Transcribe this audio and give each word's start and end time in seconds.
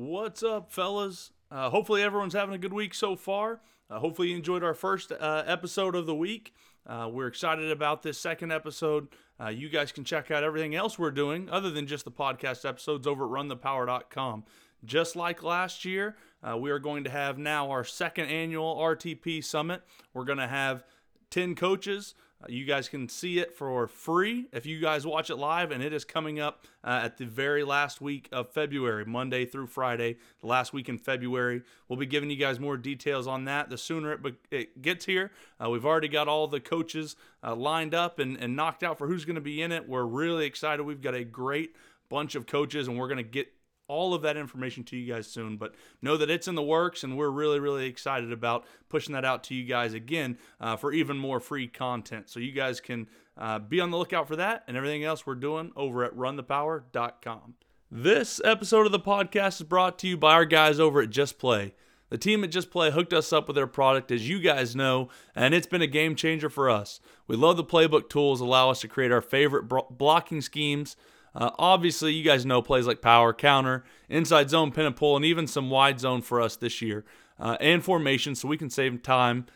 What's 0.00 0.42
up, 0.42 0.72
fellas? 0.72 1.30
Uh, 1.50 1.68
hopefully, 1.68 2.02
everyone's 2.02 2.32
having 2.32 2.54
a 2.54 2.58
good 2.58 2.72
week 2.72 2.94
so 2.94 3.16
far. 3.16 3.60
Uh, 3.90 3.98
hopefully, 3.98 4.30
you 4.30 4.36
enjoyed 4.36 4.64
our 4.64 4.72
first 4.72 5.12
uh, 5.12 5.42
episode 5.46 5.94
of 5.94 6.06
the 6.06 6.14
week. 6.14 6.54
Uh, 6.86 7.10
we're 7.12 7.26
excited 7.26 7.70
about 7.70 8.02
this 8.02 8.18
second 8.18 8.50
episode. 8.50 9.08
Uh, 9.38 9.48
you 9.48 9.68
guys 9.68 9.92
can 9.92 10.04
check 10.04 10.30
out 10.30 10.42
everything 10.42 10.74
else 10.74 10.98
we're 10.98 11.10
doing 11.10 11.50
other 11.50 11.70
than 11.70 11.86
just 11.86 12.06
the 12.06 12.10
podcast 12.10 12.66
episodes 12.66 13.06
over 13.06 13.24
at 13.26 13.30
runthepower.com. 13.30 14.44
Just 14.86 15.16
like 15.16 15.42
last 15.42 15.84
year, 15.84 16.16
uh, 16.42 16.56
we 16.56 16.70
are 16.70 16.78
going 16.78 17.04
to 17.04 17.10
have 17.10 17.36
now 17.36 17.70
our 17.70 17.84
second 17.84 18.28
annual 18.28 18.76
RTP 18.76 19.44
Summit. 19.44 19.82
We're 20.14 20.24
going 20.24 20.38
to 20.38 20.48
have 20.48 20.82
10 21.28 21.54
coaches. 21.54 22.14
You 22.48 22.64
guys 22.64 22.88
can 22.88 23.08
see 23.08 23.38
it 23.38 23.54
for 23.54 23.86
free 23.86 24.46
if 24.52 24.64
you 24.64 24.80
guys 24.80 25.06
watch 25.06 25.28
it 25.28 25.36
live, 25.36 25.70
and 25.70 25.82
it 25.82 25.92
is 25.92 26.06
coming 26.06 26.40
up 26.40 26.64
uh, 26.82 27.00
at 27.04 27.18
the 27.18 27.26
very 27.26 27.64
last 27.64 28.00
week 28.00 28.30
of 28.32 28.48
February, 28.48 29.04
Monday 29.04 29.44
through 29.44 29.66
Friday, 29.66 30.16
the 30.40 30.46
last 30.46 30.72
week 30.72 30.88
in 30.88 30.96
February. 30.96 31.60
We'll 31.86 31.98
be 31.98 32.06
giving 32.06 32.30
you 32.30 32.36
guys 32.36 32.58
more 32.58 32.78
details 32.78 33.26
on 33.26 33.44
that 33.44 33.68
the 33.68 33.76
sooner 33.76 34.12
it, 34.12 34.22
be- 34.22 34.38
it 34.50 34.80
gets 34.80 35.04
here. 35.04 35.32
Uh, 35.62 35.68
we've 35.68 35.84
already 35.84 36.08
got 36.08 36.28
all 36.28 36.48
the 36.48 36.60
coaches 36.60 37.14
uh, 37.44 37.54
lined 37.54 37.94
up 37.94 38.18
and, 38.18 38.38
and 38.38 38.56
knocked 38.56 38.82
out 38.82 38.96
for 38.96 39.06
who's 39.06 39.26
going 39.26 39.34
to 39.34 39.42
be 39.42 39.60
in 39.60 39.70
it. 39.70 39.86
We're 39.86 40.04
really 40.04 40.46
excited. 40.46 40.82
We've 40.84 41.02
got 41.02 41.14
a 41.14 41.24
great 41.24 41.76
bunch 42.08 42.34
of 42.34 42.46
coaches, 42.46 42.88
and 42.88 42.98
we're 42.98 43.08
going 43.08 43.18
to 43.18 43.22
get 43.22 43.48
all 43.90 44.14
of 44.14 44.22
that 44.22 44.36
information 44.36 44.84
to 44.84 44.96
you 44.96 45.12
guys 45.12 45.26
soon. 45.26 45.56
But 45.56 45.74
know 46.00 46.16
that 46.16 46.30
it's 46.30 46.46
in 46.48 46.54
the 46.54 46.62
works, 46.62 47.02
and 47.02 47.18
we're 47.18 47.30
really, 47.30 47.58
really 47.58 47.86
excited 47.86 48.32
about 48.32 48.64
pushing 48.88 49.14
that 49.14 49.24
out 49.24 49.42
to 49.44 49.54
you 49.54 49.64
guys 49.64 49.92
again 49.92 50.38
uh, 50.60 50.76
for 50.76 50.92
even 50.92 51.18
more 51.18 51.40
free 51.40 51.66
content. 51.66 52.30
So 52.30 52.38
you 52.38 52.52
guys 52.52 52.80
can 52.80 53.08
uh, 53.36 53.58
be 53.58 53.80
on 53.80 53.90
the 53.90 53.98
lookout 53.98 54.28
for 54.28 54.36
that 54.36 54.62
and 54.68 54.76
everything 54.76 55.02
else 55.02 55.26
we're 55.26 55.34
doing 55.34 55.72
over 55.74 56.04
at 56.04 56.16
runthepower.com. 56.16 57.54
This 57.90 58.40
episode 58.44 58.86
of 58.86 58.92
the 58.92 59.00
podcast 59.00 59.60
is 59.60 59.66
brought 59.66 59.98
to 59.98 60.06
you 60.06 60.16
by 60.16 60.34
our 60.34 60.44
guys 60.44 60.78
over 60.78 61.02
at 61.02 61.10
Just 61.10 61.40
Play. 61.40 61.74
The 62.10 62.18
team 62.18 62.44
at 62.44 62.50
Just 62.50 62.70
Play 62.70 62.90
hooked 62.92 63.12
us 63.12 63.32
up 63.32 63.48
with 63.48 63.56
their 63.56 63.66
product, 63.66 64.12
as 64.12 64.28
you 64.28 64.40
guys 64.40 64.76
know, 64.76 65.08
and 65.34 65.54
it's 65.54 65.66
been 65.66 65.82
a 65.82 65.88
game 65.88 66.14
changer 66.14 66.48
for 66.48 66.70
us. 66.70 67.00
We 67.26 67.36
love 67.36 67.56
the 67.56 67.64
playbook 67.64 68.08
tools 68.08 68.40
allow 68.40 68.70
us 68.70 68.80
to 68.82 68.88
create 68.88 69.10
our 69.10 69.20
favorite 69.20 69.68
blocking 69.90 70.40
schemes. 70.40 70.96
Uh, 71.34 71.50
obviously, 71.58 72.12
you 72.12 72.24
guys 72.24 72.44
know 72.44 72.60
plays 72.60 72.86
like 72.86 73.00
power, 73.00 73.32
counter, 73.32 73.84
inside 74.08 74.50
zone, 74.50 74.72
pin 74.72 74.86
and 74.86 74.96
pull, 74.96 75.16
and 75.16 75.24
even 75.24 75.46
some 75.46 75.70
wide 75.70 76.00
zone 76.00 76.22
for 76.22 76.40
us 76.40 76.56
this 76.56 76.82
year, 76.82 77.04
uh, 77.38 77.56
and 77.60 77.84
formation, 77.84 78.34
so 78.34 78.48
we 78.48 78.56
can 78.56 78.70
save 78.70 79.02
time 79.02 79.46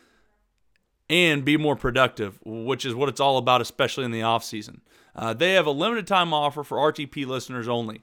and 1.11 1.45
be 1.45 1.57
more 1.57 1.77
productive, 1.77 2.39
which 2.45 2.85
is 2.85 2.95
what 2.95 3.09
it's 3.09 3.21
all 3.21 3.37
about, 3.37 3.61
especially 3.61 4.05
in 4.05 4.11
the 4.11 4.21
offseason. 4.21 4.81
Uh, 5.15 5.35
they 5.35 5.53
have 5.53 5.67
a 5.67 5.71
limited 5.71 6.07
time 6.07 6.33
offer 6.33 6.65
for 6.65 6.79
RTP 6.79 7.27
listeners 7.27 7.69
only. 7.69 8.03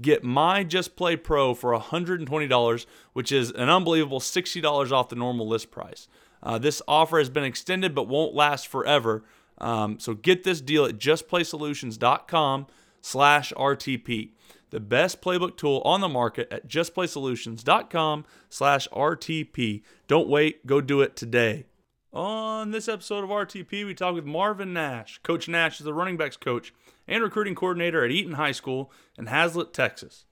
Get 0.00 0.22
my 0.22 0.62
Just 0.62 0.96
Play 0.96 1.16
Pro 1.16 1.52
for 1.52 1.76
$120, 1.76 2.86
which 3.12 3.32
is 3.32 3.50
an 3.52 3.68
unbelievable 3.68 4.20
$60 4.20 4.92
off 4.92 5.08
the 5.08 5.16
normal 5.16 5.48
list 5.48 5.70
price. 5.70 6.08
Uh, 6.42 6.58
this 6.58 6.80
offer 6.88 7.18
has 7.18 7.28
been 7.28 7.44
extended 7.44 7.94
but 7.94 8.08
won't 8.08 8.34
last 8.34 8.68
forever. 8.68 9.24
Um, 9.58 9.98
so 9.98 10.14
get 10.14 10.44
this 10.44 10.60
deal 10.60 10.86
at 10.86 10.96
justplaysolutions.com 10.96 12.66
slash 13.00 13.52
RTP. 13.56 14.30
The 14.70 14.80
best 14.80 15.20
playbook 15.20 15.56
tool 15.56 15.82
on 15.84 16.00
the 16.00 16.08
market 16.08 16.48
at 16.52 16.68
justplaysolutions.com 16.68 18.24
slash 18.48 18.88
RTP. 18.88 19.82
Don't 20.06 20.28
wait, 20.28 20.66
go 20.66 20.80
do 20.80 21.00
it 21.00 21.16
today. 21.16 21.66
On 22.12 22.70
this 22.70 22.88
episode 22.88 23.24
of 23.24 23.30
RTP, 23.30 23.86
we 23.86 23.94
talk 23.94 24.14
with 24.14 24.24
Marvin 24.24 24.72
Nash. 24.72 25.20
Coach 25.22 25.48
Nash 25.48 25.78
is 25.78 25.84
the 25.84 25.94
running 25.94 26.16
backs 26.16 26.36
coach 26.36 26.72
and 27.06 27.22
recruiting 27.22 27.54
coordinator 27.54 28.04
at 28.04 28.10
Eaton 28.10 28.34
High 28.34 28.52
School 28.52 28.92
in 29.16 29.26
Haslet, 29.26 29.72
Texas. 29.72 30.24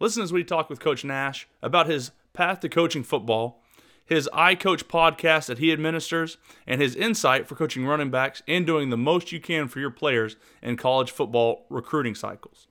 Listen 0.00 0.22
as 0.22 0.32
we 0.32 0.44
talk 0.44 0.68
with 0.68 0.80
Coach 0.80 1.04
Nash 1.04 1.48
about 1.62 1.88
his 1.88 2.10
path 2.32 2.60
to 2.60 2.68
coaching 2.68 3.02
football, 3.02 3.62
his 4.06 4.28
I 4.32 4.54
Coach 4.54 4.88
podcast 4.88 5.46
that 5.46 5.58
he 5.58 5.72
administers, 5.72 6.38
and 6.66 6.80
his 6.80 6.94
insight 6.94 7.46
for 7.46 7.56
coaching 7.56 7.84
running 7.84 8.10
backs 8.10 8.42
and 8.48 8.64
doing 8.64 8.90
the 8.90 8.96
most 8.96 9.32
you 9.32 9.40
can 9.40 9.68
for 9.68 9.80
your 9.80 9.90
players 9.90 10.36
in 10.62 10.76
college 10.76 11.10
football 11.10 11.66
recruiting 11.68 12.14
cycles. 12.14 12.66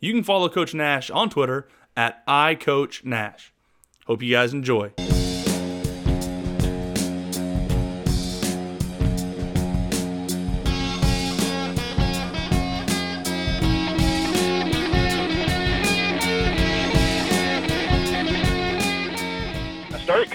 You 0.00 0.12
can 0.12 0.22
follow 0.22 0.48
Coach 0.48 0.74
Nash 0.74 1.10
on 1.10 1.28
Twitter 1.28 1.68
at 1.96 2.24
iCoachNash. 2.26 3.50
Hope 4.06 4.22
you 4.22 4.32
guys 4.32 4.52
enjoy. 4.52 4.92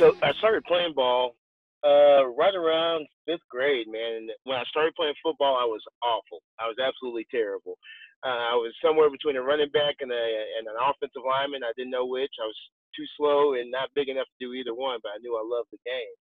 Co- 0.01 0.17
I 0.25 0.33
started 0.41 0.65
playing 0.65 0.97
ball 0.97 1.37
uh, 1.85 2.25
right 2.33 2.57
around 2.57 3.05
fifth 3.29 3.45
grade, 3.53 3.85
man. 3.85 4.25
And 4.25 4.31
when 4.49 4.57
I 4.57 4.65
started 4.65 4.97
playing 4.97 5.13
football, 5.21 5.61
I 5.61 5.65
was 5.69 5.81
awful. 6.01 6.41
I 6.57 6.65
was 6.65 6.81
absolutely 6.81 7.29
terrible. 7.29 7.77
Uh, 8.25 8.49
I 8.49 8.57
was 8.57 8.73
somewhere 8.81 9.13
between 9.13 9.37
a 9.37 9.45
running 9.45 9.69
back 9.69 10.01
and, 10.01 10.09
a, 10.09 10.25
and 10.57 10.65
an 10.65 10.77
offensive 10.81 11.21
lineman. 11.21 11.61
I 11.61 11.73
didn't 11.77 11.93
know 11.93 12.09
which. 12.09 12.33
I 12.41 12.49
was 12.49 12.57
too 12.97 13.05
slow 13.13 13.53
and 13.53 13.69
not 13.69 13.93
big 13.93 14.09
enough 14.09 14.25
to 14.25 14.41
do 14.41 14.53
either 14.57 14.73
one, 14.73 14.97
but 15.05 15.13
I 15.13 15.21
knew 15.21 15.37
I 15.37 15.45
loved 15.45 15.69
the 15.69 15.81
game. 15.85 16.17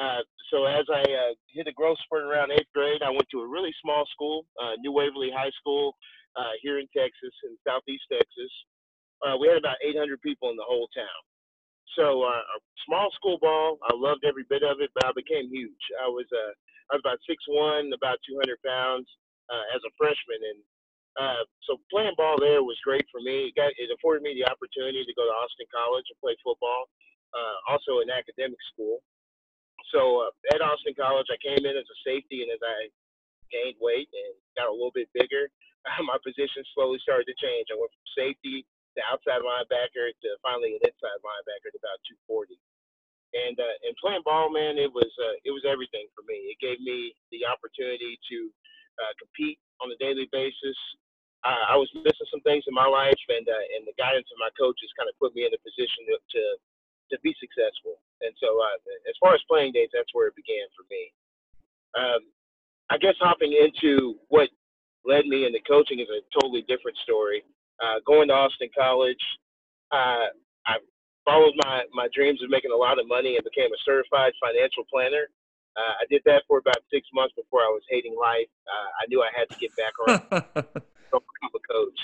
Uh, 0.00 0.24
so 0.48 0.64
as 0.64 0.88
I 0.88 1.04
uh, 1.04 1.32
hit 1.52 1.68
a 1.68 1.76
growth 1.76 2.00
spurt 2.04 2.24
around 2.24 2.52
eighth 2.52 2.72
grade, 2.72 3.04
I 3.04 3.12
went 3.12 3.28
to 3.32 3.44
a 3.44 3.48
really 3.48 3.76
small 3.84 4.08
school, 4.08 4.48
uh, 4.56 4.72
New 4.80 4.92
Waverly 4.92 5.28
High 5.28 5.52
School, 5.60 5.92
uh, 6.36 6.56
here 6.64 6.80
in 6.80 6.88
Texas, 6.96 7.32
in 7.44 7.60
Southeast 7.60 8.08
Texas. 8.08 8.52
Uh, 9.20 9.36
we 9.36 9.48
had 9.48 9.60
about 9.60 9.76
800 9.84 10.20
people 10.20 10.48
in 10.48 10.56
the 10.56 10.64
whole 10.64 10.88
town. 10.96 11.20
So 11.98 12.24
uh, 12.24 12.40
a 12.40 12.58
small 12.88 13.08
school 13.14 13.38
ball, 13.40 13.78
I 13.84 13.92
loved 13.94 14.24
every 14.24 14.44
bit 14.48 14.62
of 14.62 14.80
it, 14.80 14.90
but 14.94 15.04
I 15.04 15.12
became 15.12 15.52
huge. 15.52 15.84
I 16.00 16.08
was 16.08 16.26
uh, 16.32 16.52
I 16.90 16.96
was 16.96 17.02
about 17.04 17.20
six 17.28 17.40
one, 17.48 17.92
about 17.92 18.20
200 18.28 18.56
pounds 18.64 19.08
uh, 19.52 19.64
as 19.76 19.82
a 19.84 19.92
freshman, 20.00 20.40
and 20.40 20.60
uh, 21.20 21.42
so 21.68 21.76
playing 21.92 22.16
ball 22.16 22.40
there 22.40 22.64
was 22.64 22.80
great 22.84 23.04
for 23.12 23.20
me. 23.20 23.52
It 23.52 23.56
got 23.56 23.76
it 23.76 23.92
afforded 23.92 24.24
me 24.24 24.32
the 24.32 24.48
opportunity 24.48 25.04
to 25.04 25.18
go 25.18 25.28
to 25.28 25.36
Austin 25.44 25.68
College 25.68 26.08
and 26.08 26.20
play 26.24 26.36
football, 26.40 26.88
uh, 27.36 27.56
also 27.68 28.00
an 28.00 28.08
academic 28.08 28.60
school. 28.72 29.04
So 29.92 30.24
uh, 30.24 30.56
at 30.56 30.64
Austin 30.64 30.96
College, 30.96 31.28
I 31.28 31.36
came 31.44 31.60
in 31.60 31.76
as 31.76 31.84
a 31.84 31.98
safety, 32.08 32.40
and 32.40 32.50
as 32.52 32.62
I 32.64 32.88
gained 33.52 33.76
weight 33.84 34.08
and 34.08 34.32
got 34.56 34.72
a 34.72 34.74
little 34.74 34.94
bit 34.96 35.12
bigger, 35.12 35.52
my 36.08 36.16
position 36.24 36.64
slowly 36.72 36.96
started 37.04 37.28
to 37.28 37.36
change. 37.36 37.68
I 37.68 37.76
went 37.76 37.92
from 37.92 38.08
safety 38.16 38.64
to 38.96 39.00
outside 39.08 39.40
linebacker 39.40 40.12
to 40.12 40.28
finally 40.44 40.76
an 40.76 40.84
inside 40.84 41.20
linebacker 41.24 41.72
at 41.72 41.80
about 41.80 41.98
240. 42.28 42.56
And 43.32 43.56
uh, 43.56 43.76
and 43.88 43.96
playing 43.96 44.20
ball, 44.28 44.52
man, 44.52 44.76
it 44.76 44.92
was 44.92 45.08
uh, 45.16 45.36
it 45.40 45.52
was 45.56 45.64
everything 45.64 46.04
for 46.12 46.20
me. 46.28 46.52
It 46.52 46.60
gave 46.60 46.76
me 46.84 47.16
the 47.32 47.48
opportunity 47.48 48.20
to 48.28 48.38
uh, 49.00 49.12
compete 49.16 49.56
on 49.80 49.88
a 49.88 49.96
daily 49.96 50.28
basis. 50.28 50.76
I, 51.40 51.72
I 51.72 51.76
was 51.80 51.88
missing 51.96 52.28
some 52.28 52.44
things 52.44 52.68
in 52.68 52.76
my 52.76 52.84
life, 52.84 53.16
and 53.32 53.48
uh, 53.48 53.64
and 53.72 53.88
the 53.88 53.96
guidance 53.96 54.28
of 54.28 54.36
my 54.36 54.52
coaches 54.60 54.92
kind 55.00 55.08
of 55.08 55.16
put 55.16 55.32
me 55.32 55.48
in 55.48 55.56
a 55.56 55.64
position 55.64 56.12
to 56.12 56.16
to, 56.20 56.42
to 57.08 57.16
be 57.24 57.32
successful. 57.40 58.04
And 58.20 58.36
so, 58.36 58.52
uh, 58.60 58.76
as 59.08 59.16
far 59.16 59.32
as 59.32 59.40
playing 59.48 59.72
days, 59.72 59.88
that's 59.96 60.12
where 60.12 60.28
it 60.28 60.36
began 60.36 60.68
for 60.76 60.84
me. 60.92 61.02
Um, 61.96 62.22
I 62.92 63.00
guess 63.00 63.16
hopping 63.16 63.56
into 63.56 64.20
what 64.28 64.52
led 65.08 65.24
me 65.24 65.48
into 65.48 65.64
coaching 65.64 66.04
is 66.04 66.12
a 66.12 66.20
totally 66.36 66.68
different 66.68 67.00
story 67.00 67.48
uh, 67.82 67.98
going 68.06 68.28
to 68.28 68.34
Austin 68.34 68.70
College. 68.76 69.20
Uh, 69.90 70.30
I 70.66 70.78
followed 71.24 71.54
my, 71.64 71.82
my 71.92 72.08
dreams 72.14 72.42
of 72.42 72.50
making 72.50 72.72
a 72.72 72.76
lot 72.76 72.98
of 72.98 73.06
money 73.08 73.36
and 73.36 73.44
became 73.44 73.72
a 73.72 73.80
certified 73.84 74.32
financial 74.40 74.84
planner. 74.92 75.28
Uh, 75.76 75.94
I 76.00 76.04
did 76.10 76.22
that 76.26 76.42
for 76.46 76.58
about 76.58 76.78
six 76.92 77.08
months 77.14 77.34
before 77.34 77.60
I 77.60 77.72
was 77.72 77.82
hating 77.88 78.14
life. 78.18 78.48
Uh, 78.68 78.88
I 79.00 79.06
knew 79.08 79.22
I 79.22 79.30
had 79.34 79.48
to 79.50 79.56
get 79.56 79.74
back 79.76 79.92
around 79.98 80.44
become 81.20 81.52
a 81.52 81.64
coach. 81.68 82.00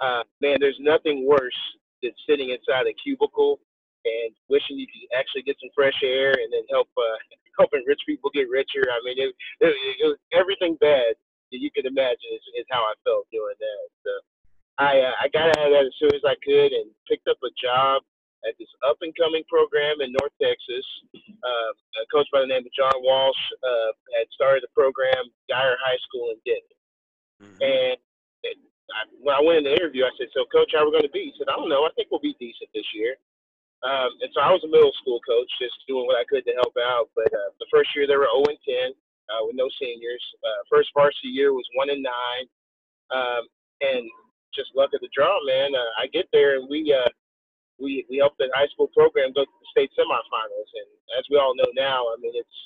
Uh, 0.00 0.22
man, 0.40 0.58
there's 0.60 0.78
nothing 0.80 1.26
worse 1.26 1.60
than 2.02 2.12
sitting 2.28 2.50
inside 2.50 2.86
a 2.86 2.94
cubicle 3.02 3.58
and 4.06 4.30
wishing 4.48 4.78
you 4.78 4.86
could 4.86 5.18
actually 5.18 5.42
get 5.42 5.58
some 5.60 5.70
fresh 5.74 5.98
air 6.02 6.32
and 6.32 6.50
then 6.50 6.62
help 6.70 6.88
uh, 6.96 7.18
helping 7.58 7.82
rich 7.86 8.00
people 8.06 8.30
get 8.30 8.46
richer. 8.48 8.86
I 8.86 8.98
mean, 9.02 9.18
it, 9.18 9.34
it, 9.60 9.74
it 9.74 10.06
was 10.06 10.18
everything 10.30 10.78
bad 10.80 11.18
that 11.50 11.58
you 11.58 11.70
could 11.74 11.86
imagine 11.86 12.30
is, 12.30 12.44
is 12.54 12.66
how 12.70 12.86
I 12.86 12.94
felt 13.02 13.26
doing 13.34 13.58
that. 13.58 13.84
So 14.06 14.12
I 14.78 15.02
uh, 15.02 15.14
I 15.18 15.26
got 15.34 15.50
out 15.58 15.66
of 15.66 15.72
that 15.74 15.86
as 15.86 15.96
soon 15.98 16.14
as 16.14 16.22
I 16.24 16.38
could 16.42 16.72
and 16.72 16.90
picked 17.10 17.26
up 17.28 17.38
a 17.42 17.50
job 17.58 18.02
at 18.46 18.54
this 18.58 18.70
up 18.86 18.98
and 19.02 19.14
coming 19.18 19.42
program 19.50 20.00
in 20.00 20.14
North 20.14 20.34
Texas. 20.38 20.86
Uh, 21.14 21.70
a 22.02 22.06
coach 22.14 22.26
by 22.30 22.40
the 22.42 22.50
name 22.50 22.62
of 22.62 22.74
John 22.74 22.94
Walsh 23.02 23.42
uh, 23.62 23.90
had 24.18 24.30
started 24.30 24.62
a 24.62 24.70
program, 24.74 25.30
Guyer 25.50 25.74
High 25.82 25.98
School 26.06 26.34
in 26.34 26.38
Denton. 26.46 26.78
Mm-hmm. 27.42 27.62
And 27.62 27.96
it, 28.46 28.56
I, 28.94 29.06
when 29.18 29.34
I 29.34 29.42
went 29.42 29.62
in 29.62 29.66
the 29.66 29.74
interview, 29.74 30.06
I 30.06 30.14
said, 30.18 30.30
"So, 30.34 30.46
coach, 30.50 30.70
how 30.74 30.82
are 30.82 30.86
we 30.86 30.94
going 30.94 31.06
to 31.06 31.14
be?" 31.14 31.30
He 31.30 31.34
said, 31.38 31.50
"I 31.50 31.58
don't 31.58 31.70
know. 31.70 31.86
I 31.86 31.94
think 31.98 32.10
we'll 32.10 32.22
be 32.22 32.38
decent 32.38 32.70
this 32.74 32.86
year." 32.94 33.18
Um, 33.86 34.10
and 34.22 34.30
so 34.34 34.42
I 34.42 34.50
was 34.50 34.62
a 34.66 34.70
middle 34.70 34.90
school 34.98 35.22
coach, 35.22 35.46
just 35.62 35.78
doing 35.86 36.06
what 36.06 36.18
I 36.18 36.26
could 36.26 36.42
to 36.46 36.58
help 36.58 36.74
out. 36.82 37.10
But 37.14 37.30
uh, 37.30 37.54
the 37.62 37.70
first 37.70 37.94
year 37.94 38.10
they 38.10 38.18
were 38.18 38.26
0 38.26 38.50
and 38.50 38.58
10 38.66 38.90
uh, 39.30 39.42
with 39.46 39.54
no 39.54 39.70
seniors. 39.78 40.22
Uh, 40.42 40.66
first 40.66 40.90
varsity 40.94 41.30
year 41.30 41.54
was 41.54 41.66
1 41.78 41.90
and 41.90 42.02
9, 42.02 42.10
um, 43.14 43.42
and 43.86 44.02
just 44.54 44.74
luck 44.74 44.90
of 44.94 45.00
the 45.00 45.08
draw, 45.14 45.38
man. 45.44 45.74
Uh, 45.74 45.92
I 46.02 46.06
get 46.08 46.28
there 46.32 46.56
and 46.58 46.68
we 46.68 46.92
uh, 46.92 47.08
we 47.78 48.04
we 48.10 48.18
helped 48.18 48.38
the 48.38 48.50
high 48.54 48.68
school 48.74 48.88
program 48.94 49.32
go 49.32 49.44
to 49.44 49.56
the 49.60 49.68
state 49.70 49.90
semifinals, 49.94 50.70
and 50.74 50.88
as 51.18 51.24
we 51.30 51.38
all 51.38 51.54
know 51.54 51.70
now, 51.74 52.04
I 52.10 52.16
mean 52.20 52.34
it's 52.34 52.58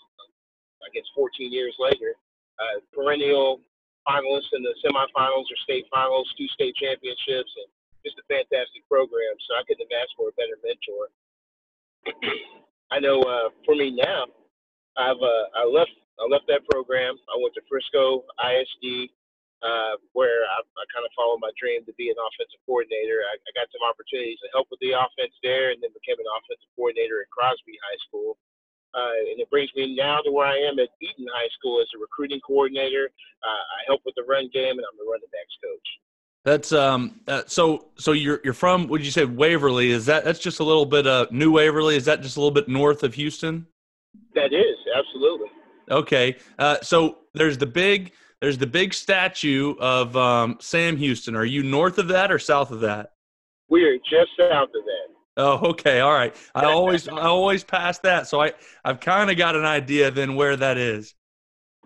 I 0.82 0.88
guess 0.94 1.06
14 1.14 1.52
years 1.52 1.74
later, 1.78 2.14
uh, 2.58 2.82
perennial 2.92 3.60
finalists 4.08 4.50
in 4.52 4.62
the 4.62 4.74
semifinals 4.82 5.46
or 5.46 5.58
state 5.62 5.86
finals, 5.94 6.26
two 6.36 6.48
state 6.48 6.74
championships, 6.74 7.52
and 7.54 7.68
just 8.04 8.18
a 8.18 8.26
fantastic 8.26 8.82
program. 8.90 9.34
So 9.46 9.54
I 9.54 9.62
couldn't 9.66 9.86
have 9.86 9.94
asked 10.02 10.14
for 10.18 10.28
a 10.30 10.34
better 10.34 10.58
mentor. 10.58 11.04
I 12.90 12.98
know 12.98 13.22
uh, 13.22 13.48
for 13.64 13.74
me 13.74 13.94
now, 13.94 14.26
I've 14.98 15.22
uh, 15.22 15.44
I 15.56 15.64
left 15.64 15.94
I 16.20 16.26
left 16.28 16.46
that 16.48 16.66
program. 16.68 17.14
I 17.30 17.38
went 17.40 17.54
to 17.54 17.62
Frisco 17.68 18.24
ISD, 18.42 19.08
uh, 19.62 19.94
where 20.12 20.42
I, 20.50 20.58
I 20.60 20.84
kind 20.90 21.06
of 21.06 21.14
followed 21.14 21.38
my 21.38 21.54
dream 21.54 21.86
to 21.86 21.94
be 21.94 22.10
an 22.10 22.18
offensive 22.18 22.58
coordinator. 22.66 23.22
I, 23.22 23.38
I 23.38 23.50
got 23.54 23.70
some 23.70 23.86
opportunities 23.86 24.42
to 24.42 24.50
help 24.50 24.66
with 24.74 24.82
the 24.82 24.98
offense 24.98 25.34
there, 25.42 25.70
and 25.70 25.78
then 25.78 25.94
became 25.94 26.18
an 26.18 26.30
offensive 26.34 26.70
coordinator 26.74 27.22
at 27.22 27.30
Crosby 27.30 27.78
High 27.78 28.00
School. 28.10 28.36
Uh, 28.92 29.32
and 29.32 29.40
it 29.40 29.48
brings 29.48 29.70
me 29.74 29.96
now 29.96 30.20
to 30.20 30.30
where 30.30 30.46
I 30.46 30.58
am 30.58 30.76
at 30.78 30.90
Eaton 31.00 31.26
High 31.32 31.48
School 31.56 31.80
as 31.80 31.88
a 31.96 31.98
recruiting 31.98 32.40
coordinator. 32.44 33.08
Uh, 33.40 33.62
I 33.78 33.80
help 33.86 34.02
with 34.04 34.14
the 34.18 34.26
run 34.28 34.50
game, 34.52 34.76
and 34.76 34.84
I'm 34.84 34.98
the 34.98 35.08
running 35.08 35.30
backs 35.32 35.56
coach. 35.64 35.88
That's 36.44 36.72
um. 36.72 37.20
Uh, 37.28 37.42
so 37.46 37.86
so 37.96 38.12
you're 38.12 38.40
you're 38.44 38.52
from? 38.52 38.88
Would 38.88 39.04
you 39.04 39.12
say 39.12 39.24
Waverly? 39.24 39.92
Is 39.92 40.06
that 40.06 40.24
that's 40.24 40.40
just 40.40 40.58
a 40.60 40.64
little 40.64 40.84
bit 40.84 41.06
uh 41.06 41.26
New 41.30 41.52
Waverly? 41.52 41.96
Is 41.96 42.04
that 42.06 42.20
just 42.20 42.36
a 42.36 42.40
little 42.40 42.52
bit 42.52 42.68
north 42.68 43.04
of 43.04 43.14
Houston? 43.14 43.66
That 44.34 44.52
is 44.52 44.76
absolutely. 44.94 45.48
Okay. 45.90 46.36
Uh, 46.58 46.78
so 46.82 47.18
there's 47.34 47.58
the 47.58 47.66
big 47.66 48.12
there's 48.42 48.58
the 48.58 48.66
big 48.66 48.92
statue 48.92 49.76
of 49.78 50.16
um, 50.16 50.58
Sam 50.60 50.96
Houston. 50.96 51.36
Are 51.36 51.44
you 51.44 51.62
north 51.62 51.98
of 51.98 52.08
that 52.08 52.32
or 52.32 52.40
south 52.40 52.72
of 52.72 52.80
that? 52.80 53.12
We 53.70 53.84
are 53.84 53.96
just 53.98 54.32
south 54.36 54.70
of 54.74 54.84
that. 54.84 55.14
Oh, 55.36 55.68
okay, 55.70 56.00
all 56.00 56.12
right. 56.12 56.34
I 56.52 56.64
always 56.64 57.06
I 57.06 57.20
always 57.20 57.62
pass 57.62 58.00
that, 58.00 58.26
so 58.26 58.42
I 58.42 58.52
I've 58.84 58.98
kind 58.98 59.30
of 59.30 59.36
got 59.36 59.54
an 59.54 59.64
idea 59.64 60.10
then 60.10 60.34
where 60.34 60.56
that 60.56 60.76
is. 60.76 61.14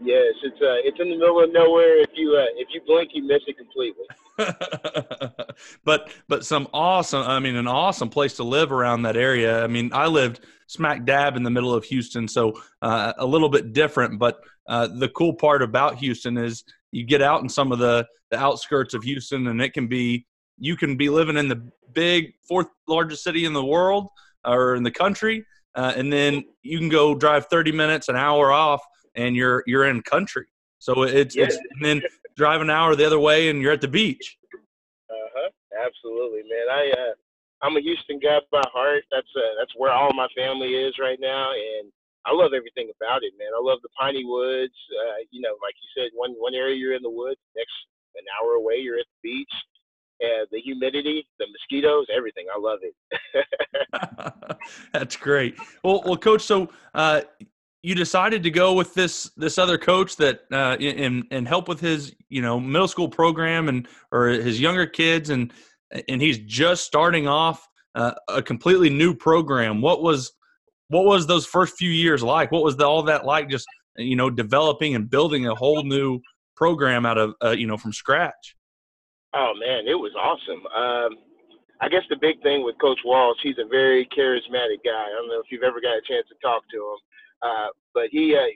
Yes, 0.00 0.32
it's 0.42 0.56
uh 0.62 0.80
it's 0.82 0.98
in 0.98 1.10
the 1.10 1.18
middle 1.18 1.44
of 1.44 1.52
nowhere. 1.52 2.00
If 2.00 2.10
you 2.14 2.34
uh, 2.34 2.46
if 2.56 2.68
you 2.72 2.80
blink, 2.86 3.10
you 3.12 3.22
miss 3.22 3.42
it 3.46 3.58
completely. 3.58 4.06
but 5.84 6.10
but 6.28 6.44
some 6.44 6.68
awesome. 6.72 7.22
I 7.22 7.38
mean, 7.40 7.56
an 7.56 7.66
awesome 7.66 8.08
place 8.08 8.34
to 8.34 8.44
live 8.44 8.72
around 8.72 9.02
that 9.02 9.16
area. 9.16 9.62
I 9.62 9.66
mean, 9.66 9.90
I 9.92 10.06
lived 10.06 10.40
smack 10.66 11.04
dab 11.04 11.36
in 11.36 11.42
the 11.42 11.50
middle 11.50 11.72
of 11.72 11.84
Houston, 11.84 12.28
so 12.28 12.60
uh, 12.82 13.12
a 13.18 13.26
little 13.26 13.48
bit 13.48 13.72
different. 13.72 14.18
But 14.18 14.40
uh, 14.68 14.88
the 14.88 15.08
cool 15.08 15.32
part 15.32 15.62
about 15.62 15.96
Houston 15.98 16.36
is 16.36 16.64
you 16.92 17.04
get 17.04 17.22
out 17.22 17.42
in 17.42 17.48
some 17.48 17.72
of 17.72 17.78
the 17.78 18.06
the 18.30 18.38
outskirts 18.38 18.94
of 18.94 19.02
Houston, 19.04 19.46
and 19.46 19.60
it 19.62 19.72
can 19.72 19.86
be 19.86 20.26
you 20.58 20.76
can 20.76 20.96
be 20.96 21.08
living 21.08 21.36
in 21.36 21.48
the 21.48 21.70
big 21.92 22.34
fourth 22.46 22.66
largest 22.86 23.22
city 23.22 23.44
in 23.44 23.52
the 23.52 23.64
world 23.64 24.08
or 24.44 24.74
in 24.74 24.82
the 24.82 24.90
country, 24.90 25.44
uh, 25.74 25.92
and 25.96 26.12
then 26.12 26.44
you 26.62 26.78
can 26.78 26.88
go 26.88 27.14
drive 27.14 27.46
30 27.46 27.72
minutes, 27.72 28.08
an 28.08 28.16
hour 28.16 28.52
off, 28.52 28.82
and 29.14 29.34
you're 29.34 29.62
you're 29.66 29.86
in 29.86 30.02
country. 30.02 30.46
So 30.78 31.02
it's, 31.02 31.34
yeah. 31.34 31.44
it's 31.44 31.56
and 31.56 31.84
then 31.84 32.02
drive 32.36 32.60
an 32.60 32.70
hour 32.70 32.94
the 32.94 33.06
other 33.06 33.18
way, 33.18 33.48
and 33.48 33.60
you're 33.60 33.72
at 33.72 33.80
the 33.80 33.88
beach. 33.88 34.36
Uh 35.10 35.28
huh. 35.34 35.50
Absolutely, 35.84 36.42
man. 36.42 36.68
I 36.70 36.90
uh, 36.92 37.14
I'm 37.62 37.76
a 37.76 37.80
Houston 37.80 38.18
guy 38.18 38.38
by 38.52 38.62
heart. 38.72 39.04
That's 39.10 39.28
uh, 39.36 39.54
that's 39.58 39.72
where 39.76 39.92
all 39.92 40.12
my 40.14 40.28
family 40.36 40.74
is 40.74 40.94
right 41.00 41.18
now, 41.20 41.52
and 41.52 41.90
I 42.26 42.32
love 42.32 42.52
everything 42.54 42.90
about 43.00 43.22
it, 43.22 43.32
man. 43.38 43.48
I 43.56 43.62
love 43.62 43.78
the 43.82 43.88
piney 43.98 44.24
woods. 44.24 44.74
Uh, 44.90 45.24
you 45.30 45.40
know, 45.40 45.56
like 45.62 45.74
you 45.80 46.02
said, 46.02 46.10
one 46.14 46.32
one 46.38 46.54
area 46.54 46.76
you're 46.76 46.94
in 46.94 47.02
the 47.02 47.10
woods, 47.10 47.40
next 47.56 47.72
an 48.16 48.24
hour 48.40 48.52
away 48.52 48.76
you're 48.76 48.98
at 48.98 49.06
the 49.22 49.30
beach. 49.30 49.52
Uh, 50.24 50.46
the 50.50 50.58
humidity, 50.58 51.26
the 51.38 51.46
mosquitoes, 51.52 52.06
everything. 52.14 52.46
I 52.54 52.58
love 52.58 52.78
it. 52.82 52.94
That's 54.92 55.14
great. 55.14 55.58
Well, 55.84 56.02
well, 56.06 56.16
coach. 56.16 56.42
So 56.42 56.70
uh, 56.94 57.20
you 57.86 57.94
decided 57.94 58.42
to 58.42 58.50
go 58.50 58.72
with 58.72 58.94
this 58.94 59.30
this 59.36 59.58
other 59.58 59.78
coach 59.78 60.16
that 60.16 60.40
uh, 60.50 60.76
and 60.80 61.24
and 61.30 61.46
help 61.46 61.68
with 61.68 61.78
his 61.78 62.12
you 62.28 62.42
know 62.42 62.58
middle 62.58 62.88
school 62.88 63.08
program 63.08 63.68
and 63.68 63.86
or 64.10 64.26
his 64.26 64.60
younger 64.60 64.86
kids 64.86 65.30
and 65.30 65.52
and 66.08 66.20
he's 66.20 66.38
just 66.40 66.84
starting 66.84 67.28
off 67.28 67.64
uh, 67.94 68.12
a 68.26 68.42
completely 68.42 68.90
new 68.90 69.14
program. 69.14 69.80
What 69.80 70.02
was 70.02 70.32
what 70.88 71.04
was 71.04 71.28
those 71.28 71.46
first 71.46 71.76
few 71.76 71.90
years 71.90 72.24
like? 72.24 72.50
What 72.50 72.64
was 72.64 72.76
the, 72.76 72.84
all 72.84 73.04
that 73.04 73.24
like? 73.24 73.48
Just 73.48 73.66
you 73.96 74.16
know, 74.16 74.30
developing 74.30 74.96
and 74.96 75.08
building 75.08 75.46
a 75.46 75.54
whole 75.54 75.84
new 75.84 76.18
program 76.56 77.06
out 77.06 77.18
of 77.18 77.34
uh, 77.44 77.50
you 77.50 77.68
know 77.68 77.76
from 77.76 77.92
scratch. 77.92 78.56
Oh 79.32 79.52
man, 79.60 79.86
it 79.86 79.94
was 79.94 80.10
awesome. 80.18 80.66
Um, 80.74 81.18
I 81.80 81.88
guess 81.88 82.02
the 82.10 82.16
big 82.20 82.42
thing 82.42 82.64
with 82.64 82.74
Coach 82.80 82.98
Walsh, 83.04 83.38
he's 83.44 83.58
a 83.58 83.68
very 83.68 84.06
charismatic 84.06 84.82
guy. 84.84 85.06
I 85.06 85.14
don't 85.16 85.28
know 85.28 85.38
if 85.38 85.52
you've 85.52 85.62
ever 85.62 85.80
got 85.80 85.94
a 85.94 86.02
chance 86.08 86.26
to 86.30 86.34
talk 86.42 86.64
to 86.72 86.76
him, 86.78 86.98
uh, 87.42 87.68
but 87.94 88.08
he 88.10 88.36
uh, 88.36 88.48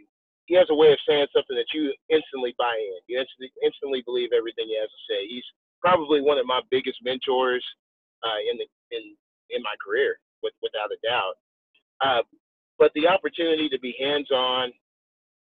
he 0.47 0.55
has 0.55 0.67
a 0.71 0.75
way 0.75 0.93
of 0.93 0.99
saying 1.07 1.27
something 1.33 1.57
that 1.57 1.71
you 1.75 1.93
instantly 2.11 2.55
buy 2.59 2.75
in. 2.75 3.01
You 3.07 3.21
instantly 3.21 3.53
instantly 3.63 4.03
believe 4.03 4.31
everything 4.33 4.67
he 4.69 4.79
has 4.81 4.91
to 4.91 5.03
say. 5.09 5.27
He's 5.29 5.47
probably 5.81 6.21
one 6.21 6.39
of 6.39 6.47
my 6.47 6.61
biggest 6.71 6.99
mentors 7.05 7.65
uh, 8.25 8.41
in 8.51 8.59
the 8.59 8.67
in 8.97 9.15
in 9.51 9.63
my 9.63 9.75
career, 9.83 10.19
with, 10.43 10.55
without 10.63 10.95
a 10.95 10.99
doubt. 11.03 11.37
Uh, 12.01 12.23
but 12.79 12.93
the 12.95 13.07
opportunity 13.07 13.69
to 13.69 13.79
be 13.79 13.93
hands-on 14.01 14.73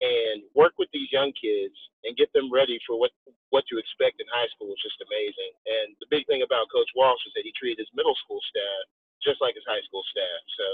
and 0.01 0.41
work 0.57 0.73
with 0.81 0.89
these 0.89 1.11
young 1.13 1.29
kids 1.37 1.77
and 2.03 2.17
get 2.17 2.33
them 2.33 2.49
ready 2.49 2.81
for 2.87 2.97
what 2.97 3.13
what 3.53 3.63
to 3.69 3.77
expect 3.77 4.17
in 4.17 4.25
high 4.33 4.49
school 4.55 4.73
is 4.73 4.81
just 4.81 4.97
amazing. 5.05 5.53
And 5.69 5.93
the 6.01 6.09
big 6.09 6.25
thing 6.25 6.41
about 6.41 6.71
Coach 6.73 6.89
Walsh 6.97 7.21
is 7.29 7.33
that 7.37 7.45
he 7.45 7.53
treated 7.53 7.83
his 7.83 7.91
middle 7.93 8.17
school 8.25 8.41
staff 8.49 8.83
just 9.21 9.37
like 9.39 9.53
his 9.53 9.67
high 9.69 9.81
school 9.85 10.01
staff. 10.09 10.41
So 10.57 10.65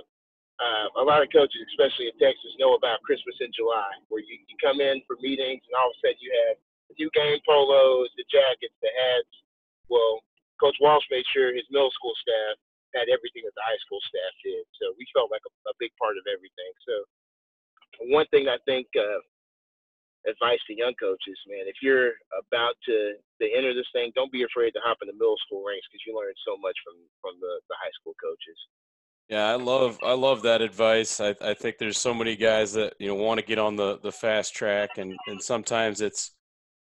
uh, 0.57 0.88
a 1.01 1.06
lot 1.06 1.21
of 1.21 1.30
coaches, 1.30 1.62
especially 1.74 2.09
in 2.09 2.15
Texas, 2.18 2.57
know 2.57 2.74
about 2.74 3.06
Christmas 3.06 3.38
in 3.42 3.54
July, 3.54 3.94
where 4.09 4.21
you, 4.21 4.42
you 4.50 4.56
come 4.57 4.81
in 4.81 5.01
for 5.06 5.18
meetings 5.21 5.62
and 5.69 5.74
all 5.77 5.94
of 5.94 5.95
a 5.95 6.00
sudden 6.01 6.18
you 6.18 6.33
have 6.50 6.57
new 6.98 7.09
game 7.13 7.38
polos, 7.45 8.09
the 8.18 8.25
jackets, 8.25 8.74
the 8.81 8.89
hats. 8.89 9.33
Well, 9.88 10.25
Coach 10.57 10.75
Walsh 10.81 11.06
made 11.13 11.25
sure 11.30 11.54
his 11.54 11.69
middle 11.69 11.94
school 11.94 12.13
staff 12.18 12.57
had 12.98 13.13
everything 13.13 13.45
that 13.45 13.54
the 13.54 13.68
high 13.69 13.77
school 13.86 14.01
staff 14.09 14.33
did. 14.42 14.65
So 14.81 14.98
we 14.98 15.06
felt 15.13 15.30
like 15.30 15.45
a, 15.45 15.54
a 15.69 15.75
big 15.77 15.94
part 16.01 16.18
of 16.18 16.25
everything. 16.25 16.71
So 16.89 16.94
one 18.10 18.25
thing 18.33 18.50
I 18.50 18.57
think 18.65 18.89
uh, 18.98 19.21
advice 20.25 20.60
to 20.65 20.74
young 20.74 20.98
coaches, 20.98 21.38
man, 21.45 21.69
if 21.69 21.86
you're 21.86 22.18
about 22.33 22.74
to 22.89 23.21
to 23.42 23.45
enter 23.53 23.77
this 23.77 23.89
thing, 23.94 24.10
don't 24.18 24.33
be 24.33 24.42
afraid 24.42 24.74
to 24.74 24.81
hop 24.81 24.98
in 25.06 25.07
the 25.07 25.18
middle 25.18 25.38
school 25.45 25.62
ranks 25.62 25.86
because 25.88 26.01
you 26.10 26.18
learn 26.18 26.33
so 26.42 26.57
much 26.57 26.75
from 26.81 26.98
from 27.21 27.38
the, 27.38 27.62
the 27.69 27.77
high 27.77 27.94
school 28.01 28.18
coaches. 28.18 28.57
Yeah, 29.29 29.45
I 29.47 29.56
love 29.56 30.00
I 30.03 30.13
love 30.13 30.41
that 30.43 30.62
advice. 30.62 31.19
I, 31.19 31.36
I 31.41 31.53
think 31.53 31.77
there's 31.77 31.98
so 31.98 32.13
many 32.13 32.36
guys 32.38 32.74
that 32.74 32.93
you 33.00 33.07
know 33.07 33.15
want 33.15 33.39
to 33.39 33.46
get 33.46 33.60
on 33.60 33.75
the 33.75 34.00
the 34.00 34.12
fast 34.12 34.55
track, 34.55 34.91
and 34.98 35.15
and 35.27 35.41
sometimes 35.41 36.01
it's 36.01 36.31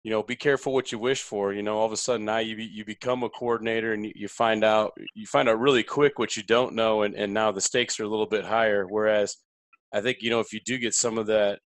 you 0.05 0.11
know, 0.13 0.23
be 0.23 0.37
careful 0.37 0.73
what 0.73 0.93
you 0.93 0.99
wish 0.99 1.23
for. 1.23 1.53
You 1.53 1.63
know, 1.63 1.79
all 1.79 1.87
of 1.87 1.93
a 1.93 1.97
sudden 1.97 2.27
now 2.27 2.39
you 2.39 2.57
you 2.57 2.85
become 2.85 3.23
a 3.25 3.31
coordinator 3.31 3.93
and 3.95 4.07
you 4.15 4.29
find 4.29 4.65
out 4.65 4.93
you 5.15 5.27
find 5.27 5.49
out 5.49 5.61
really 5.61 5.83
quick 5.83 6.19
what 6.19 6.37
you 6.37 6.43
don't 6.45 6.75
know, 6.75 7.03
and 7.03 7.15
and 7.15 7.35
now 7.35 7.53
the 7.53 7.61
stakes 7.61 8.01
are 8.01 8.05
a 8.05 8.09
little 8.09 8.27
bit 8.27 8.45
higher. 8.45 8.87
Whereas, 8.89 9.37
I 9.93 10.01
think 10.01 10.19
you 10.23 10.31
know 10.31 10.41
if 10.41 10.53
you 10.53 10.61
do 10.65 10.79
get 10.79 10.95
some 10.95 11.19
of 11.19 11.27
that 11.29 11.61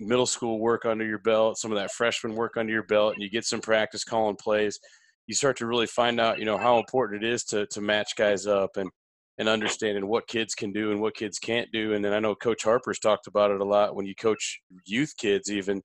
middle 0.00 0.26
school 0.26 0.60
work 0.60 0.86
under 0.86 1.04
your 1.06 1.18
belt, 1.20 1.58
some 1.58 1.72
of 1.72 1.78
that 1.78 1.92
freshman 1.92 2.34
work 2.34 2.56
under 2.56 2.72
your 2.72 2.84
belt, 2.84 3.14
and 3.14 3.22
you 3.22 3.30
get 3.30 3.44
some 3.44 3.60
practice 3.60 4.04
calling 4.04 4.36
plays, 4.36 4.78
you 5.26 5.34
start 5.34 5.56
to 5.58 5.66
really 5.66 5.86
find 5.86 6.20
out 6.20 6.38
you 6.38 6.44
know 6.46 6.58
how 6.58 6.78
important 6.78 7.22
it 7.24 7.32
is 7.32 7.44
to 7.44 7.66
to 7.68 7.80
match 7.80 8.16
guys 8.16 8.46
up 8.46 8.76
and 8.76 8.90
and 9.38 9.48
understanding 9.48 10.06
what 10.08 10.26
kids 10.26 10.54
can 10.54 10.72
do 10.72 10.90
and 10.90 11.00
what 11.00 11.14
kids 11.14 11.38
can't 11.38 11.70
do. 11.72 11.94
And 11.94 12.04
then 12.04 12.12
I 12.12 12.18
know 12.18 12.34
Coach 12.34 12.64
Harper's 12.64 12.98
talked 12.98 13.26
about 13.26 13.50
it 13.50 13.60
a 13.60 13.64
lot 13.64 13.94
when 13.94 14.06
you 14.06 14.14
coach 14.14 14.60
youth 14.84 15.12
kids, 15.18 15.50
even 15.50 15.82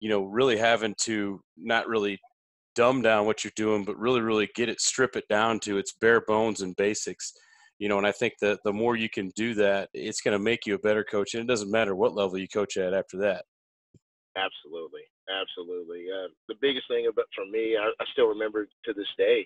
you 0.00 0.08
know, 0.08 0.24
really 0.24 0.56
having 0.56 0.94
to 1.02 1.40
not 1.56 1.86
really 1.86 2.18
dumb 2.74 3.02
down 3.02 3.26
what 3.26 3.44
you're 3.44 3.52
doing, 3.56 3.84
but 3.84 3.98
really, 3.98 4.20
really 4.20 4.48
get 4.54 4.68
it, 4.68 4.80
strip 4.80 5.14
it 5.14 5.28
down 5.28 5.60
to 5.60 5.78
its 5.78 5.94
bare 6.00 6.22
bones 6.22 6.62
and 6.62 6.74
basics. 6.76 7.32
You 7.78 7.88
know, 7.88 7.98
and 7.98 8.06
I 8.06 8.12
think 8.12 8.34
that 8.40 8.60
the 8.64 8.72
more 8.72 8.96
you 8.96 9.08
can 9.08 9.30
do 9.36 9.54
that, 9.54 9.88
it's 9.94 10.20
going 10.20 10.36
to 10.36 10.42
make 10.42 10.66
you 10.66 10.74
a 10.74 10.78
better 10.78 11.04
coach. 11.04 11.34
And 11.34 11.42
it 11.42 11.46
doesn't 11.46 11.70
matter 11.70 11.94
what 11.94 12.14
level 12.14 12.38
you 12.38 12.48
coach 12.48 12.76
at 12.76 12.92
after 12.92 13.16
that. 13.18 13.44
Absolutely, 14.36 15.02
absolutely. 15.30 16.06
Uh, 16.10 16.28
the 16.48 16.54
biggest 16.60 16.86
thing 16.88 17.06
about 17.06 17.26
for 17.34 17.46
me, 17.46 17.76
I, 17.76 17.88
I 17.88 18.04
still 18.12 18.26
remember 18.26 18.68
to 18.84 18.92
this 18.92 19.08
day. 19.16 19.44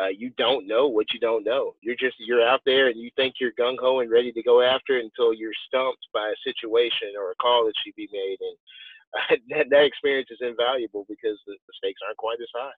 Uh, 0.00 0.08
you 0.08 0.30
don't 0.38 0.66
know 0.66 0.88
what 0.88 1.06
you 1.12 1.20
don't 1.20 1.44
know. 1.44 1.74
You're 1.80 1.96
just 1.96 2.16
you're 2.18 2.46
out 2.46 2.60
there 2.64 2.88
and 2.88 2.98
you 2.98 3.10
think 3.16 3.34
you're 3.40 3.52
gung 3.52 3.76
ho 3.78 4.00
and 4.00 4.10
ready 4.10 4.32
to 4.32 4.42
go 4.42 4.62
after 4.62 4.98
it 4.98 5.04
until 5.04 5.34
you're 5.34 5.52
stumped 5.66 6.06
by 6.14 6.28
a 6.28 6.48
situation 6.50 7.08
or 7.18 7.30
a 7.30 7.34
call 7.36 7.66
that 7.66 7.74
should 7.84 7.94
be 7.94 8.08
made, 8.12 8.38
and 8.40 9.40
that, 9.50 9.66
that 9.70 9.84
experience 9.84 10.28
is 10.30 10.38
invaluable 10.40 11.04
because 11.08 11.38
the, 11.46 11.52
the 11.52 11.72
stakes 11.76 12.00
aren't 12.06 12.16
quite 12.16 12.38
as 12.40 12.48
high. 12.54 12.72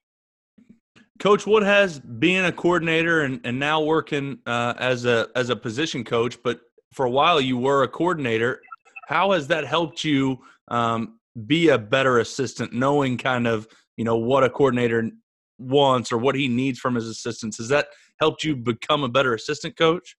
Coach, 1.19 1.47
what 1.47 1.63
has 1.63 1.99
being 1.99 2.43
a 2.43 2.51
coordinator 2.51 3.21
and, 3.21 3.39
and 3.45 3.57
now 3.57 3.81
working 3.81 4.39
uh, 4.45 4.73
as 4.77 5.05
a 5.05 5.29
as 5.35 5.49
a 5.49 5.55
position 5.55 6.03
coach, 6.03 6.37
but 6.43 6.59
for 6.93 7.05
a 7.05 7.09
while 7.09 7.39
you 7.39 7.57
were 7.57 7.83
a 7.83 7.87
coordinator. 7.87 8.61
How 9.07 9.31
has 9.31 9.47
that 9.47 9.65
helped 9.65 10.03
you 10.03 10.39
um, 10.69 11.19
be 11.45 11.69
a 11.69 11.77
better 11.77 12.19
assistant, 12.19 12.73
knowing 12.73 13.17
kind 13.17 13.47
of 13.47 13.67
you 13.97 14.03
know 14.03 14.17
what 14.17 14.43
a 14.43 14.49
coordinator 14.49 15.09
wants 15.57 16.11
or 16.11 16.17
what 16.17 16.35
he 16.35 16.47
needs 16.47 16.79
from 16.79 16.95
his 16.95 17.07
assistants. 17.07 17.57
Has 17.57 17.69
that 17.69 17.87
helped 18.19 18.43
you 18.43 18.55
become 18.55 19.03
a 19.03 19.09
better 19.09 19.33
assistant 19.33 19.77
coach? 19.77 20.15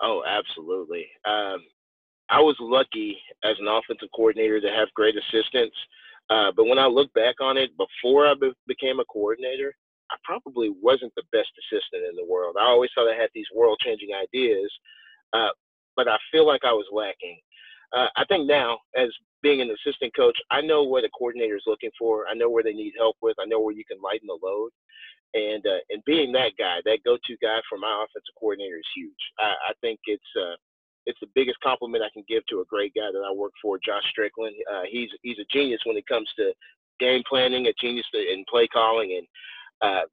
Oh, 0.00 0.22
absolutely. 0.26 1.06
Um, 1.24 1.64
I 2.30 2.40
was 2.40 2.56
lucky 2.60 3.18
as 3.44 3.56
an 3.58 3.68
offensive 3.68 4.08
coordinator 4.14 4.60
to 4.60 4.68
have 4.68 4.88
great 4.94 5.16
assistants. 5.16 5.76
Uh, 6.30 6.52
but 6.54 6.66
when 6.66 6.78
I 6.78 6.86
look 6.86 7.12
back 7.14 7.36
on 7.40 7.56
it, 7.56 7.70
before 7.76 8.26
I 8.26 8.34
be- 8.34 8.52
became 8.66 9.00
a 9.00 9.04
coordinator, 9.06 9.74
I 10.10 10.16
probably 10.24 10.70
wasn't 10.80 11.12
the 11.16 11.22
best 11.32 11.48
assistant 11.58 12.04
in 12.08 12.16
the 12.16 12.24
world. 12.24 12.56
I 12.58 12.64
always 12.64 12.90
thought 12.94 13.10
I 13.10 13.16
had 13.16 13.30
these 13.34 13.46
world 13.54 13.78
changing 13.84 14.10
ideas, 14.14 14.70
uh, 15.32 15.48
but 15.96 16.08
I 16.08 16.16
feel 16.30 16.46
like 16.46 16.64
I 16.64 16.72
was 16.72 16.86
lacking. 16.92 17.40
Uh, 17.92 18.08
I 18.16 18.24
think 18.26 18.46
now, 18.46 18.78
as 18.96 19.08
being 19.42 19.60
an 19.60 19.70
assistant 19.70 20.14
coach, 20.16 20.36
I 20.50 20.60
know 20.60 20.82
what 20.82 21.04
a 21.04 21.10
coordinator 21.10 21.56
is 21.56 21.62
looking 21.66 21.90
for. 21.98 22.26
I 22.28 22.34
know 22.34 22.50
where 22.50 22.62
they 22.62 22.72
need 22.72 22.94
help 22.96 23.16
with. 23.22 23.36
I 23.40 23.46
know 23.46 23.60
where 23.60 23.74
you 23.74 23.84
can 23.84 23.98
lighten 24.02 24.26
the 24.26 24.38
load. 24.42 24.70
And 25.34 25.64
uh, 25.66 25.80
and 25.90 26.02
being 26.04 26.32
that 26.32 26.52
guy, 26.58 26.78
that 26.84 27.04
go-to 27.04 27.36
guy 27.42 27.60
for 27.68 27.76
my 27.78 27.92
offensive 28.02 28.34
coordinator 28.40 28.78
is 28.78 28.96
huge. 28.96 29.22
I, 29.38 29.52
I 29.70 29.72
think 29.82 30.00
it's 30.06 30.30
uh, 30.40 30.56
it's 31.04 31.20
the 31.20 31.28
biggest 31.34 31.60
compliment 31.60 32.02
I 32.02 32.12
can 32.14 32.24
give 32.28 32.44
to 32.46 32.60
a 32.60 32.64
great 32.64 32.94
guy 32.94 33.12
that 33.12 33.26
I 33.28 33.32
work 33.32 33.52
for, 33.60 33.78
Josh 33.84 34.04
Strickland. 34.10 34.56
Uh, 34.72 34.82
he's 34.90 35.10
he's 35.22 35.38
a 35.38 35.46
genius 35.52 35.80
when 35.84 35.98
it 35.98 36.06
comes 36.06 36.28
to 36.38 36.52
game 36.98 37.22
planning, 37.28 37.66
a 37.66 37.72
genius 37.80 38.06
in 38.14 38.44
play 38.48 38.66
calling, 38.68 39.20
and 39.20 39.26
uh, 39.82 40.04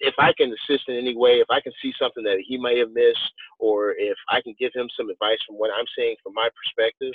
if 0.00 0.14
I 0.18 0.32
can 0.32 0.52
assist 0.52 0.88
in 0.88 0.96
any 0.96 1.14
way, 1.14 1.40
if 1.40 1.50
I 1.50 1.60
can 1.60 1.72
see 1.82 1.92
something 2.00 2.24
that 2.24 2.42
he 2.46 2.56
may 2.56 2.78
have 2.78 2.90
missed, 2.92 3.32
or 3.58 3.92
if 3.92 4.16
I 4.30 4.40
can 4.40 4.54
give 4.58 4.72
him 4.74 4.88
some 4.96 5.10
advice 5.10 5.38
from 5.46 5.56
what 5.56 5.70
I'm 5.70 5.84
seeing 5.96 6.16
from 6.22 6.32
my 6.34 6.48
perspective, 6.56 7.12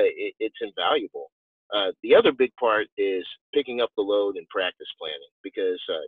it, 0.00 0.34
it's 0.38 0.56
invaluable. 0.60 1.30
Uh, 1.74 1.92
the 2.02 2.14
other 2.14 2.32
big 2.32 2.52
part 2.60 2.86
is 2.98 3.24
picking 3.54 3.80
up 3.80 3.90
the 3.96 4.02
load 4.02 4.36
and 4.36 4.46
practice 4.48 4.88
planning 4.98 5.32
because 5.42 5.80
uh, 5.88 6.06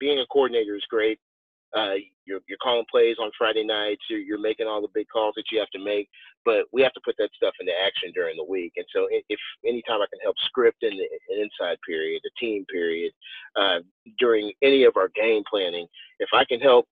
being 0.00 0.18
a 0.18 0.26
coordinator 0.32 0.76
is 0.76 0.84
great, 0.88 1.18
uh, 1.76 1.94
you're, 2.24 2.40
you're 2.48 2.58
calling 2.62 2.84
plays 2.90 3.16
on 3.20 3.30
Friday 3.36 3.64
nights. 3.64 4.02
You're, 4.08 4.20
you're 4.20 4.40
making 4.40 4.66
all 4.66 4.80
the 4.80 4.94
big 4.94 5.08
calls 5.12 5.34
that 5.36 5.44
you 5.50 5.58
have 5.58 5.70
to 5.70 5.84
make, 5.84 6.08
but 6.44 6.64
we 6.72 6.82
have 6.82 6.92
to 6.92 7.00
put 7.04 7.16
that 7.18 7.30
stuff 7.34 7.54
into 7.60 7.72
action 7.84 8.12
during 8.14 8.36
the 8.36 8.44
week. 8.44 8.72
And 8.76 8.86
so, 8.94 9.08
if 9.10 9.40
anytime 9.66 10.00
I 10.00 10.06
can 10.08 10.20
help 10.22 10.36
script 10.46 10.82
in 10.82 10.90
the, 10.90 11.04
an 11.34 11.42
inside 11.42 11.78
period, 11.86 12.22
a 12.24 12.40
team 12.40 12.64
period, 12.72 13.12
uh, 13.56 13.80
during 14.18 14.52
any 14.62 14.84
of 14.84 14.96
our 14.96 15.10
game 15.16 15.42
planning, 15.50 15.86
if 16.20 16.28
I 16.32 16.44
can 16.44 16.60
help 16.60 16.86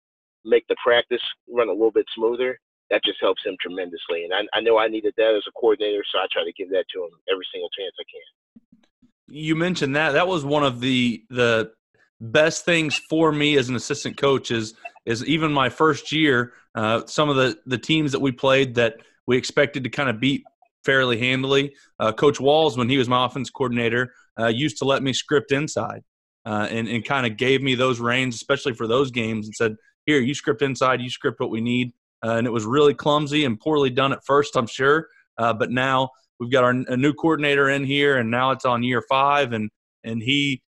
make 0.43 0.67
the 0.67 0.75
practice 0.83 1.21
run 1.47 1.69
a 1.69 1.71
little 1.71 1.91
bit 1.91 2.05
smoother, 2.15 2.59
that 2.91 3.01
just 3.03 3.17
helps 3.21 3.41
him 3.43 3.55
tremendously. 3.59 4.25
And 4.25 4.33
I, 4.33 4.57
I 4.57 4.61
know 4.61 4.77
I 4.77 4.87
needed 4.87 5.13
that 5.17 5.33
as 5.35 5.43
a 5.47 5.51
coordinator, 5.59 6.03
so 6.11 6.19
I 6.19 6.27
try 6.31 6.43
to 6.43 6.51
give 6.53 6.69
that 6.69 6.85
to 6.93 7.03
him 7.03 7.09
every 7.31 7.45
single 7.51 7.69
chance 7.69 7.93
I 7.99 8.03
can. 8.03 9.11
You 9.27 9.55
mentioned 9.55 9.95
that 9.95 10.11
that 10.11 10.27
was 10.27 10.45
one 10.45 10.63
of 10.63 10.81
the 10.81 11.23
the 11.29 11.71
best 12.19 12.65
things 12.65 12.99
for 13.09 13.31
me 13.31 13.57
as 13.57 13.69
an 13.69 13.75
assistant 13.75 14.17
coach 14.17 14.51
is 14.51 14.75
is 15.05 15.25
even 15.25 15.51
my 15.51 15.69
first 15.69 16.11
year. 16.11 16.53
Uh, 16.75 17.05
some 17.07 17.29
of 17.29 17.37
the 17.37 17.57
the 17.65 17.77
teams 17.77 18.11
that 18.11 18.19
we 18.19 18.31
played 18.31 18.75
that 18.75 18.97
we 19.25 19.37
expected 19.37 19.85
to 19.85 19.89
kind 19.89 20.09
of 20.09 20.19
beat 20.19 20.43
fairly 20.83 21.17
handily. 21.17 21.73
Uh, 21.99 22.11
coach 22.11 22.39
Walls, 22.39 22.77
when 22.77 22.89
he 22.89 22.97
was 22.97 23.07
my 23.07 23.25
offense 23.25 23.49
coordinator, 23.49 24.13
uh, 24.39 24.47
used 24.47 24.77
to 24.79 24.85
let 24.85 25.01
me 25.01 25.13
script 25.13 25.51
inside 25.53 26.03
uh, 26.45 26.67
and 26.69 26.87
and 26.87 27.05
kind 27.05 27.25
of 27.25 27.37
gave 27.37 27.61
me 27.61 27.75
those 27.75 27.99
reins, 27.99 28.35
especially 28.35 28.73
for 28.73 28.87
those 28.87 29.11
games, 29.11 29.45
and 29.45 29.55
said, 29.55 29.75
"Here, 30.05 30.19
you 30.19 30.33
script 30.33 30.61
inside, 30.61 31.01
you 31.01 31.09
script 31.09 31.39
what 31.39 31.51
we 31.51 31.61
need." 31.61 31.93
Uh, 32.23 32.31
and 32.31 32.45
it 32.45 32.51
was 32.51 32.65
really 32.65 32.93
clumsy 32.93 33.45
and 33.45 33.59
poorly 33.59 33.89
done 33.89 34.13
at 34.13 34.23
first, 34.25 34.55
I'm 34.55 34.67
sure. 34.67 35.07
Uh, 35.37 35.53
but 35.53 35.71
now 35.71 36.09
we've 36.39 36.51
got 36.51 36.63
our 36.63 36.71
a 36.71 36.97
new 36.97 37.13
coordinator 37.13 37.69
in 37.69 37.83
here, 37.83 38.17
and 38.17 38.29
now 38.29 38.51
it's 38.51 38.65
on 38.65 38.83
year 38.83 39.03
five, 39.09 39.53
and 39.53 39.69
and 40.03 40.21
he 40.21 40.61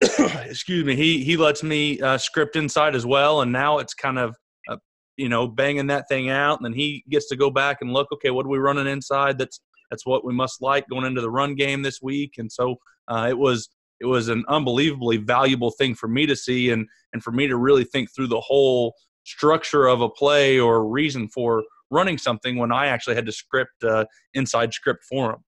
excuse 0.44 0.84
me, 0.84 0.94
he 0.94 1.22
he 1.24 1.36
lets 1.36 1.62
me 1.62 2.00
uh, 2.00 2.18
script 2.18 2.56
inside 2.56 2.94
as 2.94 3.06
well, 3.06 3.42
and 3.42 3.52
now 3.52 3.78
it's 3.78 3.94
kind 3.94 4.18
of 4.18 4.36
uh, 4.68 4.76
you 5.16 5.28
know 5.28 5.46
banging 5.46 5.86
that 5.88 6.08
thing 6.08 6.30
out, 6.30 6.58
and 6.58 6.64
then 6.64 6.72
he 6.72 7.04
gets 7.08 7.28
to 7.28 7.36
go 7.36 7.50
back 7.50 7.78
and 7.80 7.92
look. 7.92 8.08
Okay, 8.12 8.30
what 8.30 8.46
are 8.46 8.50
we 8.50 8.58
running 8.58 8.86
inside? 8.86 9.38
That's 9.38 9.60
that's 9.90 10.06
what 10.06 10.24
we 10.24 10.34
must 10.34 10.62
like 10.62 10.88
going 10.88 11.04
into 11.04 11.20
the 11.20 11.30
run 11.30 11.54
game 11.54 11.82
this 11.82 12.00
week, 12.02 12.34
and 12.38 12.50
so 12.50 12.76
uh, 13.08 13.26
it 13.28 13.38
was 13.38 13.68
it 14.00 14.06
was 14.06 14.28
an 14.28 14.44
unbelievably 14.48 15.18
valuable 15.18 15.70
thing 15.70 15.94
for 15.94 16.08
me 16.08 16.26
to 16.26 16.36
see, 16.36 16.70
and 16.70 16.86
and 17.12 17.22
for 17.22 17.32
me 17.32 17.46
to 17.46 17.56
really 17.56 17.84
think 17.84 18.14
through 18.14 18.28
the 18.28 18.40
whole 18.40 18.94
structure 19.24 19.86
of 19.86 20.00
a 20.00 20.08
play 20.08 20.58
or 20.58 20.86
reason 20.86 21.28
for 21.28 21.64
running 21.90 22.18
something 22.18 22.56
when 22.56 22.72
I 22.72 22.86
actually 22.86 23.14
had 23.14 23.26
to 23.26 23.32
script 23.32 23.82
uh, 23.84 24.04
inside 24.34 24.72
script 24.72 25.04
for 25.04 25.32
him. 25.32 25.44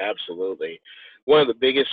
Absolutely, 0.00 0.80
one 1.24 1.40
of 1.40 1.48
the 1.48 1.54
biggest 1.54 1.90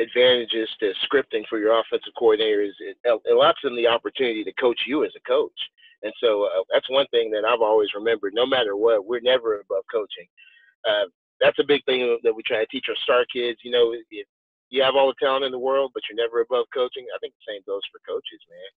advantages 0.00 0.68
to 0.80 0.92
scripting 1.06 1.44
for 1.48 1.58
your 1.58 1.78
offensive 1.78 2.12
coordinator 2.18 2.62
is 2.62 2.74
it, 2.80 2.96
allows 3.30 3.56
them 3.62 3.76
the 3.76 3.86
opportunity 3.86 4.44
to 4.44 4.52
coach 4.54 4.80
you 4.86 5.04
as 5.04 5.10
a 5.16 5.28
coach. 5.28 5.58
And 6.02 6.12
so 6.22 6.44
uh, 6.44 6.62
that's 6.72 6.88
one 6.88 7.06
thing 7.10 7.30
that 7.32 7.44
I've 7.44 7.62
always 7.62 7.88
remembered. 7.94 8.32
No 8.34 8.46
matter 8.46 8.76
what, 8.76 9.04
we're 9.04 9.20
never 9.20 9.60
above 9.60 9.82
coaching. 9.90 10.28
Uh, 10.88 11.10
that's 11.40 11.58
a 11.58 11.66
big 11.66 11.84
thing 11.84 12.18
that 12.22 12.34
we 12.34 12.42
try 12.46 12.58
to 12.58 12.66
teach 12.70 12.86
our 12.88 12.96
star 13.02 13.24
kids. 13.32 13.58
You 13.64 13.72
know, 13.72 13.94
you 14.70 14.82
have 14.82 14.94
all 14.94 15.08
the 15.08 15.18
talent 15.18 15.44
in 15.44 15.52
the 15.52 15.58
world, 15.58 15.90
but 15.94 16.02
you're 16.08 16.22
never 16.22 16.40
above 16.40 16.66
coaching, 16.74 17.06
I 17.14 17.18
think 17.18 17.34
the 17.34 17.52
same 17.52 17.62
goes 17.66 17.82
for 17.90 18.00
coaches, 18.06 18.40
man. 18.48 18.70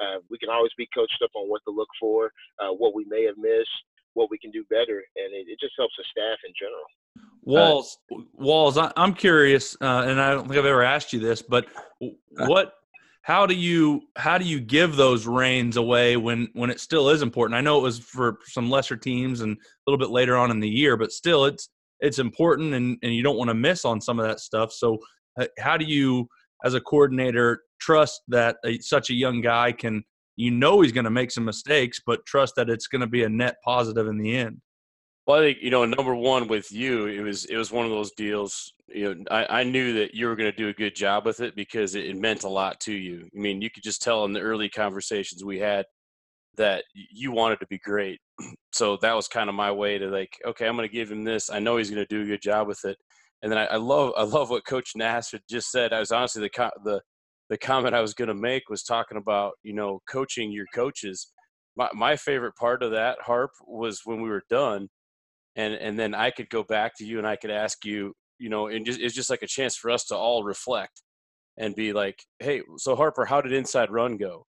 Uh, 0.00 0.18
we 0.30 0.38
can 0.38 0.48
always 0.50 0.72
be 0.76 0.88
coached 0.94 1.20
up 1.22 1.30
on 1.34 1.48
what 1.48 1.62
to 1.66 1.74
look 1.74 1.88
for, 1.98 2.32
uh, 2.60 2.72
what 2.72 2.94
we 2.94 3.04
may 3.04 3.24
have 3.24 3.38
missed, 3.38 3.70
what 4.14 4.30
we 4.30 4.38
can 4.38 4.50
do 4.50 4.64
better, 4.70 5.02
and 5.16 5.34
it, 5.34 5.46
it 5.48 5.60
just 5.60 5.74
helps 5.76 5.94
the 5.96 6.04
staff 6.10 6.38
in 6.46 6.52
general. 6.58 6.84
Walls, 7.42 7.98
uh, 8.12 8.22
Walls. 8.34 8.76
I, 8.78 8.92
am 8.96 9.14
curious, 9.14 9.76
uh, 9.80 10.04
and 10.06 10.20
I 10.20 10.30
don't 10.30 10.48
think 10.48 10.58
I've 10.58 10.66
ever 10.66 10.82
asked 10.82 11.12
you 11.12 11.20
this, 11.20 11.42
but 11.42 11.66
uh. 12.02 12.08
what? 12.46 12.74
How 13.22 13.44
do 13.44 13.54
you 13.54 14.02
how 14.16 14.38
do 14.38 14.44
you 14.44 14.60
give 14.60 14.94
those 14.94 15.26
reins 15.26 15.76
away 15.76 16.16
when 16.16 16.48
when 16.52 16.70
it 16.70 16.78
still 16.78 17.08
is 17.10 17.22
important? 17.22 17.56
I 17.56 17.60
know 17.60 17.78
it 17.78 17.82
was 17.82 17.98
for 17.98 18.38
some 18.46 18.70
lesser 18.70 18.96
teams 18.96 19.40
and 19.40 19.56
a 19.56 19.90
little 19.90 19.98
bit 19.98 20.10
later 20.10 20.36
on 20.36 20.52
in 20.52 20.60
the 20.60 20.68
year, 20.68 20.96
but 20.96 21.10
still, 21.10 21.44
it's 21.44 21.68
it's 22.00 22.20
important, 22.20 22.74
and 22.74 22.98
and 23.02 23.14
you 23.14 23.22
don't 23.22 23.36
want 23.36 23.48
to 23.48 23.54
miss 23.54 23.84
on 23.84 24.00
some 24.00 24.20
of 24.20 24.26
that 24.26 24.38
stuff. 24.38 24.72
So, 24.72 24.98
how 25.58 25.76
do 25.76 25.84
you, 25.84 26.28
as 26.64 26.74
a 26.74 26.80
coordinator, 26.80 27.64
trust 27.80 28.22
that 28.28 28.56
a, 28.64 28.78
such 28.78 29.10
a 29.10 29.14
young 29.14 29.40
guy 29.40 29.72
can? 29.72 30.04
You 30.36 30.50
know 30.50 30.82
he's 30.82 30.92
going 30.92 31.04
to 31.04 31.10
make 31.10 31.30
some 31.30 31.46
mistakes, 31.46 32.00
but 32.04 32.26
trust 32.26 32.54
that 32.56 32.68
it's 32.68 32.88
going 32.88 33.00
to 33.00 33.06
be 33.06 33.24
a 33.24 33.28
net 33.28 33.56
positive 33.64 34.06
in 34.06 34.18
the 34.18 34.36
end. 34.36 34.60
Well, 35.26 35.40
I 35.40 35.40
think 35.40 35.58
you 35.60 35.70
know, 35.70 35.84
number 35.84 36.14
one 36.14 36.46
with 36.46 36.70
you, 36.70 37.06
it 37.06 37.20
was 37.20 37.46
it 37.46 37.56
was 37.56 37.72
one 37.72 37.84
of 37.84 37.90
those 37.90 38.12
deals. 38.12 38.72
You 38.86 39.16
know, 39.16 39.24
I, 39.30 39.60
I 39.60 39.64
knew 39.64 39.92
that 39.94 40.14
you 40.14 40.26
were 40.28 40.36
going 40.36 40.50
to 40.50 40.56
do 40.56 40.68
a 40.68 40.72
good 40.72 40.94
job 40.94 41.26
with 41.26 41.40
it 41.40 41.56
because 41.56 41.96
it, 41.96 42.06
it, 42.06 42.16
meant 42.16 42.44
a 42.44 42.48
lot 42.48 42.78
to 42.82 42.92
you. 42.92 43.28
I 43.34 43.38
mean, 43.38 43.60
you 43.60 43.68
could 43.68 43.82
just 43.82 44.02
tell 44.02 44.24
in 44.24 44.32
the 44.32 44.40
early 44.40 44.68
conversations 44.68 45.44
we 45.44 45.58
had 45.58 45.84
that 46.56 46.84
you 46.94 47.32
wanted 47.32 47.58
to 47.60 47.66
be 47.66 47.78
great. 47.78 48.20
So 48.72 48.98
that 49.00 49.14
was 49.14 49.26
kind 49.26 49.48
of 49.48 49.54
my 49.54 49.72
way 49.72 49.96
to 49.96 50.08
like, 50.08 50.38
okay, 50.46 50.66
I'm 50.68 50.76
going 50.76 50.86
to 50.86 50.94
give 50.94 51.10
him 51.10 51.24
this. 51.24 51.48
I 51.48 51.60
know 51.60 51.78
he's 51.78 51.88
going 51.88 52.04
to 52.06 52.14
do 52.14 52.24
a 52.24 52.26
good 52.26 52.42
job 52.42 52.68
with 52.68 52.84
it. 52.84 52.98
And 53.42 53.50
then 53.50 53.58
I, 53.58 53.64
I 53.64 53.76
love 53.76 54.12
I 54.18 54.22
love 54.22 54.50
what 54.50 54.66
Coach 54.66 54.92
Nash 54.94 55.32
just 55.48 55.70
said. 55.70 55.94
I 55.94 55.98
was 55.98 56.12
honestly 56.12 56.42
the 56.42 56.70
the 56.84 57.00
the 57.48 57.58
comment 57.58 57.94
I 57.94 58.00
was 58.00 58.14
going 58.14 58.28
to 58.28 58.34
make 58.34 58.68
was 58.68 58.82
talking 58.82 59.18
about 59.18 59.52
you 59.62 59.74
know 59.74 60.00
coaching 60.08 60.52
your 60.52 60.66
coaches. 60.74 61.32
My 61.76 61.88
my 61.94 62.16
favorite 62.16 62.56
part 62.56 62.82
of 62.82 62.92
that 62.92 63.18
harp 63.22 63.50
was 63.66 64.02
when 64.04 64.20
we 64.22 64.28
were 64.28 64.44
done 64.50 64.88
and 65.56 65.74
and 65.74 65.98
then 65.98 66.14
I 66.14 66.30
could 66.30 66.50
go 66.50 66.62
back 66.62 66.92
to 66.98 67.04
you 67.04 67.18
and 67.18 67.26
I 67.26 67.36
could 67.36 67.50
ask 67.50 67.84
you, 67.84 68.14
you 68.38 68.48
know, 68.48 68.68
and 68.68 68.86
just, 68.86 69.00
it's 69.00 69.14
just 69.14 69.30
like 69.30 69.42
a 69.42 69.46
chance 69.48 69.76
for 69.76 69.90
us 69.90 70.04
to 70.06 70.16
all 70.16 70.44
reflect 70.44 71.02
and 71.58 71.74
be 71.74 71.92
like, 71.92 72.22
hey, 72.38 72.62
so 72.76 72.94
Harper, 72.94 73.24
how 73.24 73.40
did 73.40 73.52
inside 73.52 73.90
run 73.90 74.16
go? 74.18 74.44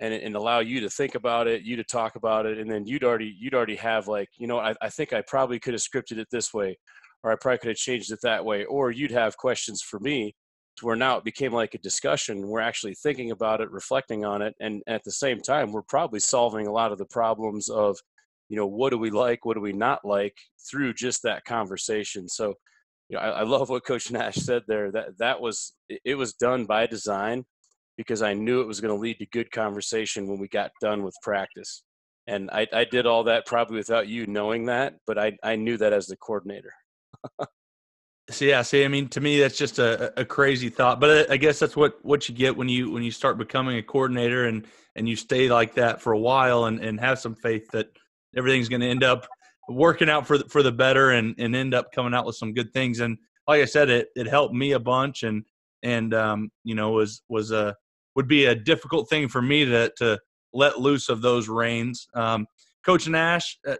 And 0.00 0.14
and 0.14 0.34
allow 0.36 0.60
you 0.60 0.80
to 0.80 0.90
think 0.90 1.14
about 1.14 1.46
it, 1.48 1.62
you 1.62 1.76
to 1.76 1.84
talk 1.84 2.16
about 2.16 2.46
it, 2.46 2.58
and 2.58 2.70
then 2.70 2.86
you'd 2.86 3.04
already 3.04 3.34
you'd 3.38 3.54
already 3.54 3.76
have 3.76 4.08
like, 4.08 4.28
you 4.38 4.46
know, 4.46 4.58
I, 4.58 4.74
I 4.80 4.90
think 4.90 5.12
I 5.12 5.22
probably 5.26 5.60
could 5.60 5.74
have 5.74 5.82
scripted 5.82 6.18
it 6.18 6.28
this 6.30 6.52
way, 6.54 6.78
or 7.22 7.32
I 7.32 7.36
probably 7.36 7.58
could 7.58 7.68
have 7.68 7.76
changed 7.76 8.10
it 8.12 8.18
that 8.22 8.44
way, 8.44 8.64
or 8.64 8.90
you'd 8.90 9.12
have 9.12 9.36
questions 9.36 9.82
for 9.82 10.00
me 10.00 10.34
where 10.82 10.96
now 10.96 11.16
it 11.16 11.24
became 11.24 11.52
like 11.52 11.74
a 11.74 11.78
discussion. 11.78 12.48
We're 12.48 12.60
actually 12.60 12.94
thinking 12.94 13.30
about 13.30 13.60
it, 13.60 13.70
reflecting 13.70 14.24
on 14.24 14.42
it, 14.42 14.54
and 14.60 14.82
at 14.86 15.02
the 15.04 15.12
same 15.12 15.40
time, 15.40 15.72
we're 15.72 15.82
probably 15.82 16.20
solving 16.20 16.66
a 16.66 16.72
lot 16.72 16.92
of 16.92 16.98
the 16.98 17.06
problems 17.06 17.68
of 17.68 17.96
you 18.48 18.56
know 18.56 18.66
what 18.66 18.90
do 18.90 18.98
we 18.98 19.10
like 19.10 19.44
what 19.44 19.54
do 19.54 19.60
we 19.60 19.72
not 19.72 20.04
like 20.04 20.36
through 20.70 20.92
just 20.94 21.22
that 21.22 21.44
conversation 21.44 22.28
so 22.28 22.54
you 23.08 23.16
know 23.16 23.20
I, 23.20 23.28
I, 23.28 23.42
love 23.42 23.68
what 23.68 23.86
coach 23.86 24.10
nash 24.10 24.36
said 24.36 24.62
there 24.68 24.90
that 24.92 25.18
that 25.18 25.40
was 25.40 25.74
it 25.88 26.14
was 26.14 26.34
done 26.34 26.66
by 26.66 26.86
design 26.86 27.44
because 27.96 28.22
i 28.22 28.34
knew 28.34 28.60
it 28.60 28.66
was 28.66 28.80
going 28.80 28.94
to 28.94 29.00
lead 29.00 29.18
to 29.18 29.26
good 29.26 29.50
conversation 29.50 30.28
when 30.28 30.38
we 30.38 30.48
got 30.48 30.70
done 30.80 31.02
with 31.02 31.14
practice 31.22 31.84
and 32.26 32.50
I, 32.50 32.66
I 32.72 32.84
did 32.84 33.06
all 33.06 33.24
that 33.24 33.44
probably 33.44 33.76
without 33.76 34.08
you 34.08 34.26
knowing 34.26 34.66
that 34.66 34.94
but 35.06 35.18
i, 35.18 35.32
I 35.42 35.56
knew 35.56 35.76
that 35.78 35.92
as 35.92 36.06
the 36.06 36.16
coordinator 36.16 36.72
so 38.30 38.44
yeah 38.44 38.62
see 38.62 38.84
i 38.84 38.88
mean 38.88 39.06
to 39.08 39.20
me 39.20 39.38
that's 39.38 39.58
just 39.58 39.78
a, 39.78 40.18
a 40.18 40.24
crazy 40.24 40.70
thought 40.70 40.98
but 40.98 41.30
I, 41.30 41.34
I 41.34 41.36
guess 41.36 41.58
that's 41.58 41.76
what 41.76 42.02
what 42.04 42.28
you 42.28 42.34
get 42.34 42.56
when 42.56 42.68
you 42.68 42.90
when 42.90 43.02
you 43.02 43.10
start 43.10 43.36
becoming 43.38 43.76
a 43.76 43.82
coordinator 43.82 44.46
and 44.46 44.66
and 44.96 45.08
you 45.08 45.16
stay 45.16 45.48
like 45.48 45.74
that 45.74 46.00
for 46.00 46.12
a 46.12 46.18
while 46.18 46.64
and 46.64 46.80
and 46.80 46.98
have 47.00 47.18
some 47.18 47.34
faith 47.34 47.70
that 47.72 47.88
everything's 48.36 48.68
going 48.68 48.80
to 48.80 48.88
end 48.88 49.04
up 49.04 49.26
working 49.68 50.10
out 50.10 50.26
for 50.26 50.38
the, 50.38 50.44
for 50.44 50.62
the 50.62 50.72
better 50.72 51.10
and, 51.10 51.34
and 51.38 51.54
end 51.54 51.74
up 51.74 51.92
coming 51.92 52.14
out 52.14 52.26
with 52.26 52.36
some 52.36 52.52
good 52.52 52.72
things. 52.72 53.00
And 53.00 53.18
like 53.46 53.62
I 53.62 53.64
said, 53.64 53.88
it, 53.88 54.08
it 54.16 54.26
helped 54.26 54.54
me 54.54 54.72
a 54.72 54.80
bunch 54.80 55.22
and, 55.22 55.44
and, 55.82 56.14
um, 56.14 56.50
you 56.64 56.74
know, 56.74 56.90
was, 56.90 57.22
was 57.28 57.50
a, 57.50 57.74
would 58.16 58.28
be 58.28 58.46
a 58.46 58.54
difficult 58.54 59.08
thing 59.08 59.28
for 59.28 59.42
me 59.42 59.64
to 59.64 59.90
to 59.98 60.18
let 60.52 60.78
loose 60.78 61.08
of 61.08 61.20
those 61.20 61.48
reins. 61.48 62.06
Um, 62.14 62.46
coach 62.86 63.08
Nash, 63.08 63.58
uh, 63.66 63.74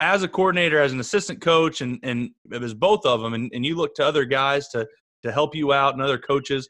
as 0.00 0.22
a 0.22 0.28
coordinator, 0.28 0.80
as 0.80 0.92
an 0.92 1.00
assistant 1.00 1.40
coach, 1.40 1.80
and 1.80 1.98
and 2.02 2.30
it 2.52 2.60
was 2.60 2.74
both 2.74 3.04
of 3.04 3.20
them, 3.20 3.34
and, 3.34 3.50
and 3.54 3.64
you 3.64 3.76
look 3.76 3.94
to 3.96 4.06
other 4.06 4.24
guys 4.24 4.68
to 4.68 4.86
to 5.22 5.32
help 5.32 5.54
you 5.54 5.72
out 5.72 5.94
and 5.94 6.02
other 6.02 6.18
coaches. 6.18 6.68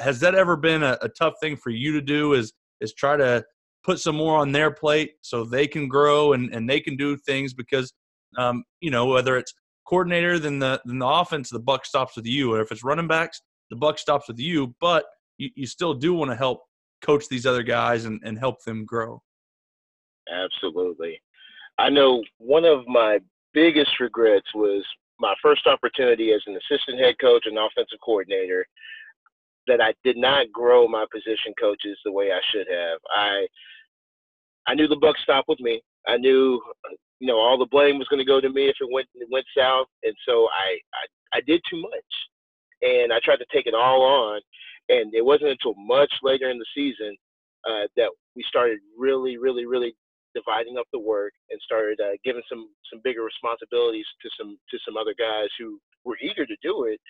Has 0.00 0.20
that 0.20 0.34
ever 0.34 0.56
been 0.56 0.82
a, 0.82 0.96
a 1.02 1.08
tough 1.08 1.34
thing 1.40 1.56
for 1.56 1.70
you 1.70 1.92
to 1.92 2.00
do? 2.00 2.34
Is 2.34 2.52
is 2.80 2.92
try 2.94 3.16
to 3.16 3.44
put 3.84 3.98
some 3.98 4.16
more 4.16 4.36
on 4.38 4.52
their 4.52 4.70
plate 4.70 5.12
so 5.22 5.44
they 5.44 5.66
can 5.66 5.88
grow 5.88 6.32
and, 6.32 6.54
and 6.54 6.68
they 6.68 6.80
can 6.80 6.96
do 6.96 7.16
things 7.16 7.54
because 7.54 7.92
um, 8.38 8.64
you 8.80 8.90
know 8.90 9.06
whether 9.06 9.36
it's 9.36 9.54
coordinator 9.86 10.38
then 10.38 10.58
the 10.58 10.80
then 10.84 10.98
the 10.98 11.06
offense 11.06 11.50
the 11.50 11.58
buck 11.58 11.84
stops 11.84 12.16
with 12.16 12.26
you 12.26 12.52
or 12.52 12.60
if 12.60 12.70
it's 12.70 12.84
running 12.84 13.08
backs 13.08 13.42
the 13.70 13.76
buck 13.76 13.98
stops 13.98 14.28
with 14.28 14.38
you 14.38 14.74
but 14.80 15.04
you, 15.38 15.50
you 15.54 15.66
still 15.66 15.94
do 15.94 16.14
want 16.14 16.30
to 16.30 16.36
help 16.36 16.60
coach 17.02 17.24
these 17.28 17.46
other 17.46 17.62
guys 17.62 18.04
and, 18.04 18.20
and 18.24 18.38
help 18.38 18.62
them 18.64 18.84
grow 18.84 19.20
absolutely 20.32 21.20
i 21.78 21.88
know 21.88 22.22
one 22.38 22.64
of 22.64 22.86
my 22.86 23.18
biggest 23.54 24.00
regrets 24.00 24.46
was 24.54 24.84
my 25.20 25.34
first 25.42 25.66
opportunity 25.66 26.32
as 26.32 26.42
an 26.46 26.56
assistant 26.56 26.98
head 26.98 27.14
coach 27.20 27.44
and 27.46 27.56
offensive 27.58 27.98
coordinator 28.04 28.66
that 29.68 29.80
I 29.80 29.94
did 30.02 30.16
not 30.16 30.50
grow 30.52 30.88
my 30.88 31.06
position 31.12 31.54
coaches 31.58 31.96
the 32.04 32.12
way 32.12 32.32
I 32.32 32.40
should 32.52 32.66
have. 32.68 32.98
I 33.14 33.46
I 34.66 34.74
knew 34.74 34.88
the 34.88 34.96
buck 34.96 35.16
stopped 35.18 35.48
with 35.48 35.60
me. 35.60 35.80
I 36.06 36.16
knew 36.16 36.60
you 37.20 37.28
know 37.28 37.38
all 37.38 37.58
the 37.58 37.66
blame 37.70 37.98
was 37.98 38.08
going 38.08 38.18
to 38.18 38.24
go 38.24 38.40
to 38.40 38.50
me 38.50 38.68
if 38.68 38.76
it 38.80 38.92
went 38.92 39.06
it 39.14 39.28
went 39.30 39.46
south, 39.56 39.86
and 40.02 40.14
so 40.26 40.48
I, 40.52 40.78
I 40.94 41.38
I 41.38 41.40
did 41.46 41.62
too 41.70 41.80
much, 41.80 42.12
and 42.82 43.12
I 43.12 43.20
tried 43.22 43.38
to 43.38 43.46
take 43.52 43.66
it 43.66 43.74
all 43.74 44.02
on. 44.02 44.40
And 44.88 45.14
it 45.14 45.24
wasn't 45.24 45.50
until 45.50 45.74
much 45.76 46.12
later 46.22 46.50
in 46.50 46.58
the 46.58 46.66
season 46.74 47.16
uh, 47.64 47.86
that 47.96 48.10
we 48.34 48.42
started 48.48 48.80
really, 48.98 49.38
really, 49.38 49.64
really 49.64 49.94
dividing 50.34 50.78
up 50.78 50.86
the 50.92 50.98
work 50.98 51.32
and 51.50 51.60
started 51.62 52.00
uh, 52.00 52.16
giving 52.24 52.42
some 52.48 52.68
some 52.90 53.00
bigger 53.04 53.22
responsibilities 53.22 54.06
to 54.22 54.30
some 54.38 54.58
to 54.70 54.78
some 54.86 54.96
other 54.96 55.14
guys 55.18 55.48
who 55.58 55.80
were 56.04 56.18
eager 56.22 56.46
to 56.46 56.56
do 56.62 56.84
it. 56.84 57.00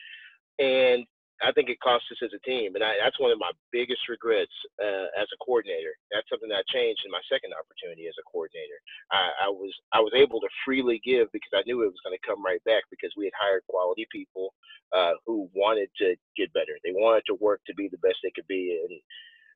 And 0.58 1.06
I 1.42 1.50
think 1.52 1.68
it 1.68 1.80
cost 1.82 2.04
us 2.12 2.22
as 2.22 2.30
a 2.32 2.42
team, 2.48 2.76
and 2.76 2.84
I, 2.84 2.94
that's 3.02 3.18
one 3.18 3.32
of 3.32 3.38
my 3.38 3.50
biggest 3.72 4.08
regrets 4.08 4.54
uh, 4.78 5.10
as 5.18 5.26
a 5.34 5.42
coordinator. 5.44 5.90
That's 6.12 6.28
something 6.30 6.48
that 6.50 6.68
changed 6.70 7.02
in 7.04 7.10
my 7.10 7.20
second 7.26 7.50
opportunity 7.52 8.06
as 8.06 8.14
a 8.20 8.28
coordinator. 8.30 8.78
I, 9.10 9.46
I 9.46 9.48
was 9.50 9.74
I 9.92 10.00
was 10.00 10.14
able 10.14 10.40
to 10.40 10.48
freely 10.64 11.02
give 11.04 11.28
because 11.32 11.50
I 11.52 11.66
knew 11.66 11.82
it 11.82 11.90
was 11.90 12.04
going 12.06 12.16
to 12.16 12.26
come 12.28 12.44
right 12.44 12.62
back 12.64 12.84
because 12.90 13.10
we 13.18 13.26
had 13.26 13.34
hired 13.34 13.66
quality 13.68 14.06
people 14.12 14.54
uh, 14.94 15.18
who 15.26 15.50
wanted 15.54 15.90
to 15.98 16.14
get 16.38 16.52
better. 16.54 16.78
They 16.84 16.94
wanted 16.94 17.24
to 17.26 17.34
work 17.42 17.60
to 17.66 17.74
be 17.74 17.88
the 17.90 18.02
best 18.04 18.22
they 18.22 18.32
could 18.34 18.46
be, 18.46 18.78
and 18.86 19.00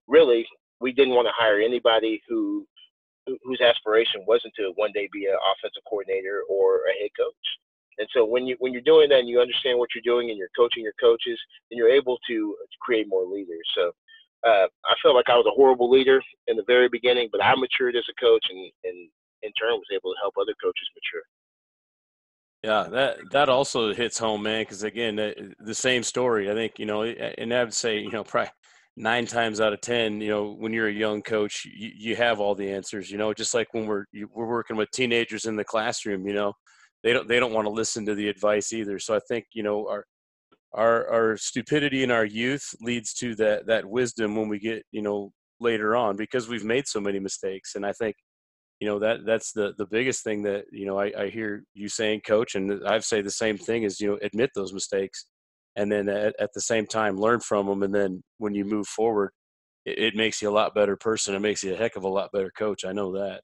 really, 0.08 0.46
we 0.80 0.92
didn't 0.92 1.14
want 1.14 1.26
to 1.28 1.38
hire 1.38 1.60
anybody 1.60 2.20
who 2.28 2.66
whose 3.26 3.60
aspiration 3.60 4.24
wasn't 4.26 4.54
to 4.56 4.72
one 4.76 4.92
day 4.92 5.08
be 5.12 5.26
an 5.26 5.36
offensive 5.52 5.82
coordinator 5.88 6.42
or 6.48 6.86
a 6.86 6.94
head 7.02 7.10
coach. 7.18 7.46
And 7.98 8.08
so 8.14 8.24
when 8.24 8.46
you 8.46 8.56
when 8.58 8.72
you're 8.72 8.82
doing 8.82 9.08
that 9.08 9.20
and 9.20 9.28
you 9.28 9.40
understand 9.40 9.78
what 9.78 9.88
you're 9.94 10.04
doing 10.04 10.30
and 10.30 10.38
you're 10.38 10.52
coaching 10.56 10.82
your 10.82 10.92
coaches, 11.00 11.38
then 11.70 11.78
you're 11.78 11.90
able 11.90 12.18
to, 12.28 12.56
create 12.80 13.08
more 13.08 13.24
leaders. 13.24 13.66
So 13.74 13.90
uh, 14.46 14.66
I 14.84 14.94
felt 15.02 15.16
like 15.16 15.28
I 15.28 15.34
was 15.34 15.46
a 15.46 15.56
horrible 15.56 15.90
leader 15.90 16.22
in 16.46 16.56
the 16.56 16.62
very 16.66 16.88
beginning, 16.88 17.28
but 17.32 17.42
I 17.42 17.54
matured 17.56 17.96
as 17.96 18.04
a 18.08 18.20
coach 18.24 18.44
and, 18.48 18.70
and 18.84 19.08
in 19.42 19.52
turn 19.54 19.72
was 19.72 19.88
able 19.92 20.12
to 20.12 20.18
help 20.20 20.34
other 20.40 20.54
coaches 20.62 20.88
mature. 20.94 21.22
Yeah, 22.62 22.88
that 22.90 23.30
that 23.32 23.48
also 23.48 23.92
hits 23.92 24.18
home, 24.18 24.42
man. 24.42 24.62
Because 24.62 24.82
again, 24.82 25.16
the, 25.16 25.54
the, 25.58 25.74
same 25.74 26.02
story. 26.02 26.50
I 26.50 26.54
think 26.54 26.78
you 26.78 26.86
know, 26.86 27.02
and 27.02 27.52
I 27.52 27.64
would 27.64 27.74
say 27.74 27.98
you 27.98 28.10
know, 28.10 28.24
probably 28.24 28.50
nine 28.96 29.26
times 29.26 29.60
out 29.60 29.72
of 29.72 29.80
ten, 29.80 30.20
you 30.20 30.28
know, 30.28 30.52
when 30.52 30.72
you're 30.72 30.88
a 30.88 30.92
young 30.92 31.22
coach, 31.22 31.64
you, 31.64 31.90
you 31.94 32.16
have 32.16 32.40
all 32.40 32.54
the 32.54 32.70
answers. 32.70 33.10
You 33.10 33.18
know, 33.18 33.32
just 33.34 33.54
like 33.54 33.68
when 33.72 33.86
we're 33.86 34.04
we're 34.34 34.48
working 34.48 34.76
with 34.76 34.90
teenagers 34.90 35.46
in 35.46 35.56
the 35.56 35.64
classroom. 35.64 36.26
You 36.26 36.34
know, 36.34 36.52
they 37.02 37.12
don't 37.12 37.28
they 37.28 37.38
don't 37.38 37.52
want 37.52 37.66
to 37.66 37.72
listen 37.72 38.06
to 38.06 38.14
the 38.14 38.28
advice 38.28 38.72
either. 38.72 38.98
So 38.98 39.14
I 39.14 39.20
think 39.28 39.46
you 39.52 39.62
know 39.62 39.86
our 39.88 40.04
our 40.74 41.08
our 41.08 41.36
stupidity 41.36 42.02
in 42.02 42.10
our 42.10 42.24
youth 42.24 42.74
leads 42.80 43.14
to 43.14 43.34
that 43.36 43.66
that 43.66 43.86
wisdom 43.86 44.36
when 44.36 44.48
we 44.48 44.58
get 44.58 44.82
you 44.92 45.02
know 45.02 45.32
later 45.60 45.96
on 45.96 46.16
because 46.16 46.48
we've 46.48 46.64
made 46.64 46.86
so 46.86 47.00
many 47.00 47.18
mistakes. 47.18 47.74
And 47.74 47.86
I 47.86 47.92
think 47.92 48.16
you 48.80 48.88
know 48.88 48.98
that 48.98 49.20
that's 49.24 49.52
the 49.52 49.72
the 49.78 49.86
biggest 49.86 50.22
thing 50.24 50.42
that 50.42 50.64
you 50.72 50.86
know 50.86 50.98
I, 50.98 51.12
I 51.18 51.28
hear 51.28 51.64
you 51.74 51.88
saying, 51.88 52.22
coach, 52.26 52.54
and 52.54 52.86
I've 52.86 53.04
say 53.04 53.22
the 53.22 53.30
same 53.30 53.58
thing 53.58 53.84
is 53.84 54.00
you 54.00 54.08
know 54.08 54.18
admit 54.22 54.50
those 54.54 54.72
mistakes, 54.72 55.26
and 55.76 55.90
then 55.90 56.08
at, 56.08 56.34
at 56.40 56.52
the 56.54 56.60
same 56.60 56.86
time 56.86 57.16
learn 57.16 57.40
from 57.40 57.66
them, 57.66 57.82
and 57.82 57.94
then 57.94 58.22
when 58.38 58.54
you 58.54 58.64
move 58.64 58.86
forward, 58.86 59.30
it, 59.84 59.98
it 59.98 60.16
makes 60.16 60.42
you 60.42 60.48
a 60.48 60.50
lot 60.50 60.74
better 60.74 60.96
person. 60.96 61.34
It 61.34 61.40
makes 61.40 61.62
you 61.62 61.74
a 61.74 61.76
heck 61.76 61.96
of 61.96 62.04
a 62.04 62.08
lot 62.08 62.32
better 62.32 62.50
coach. 62.56 62.84
I 62.84 62.92
know 62.92 63.12
that. 63.12 63.42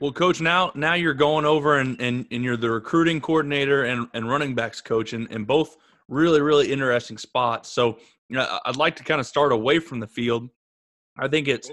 Well, 0.00 0.12
coach, 0.12 0.40
now 0.40 0.70
now 0.74 0.94
you're 0.94 1.14
going 1.14 1.44
over 1.44 1.78
and 1.78 2.00
and, 2.00 2.26
and 2.30 2.44
you're 2.44 2.56
the 2.56 2.70
recruiting 2.70 3.20
coordinator 3.20 3.84
and, 3.84 4.08
and 4.14 4.28
running 4.28 4.54
backs 4.54 4.80
coach 4.80 5.12
and, 5.12 5.30
and 5.30 5.46
both 5.46 5.76
really, 6.08 6.40
really 6.40 6.70
interesting 6.70 7.18
spots. 7.18 7.70
So 7.70 7.98
I'd 8.36 8.76
like 8.76 8.96
to 8.96 9.04
kind 9.04 9.20
of 9.20 9.26
start 9.26 9.52
away 9.52 9.78
from 9.78 10.00
the 10.00 10.06
field. 10.06 10.48
I 11.18 11.28
think 11.28 11.48
it's 11.48 11.70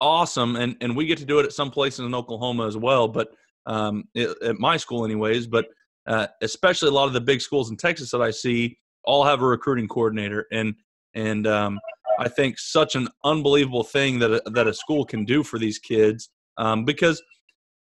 awesome 0.00 0.56
and, 0.56 0.76
and 0.80 0.96
we 0.96 1.06
get 1.06 1.18
to 1.18 1.24
do 1.24 1.38
it 1.38 1.44
at 1.44 1.52
some 1.52 1.70
places 1.70 2.00
in 2.00 2.14
Oklahoma 2.14 2.66
as 2.66 2.76
well, 2.76 3.08
but 3.08 3.28
um, 3.66 4.04
it, 4.14 4.36
at 4.42 4.58
my 4.58 4.76
school 4.76 5.04
anyways, 5.04 5.46
but 5.46 5.66
uh, 6.06 6.26
especially 6.42 6.88
a 6.88 6.92
lot 6.92 7.06
of 7.06 7.12
the 7.12 7.20
big 7.20 7.40
schools 7.40 7.70
in 7.70 7.76
Texas 7.76 8.10
that 8.10 8.20
I 8.20 8.32
see 8.32 8.76
all 9.04 9.24
have 9.24 9.42
a 9.42 9.46
recruiting 9.46 9.88
coordinator 9.88 10.46
and 10.52 10.74
and 11.14 11.46
um, 11.46 11.78
I 12.18 12.28
think 12.28 12.58
such 12.58 12.94
an 12.94 13.08
unbelievable 13.24 13.84
thing 13.84 14.18
that 14.20 14.30
a, 14.32 14.50
that 14.50 14.66
a 14.66 14.74
school 14.74 15.04
can 15.04 15.24
do 15.24 15.42
for 15.42 15.58
these 15.58 15.78
kids 15.78 16.30
um, 16.56 16.84
because 16.84 17.22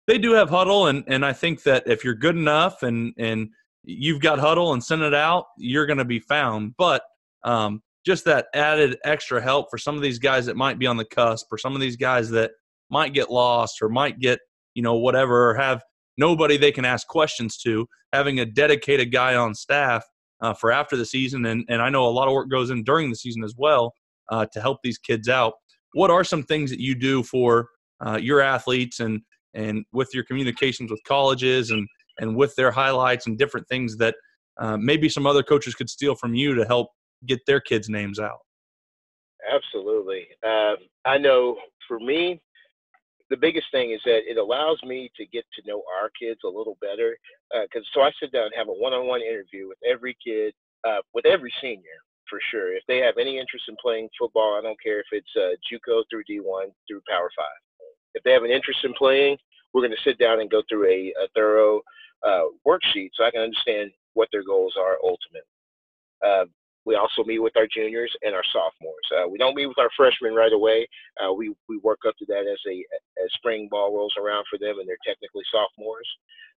they 0.07 0.17
do 0.17 0.31
have 0.33 0.49
huddle, 0.49 0.87
and 0.87 1.03
and 1.07 1.25
I 1.25 1.33
think 1.33 1.63
that 1.63 1.83
if 1.85 2.03
you're 2.03 2.15
good 2.15 2.35
enough 2.35 2.83
and 2.83 3.13
and 3.17 3.49
you've 3.83 4.21
got 4.21 4.39
huddle 4.39 4.73
and 4.73 4.83
send 4.83 5.01
it 5.01 5.13
out, 5.13 5.45
you're 5.57 5.85
going 5.85 5.99
to 5.99 6.05
be 6.05 6.19
found. 6.19 6.75
But 6.77 7.03
um, 7.43 7.81
just 8.05 8.25
that 8.25 8.47
added 8.53 8.97
extra 9.03 9.41
help 9.41 9.69
for 9.69 9.77
some 9.77 9.95
of 9.95 10.01
these 10.01 10.19
guys 10.19 10.45
that 10.45 10.55
might 10.55 10.79
be 10.79 10.87
on 10.87 10.97
the 10.97 11.05
cusp, 11.05 11.47
or 11.51 11.57
some 11.57 11.75
of 11.75 11.81
these 11.81 11.95
guys 11.95 12.29
that 12.31 12.51
might 12.89 13.13
get 13.13 13.29
lost, 13.29 13.81
or 13.81 13.89
might 13.89 14.19
get 14.19 14.39
you 14.73 14.81
know 14.81 14.95
whatever, 14.95 15.51
or 15.51 15.55
have 15.55 15.83
nobody 16.17 16.57
they 16.57 16.71
can 16.71 16.85
ask 16.85 17.07
questions 17.07 17.57
to. 17.57 17.87
Having 18.11 18.39
a 18.39 18.45
dedicated 18.45 19.11
guy 19.11 19.35
on 19.35 19.53
staff 19.53 20.03
uh, 20.41 20.53
for 20.53 20.71
after 20.71 20.95
the 20.95 21.05
season, 21.05 21.45
and 21.45 21.65
and 21.69 21.81
I 21.81 21.89
know 21.89 22.05
a 22.05 22.09
lot 22.09 22.27
of 22.27 22.33
work 22.33 22.49
goes 22.49 22.69
in 22.69 22.83
during 22.83 23.09
the 23.09 23.15
season 23.15 23.43
as 23.43 23.55
well 23.57 23.93
uh, 24.29 24.45
to 24.53 24.61
help 24.61 24.79
these 24.83 24.97
kids 24.97 25.27
out. 25.27 25.53
What 25.93 26.11
are 26.11 26.23
some 26.23 26.43
things 26.43 26.69
that 26.69 26.79
you 26.79 26.95
do 26.95 27.23
for 27.23 27.69
uh, 28.05 28.19
your 28.21 28.41
athletes 28.41 28.99
and 28.99 29.21
and 29.53 29.83
with 29.91 30.09
your 30.13 30.23
communications 30.23 30.91
with 30.91 31.01
colleges 31.07 31.71
and 31.71 31.87
and 32.19 32.35
with 32.35 32.55
their 32.55 32.71
highlights 32.71 33.27
and 33.27 33.37
different 33.37 33.67
things 33.67 33.97
that 33.97 34.15
uh, 34.59 34.77
maybe 34.77 35.09
some 35.09 35.25
other 35.25 35.43
coaches 35.43 35.73
could 35.73 35.89
steal 35.89 36.15
from 36.15 36.35
you 36.35 36.53
to 36.53 36.65
help 36.65 36.89
get 37.25 37.39
their 37.47 37.59
kids' 37.59 37.89
names 37.89 38.19
out. 38.19 38.39
Absolutely. 39.51 40.27
Um, 40.45 40.75
I 41.05 41.17
know 41.17 41.57
for 41.87 41.99
me, 41.99 42.41
the 43.29 43.37
biggest 43.37 43.67
thing 43.71 43.91
is 43.91 44.01
that 44.05 44.29
it 44.29 44.37
allows 44.37 44.81
me 44.83 45.11
to 45.17 45.25
get 45.25 45.45
to 45.55 45.67
know 45.67 45.83
our 46.01 46.09
kids 46.19 46.39
a 46.45 46.47
little 46.47 46.77
better. 46.81 47.17
Because 47.51 47.85
uh, 47.85 47.93
so 47.93 48.01
I 48.01 48.11
sit 48.19 48.31
down 48.31 48.45
and 48.45 48.53
have 48.57 48.67
a 48.69 48.73
one-on-one 48.73 49.21
interview 49.21 49.67
with 49.67 49.77
every 49.87 50.17
kid, 50.23 50.53
uh, 50.87 51.01
with 51.13 51.25
every 51.25 51.53
senior 51.61 51.99
for 52.29 52.39
sure. 52.51 52.75
If 52.75 52.83
they 52.87 52.99
have 52.99 53.17
any 53.19 53.39
interest 53.39 53.65
in 53.67 53.75
playing 53.81 54.09
football, 54.17 54.57
I 54.57 54.61
don't 54.61 54.81
care 54.81 54.99
if 54.99 55.07
it's 55.11 55.33
uh, 55.35 55.57
JUCO 55.65 56.03
through 56.09 56.23
D1 56.29 56.69
through 56.87 57.01
Power 57.09 57.29
Five 57.35 57.59
if 58.15 58.23
they 58.23 58.31
have 58.31 58.43
an 58.43 58.51
interest 58.51 58.79
in 58.83 58.93
playing, 58.93 59.37
we're 59.73 59.81
going 59.81 59.95
to 59.95 60.09
sit 60.09 60.17
down 60.17 60.39
and 60.39 60.49
go 60.49 60.61
through 60.67 60.87
a, 60.87 61.13
a 61.23 61.27
thorough 61.35 61.81
uh, 62.25 62.45
worksheet 62.67 63.11
so 63.13 63.23
I 63.23 63.31
can 63.31 63.41
understand 63.41 63.91
what 64.13 64.29
their 64.31 64.43
goals 64.43 64.73
are 64.77 64.97
ultimately. 65.03 65.41
We 66.89 66.97
also 66.97 67.21
meet 67.23 67.37
with 67.37 67.53
our 67.55 67.69
juniors 67.69 68.09
and 68.25 68.33
our 68.33 68.43
sophomores. 68.49 69.07
Uh, 69.13 69.29
we 69.29 69.37
don't 69.37 69.53
meet 69.53 69.69
with 69.69 69.77
our 69.77 69.93
freshmen 69.95 70.33
right 70.33 70.53
away. 70.53 70.89
Uh, 71.21 71.31
we, 71.33 71.53
we 71.69 71.77
work 71.85 72.01
up 72.07 72.17
to 72.17 72.25
that 72.33 72.49
as 72.49 72.61
a 72.65 72.81
as 73.21 73.29
spring 73.37 73.69
ball 73.69 73.93
rolls 73.93 74.17
around 74.17 74.45
for 74.49 74.57
them 74.57 74.81
and 74.81 74.89
they're 74.89 75.05
technically 75.05 75.45
sophomores. 75.53 76.09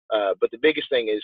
Uh, 0.09 0.33
but 0.41 0.49
the 0.49 0.61
biggest 0.65 0.89
thing 0.89 1.07
is 1.07 1.21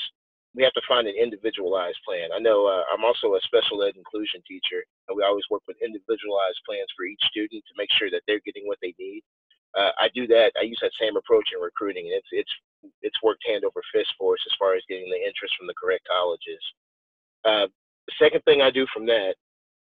we 0.53 0.61
have 0.61 0.73
to 0.73 0.85
find 0.87 1.07
an 1.09 1.17
individualized 1.17 1.97
plan. 2.05 2.29
I 2.29 2.39
know 2.39 2.69
uh, 2.69 2.85
I'm 2.93 3.05
also 3.05 3.33
a 3.33 3.41
special 3.49 3.81
ed 3.81 3.97
inclusion 3.97 4.41
teacher, 4.45 4.81
and 5.07 5.17
we 5.17 5.25
always 5.25 5.45
work 5.49 5.61
with 5.67 5.77
individualized 5.81 6.61
plans 6.65 6.89
for 6.97 7.05
each 7.05 7.21
student 7.29 7.65
to 7.65 7.77
make 7.77 7.89
sure 7.97 8.09
that 8.09 8.21
they're 8.25 8.45
getting 8.45 8.65
what 8.65 8.81
they 8.81 8.93
need 8.97 9.21
uh, 9.77 9.91
I 9.99 10.09
do 10.15 10.25
that. 10.27 10.51
I 10.57 10.63
use 10.63 10.79
that 10.81 10.95
same 10.99 11.15
approach 11.17 11.45
in 11.53 11.61
recruiting, 11.61 12.09
and 12.09 12.15
it's 12.17 12.31
it's 12.31 12.53
it's 13.01 13.23
worked 13.23 13.43
hand 13.45 13.65
over 13.65 13.81
fist 13.93 14.09
for 14.17 14.33
us 14.33 14.43
as 14.47 14.55
far 14.57 14.73
as 14.73 14.81
getting 14.89 15.09
the 15.09 15.21
interest 15.21 15.53
from 15.57 15.67
the 15.67 15.77
correct 15.77 16.07
colleges. 16.09 16.63
Uh, 17.45 17.67
the 18.09 18.25
second 18.25 18.41
thing 18.43 18.61
I 18.61 18.71
do 18.71 18.85
from 18.93 19.05
that 19.05 19.35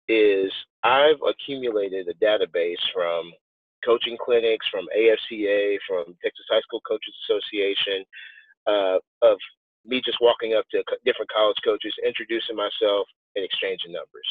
is 0.07 0.51
I've 0.83 1.19
accumulated 1.27 2.07
a 2.07 2.13
database 2.23 2.81
from 2.93 3.31
coaching 3.83 4.17
clinics, 4.19 4.67
from 4.69 4.85
AFCA, 4.95 5.77
from 5.87 6.05
Texas 6.21 6.45
High 6.49 6.61
School 6.61 6.81
Coaches 6.87 7.13
Association, 7.25 8.05
uh, 8.67 8.97
of 9.21 9.37
me 9.85 10.01
just 10.05 10.19
walking 10.21 10.53
up 10.53 10.65
to 10.71 10.83
different 11.05 11.31
college 11.33 11.57
coaches, 11.63 11.93
introducing 12.05 12.55
myself, 12.55 13.07
and 13.35 13.43
exchanging 13.43 13.93
numbers. 13.93 14.27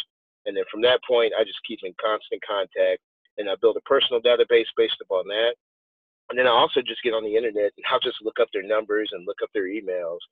And 0.47 0.57
then 0.57 0.65
from 0.71 0.83
that 0.83 1.01
point, 1.07 1.33
I 1.39 1.43
just 1.43 1.59
keep 1.67 1.81
in 1.83 1.93
constant 2.01 2.41
contact 2.47 3.03
and 3.39 3.51
I 3.51 3.55
build 3.61 3.77
a 3.77 3.89
personal 3.89 4.21
database 4.21 4.71
based 4.77 5.03
upon 5.03 5.27
that. 5.29 5.55
And 6.31 6.39
then 6.39 6.47
I 6.47 6.51
also 6.51 6.81
just 6.81 7.03
get 7.03 7.15
on 7.15 7.25
the 7.25 7.35
internet 7.35 7.73
and 7.77 7.85
I'll 7.91 8.01
just 8.01 8.23
look 8.23 8.39
up 8.41 8.49
their 8.53 8.63
numbers 8.63 9.11
and 9.13 9.27
look 9.27 9.43
up 9.43 9.51
their 9.53 9.67
emails. 9.67 10.23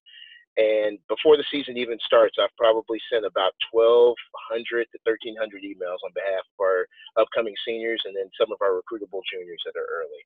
And 0.58 0.98
before 1.08 1.36
the 1.36 1.46
season 1.52 1.78
even 1.78 1.98
starts, 2.04 2.34
I've 2.42 2.54
probably 2.58 2.98
sent 3.12 3.24
about 3.24 3.54
1,200 3.70 4.90
to 4.90 4.98
1,300 5.06 5.62
emails 5.62 6.02
on 6.02 6.10
behalf 6.18 6.42
of 6.42 6.58
our 6.58 6.86
upcoming 7.16 7.54
seniors 7.64 8.02
and 8.04 8.16
then 8.16 8.28
some 8.34 8.50
of 8.50 8.58
our 8.60 8.74
recruitable 8.74 9.22
juniors 9.30 9.62
that 9.64 9.78
are 9.78 9.86
early. 9.86 10.22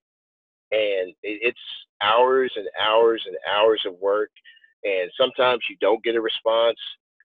And 0.73 1.13
it's 1.23 1.61
hours 2.03 2.51
and 2.57 2.67
hours 2.81 3.23
and 3.27 3.37
hours 3.45 3.83
of 3.87 3.93
work. 4.01 4.31
And 4.85 5.11
sometimes 5.21 5.61
you 5.69 5.77
don't 5.83 6.03
get 6.03 6.17
a 6.17 6.21
response. 6.21 6.79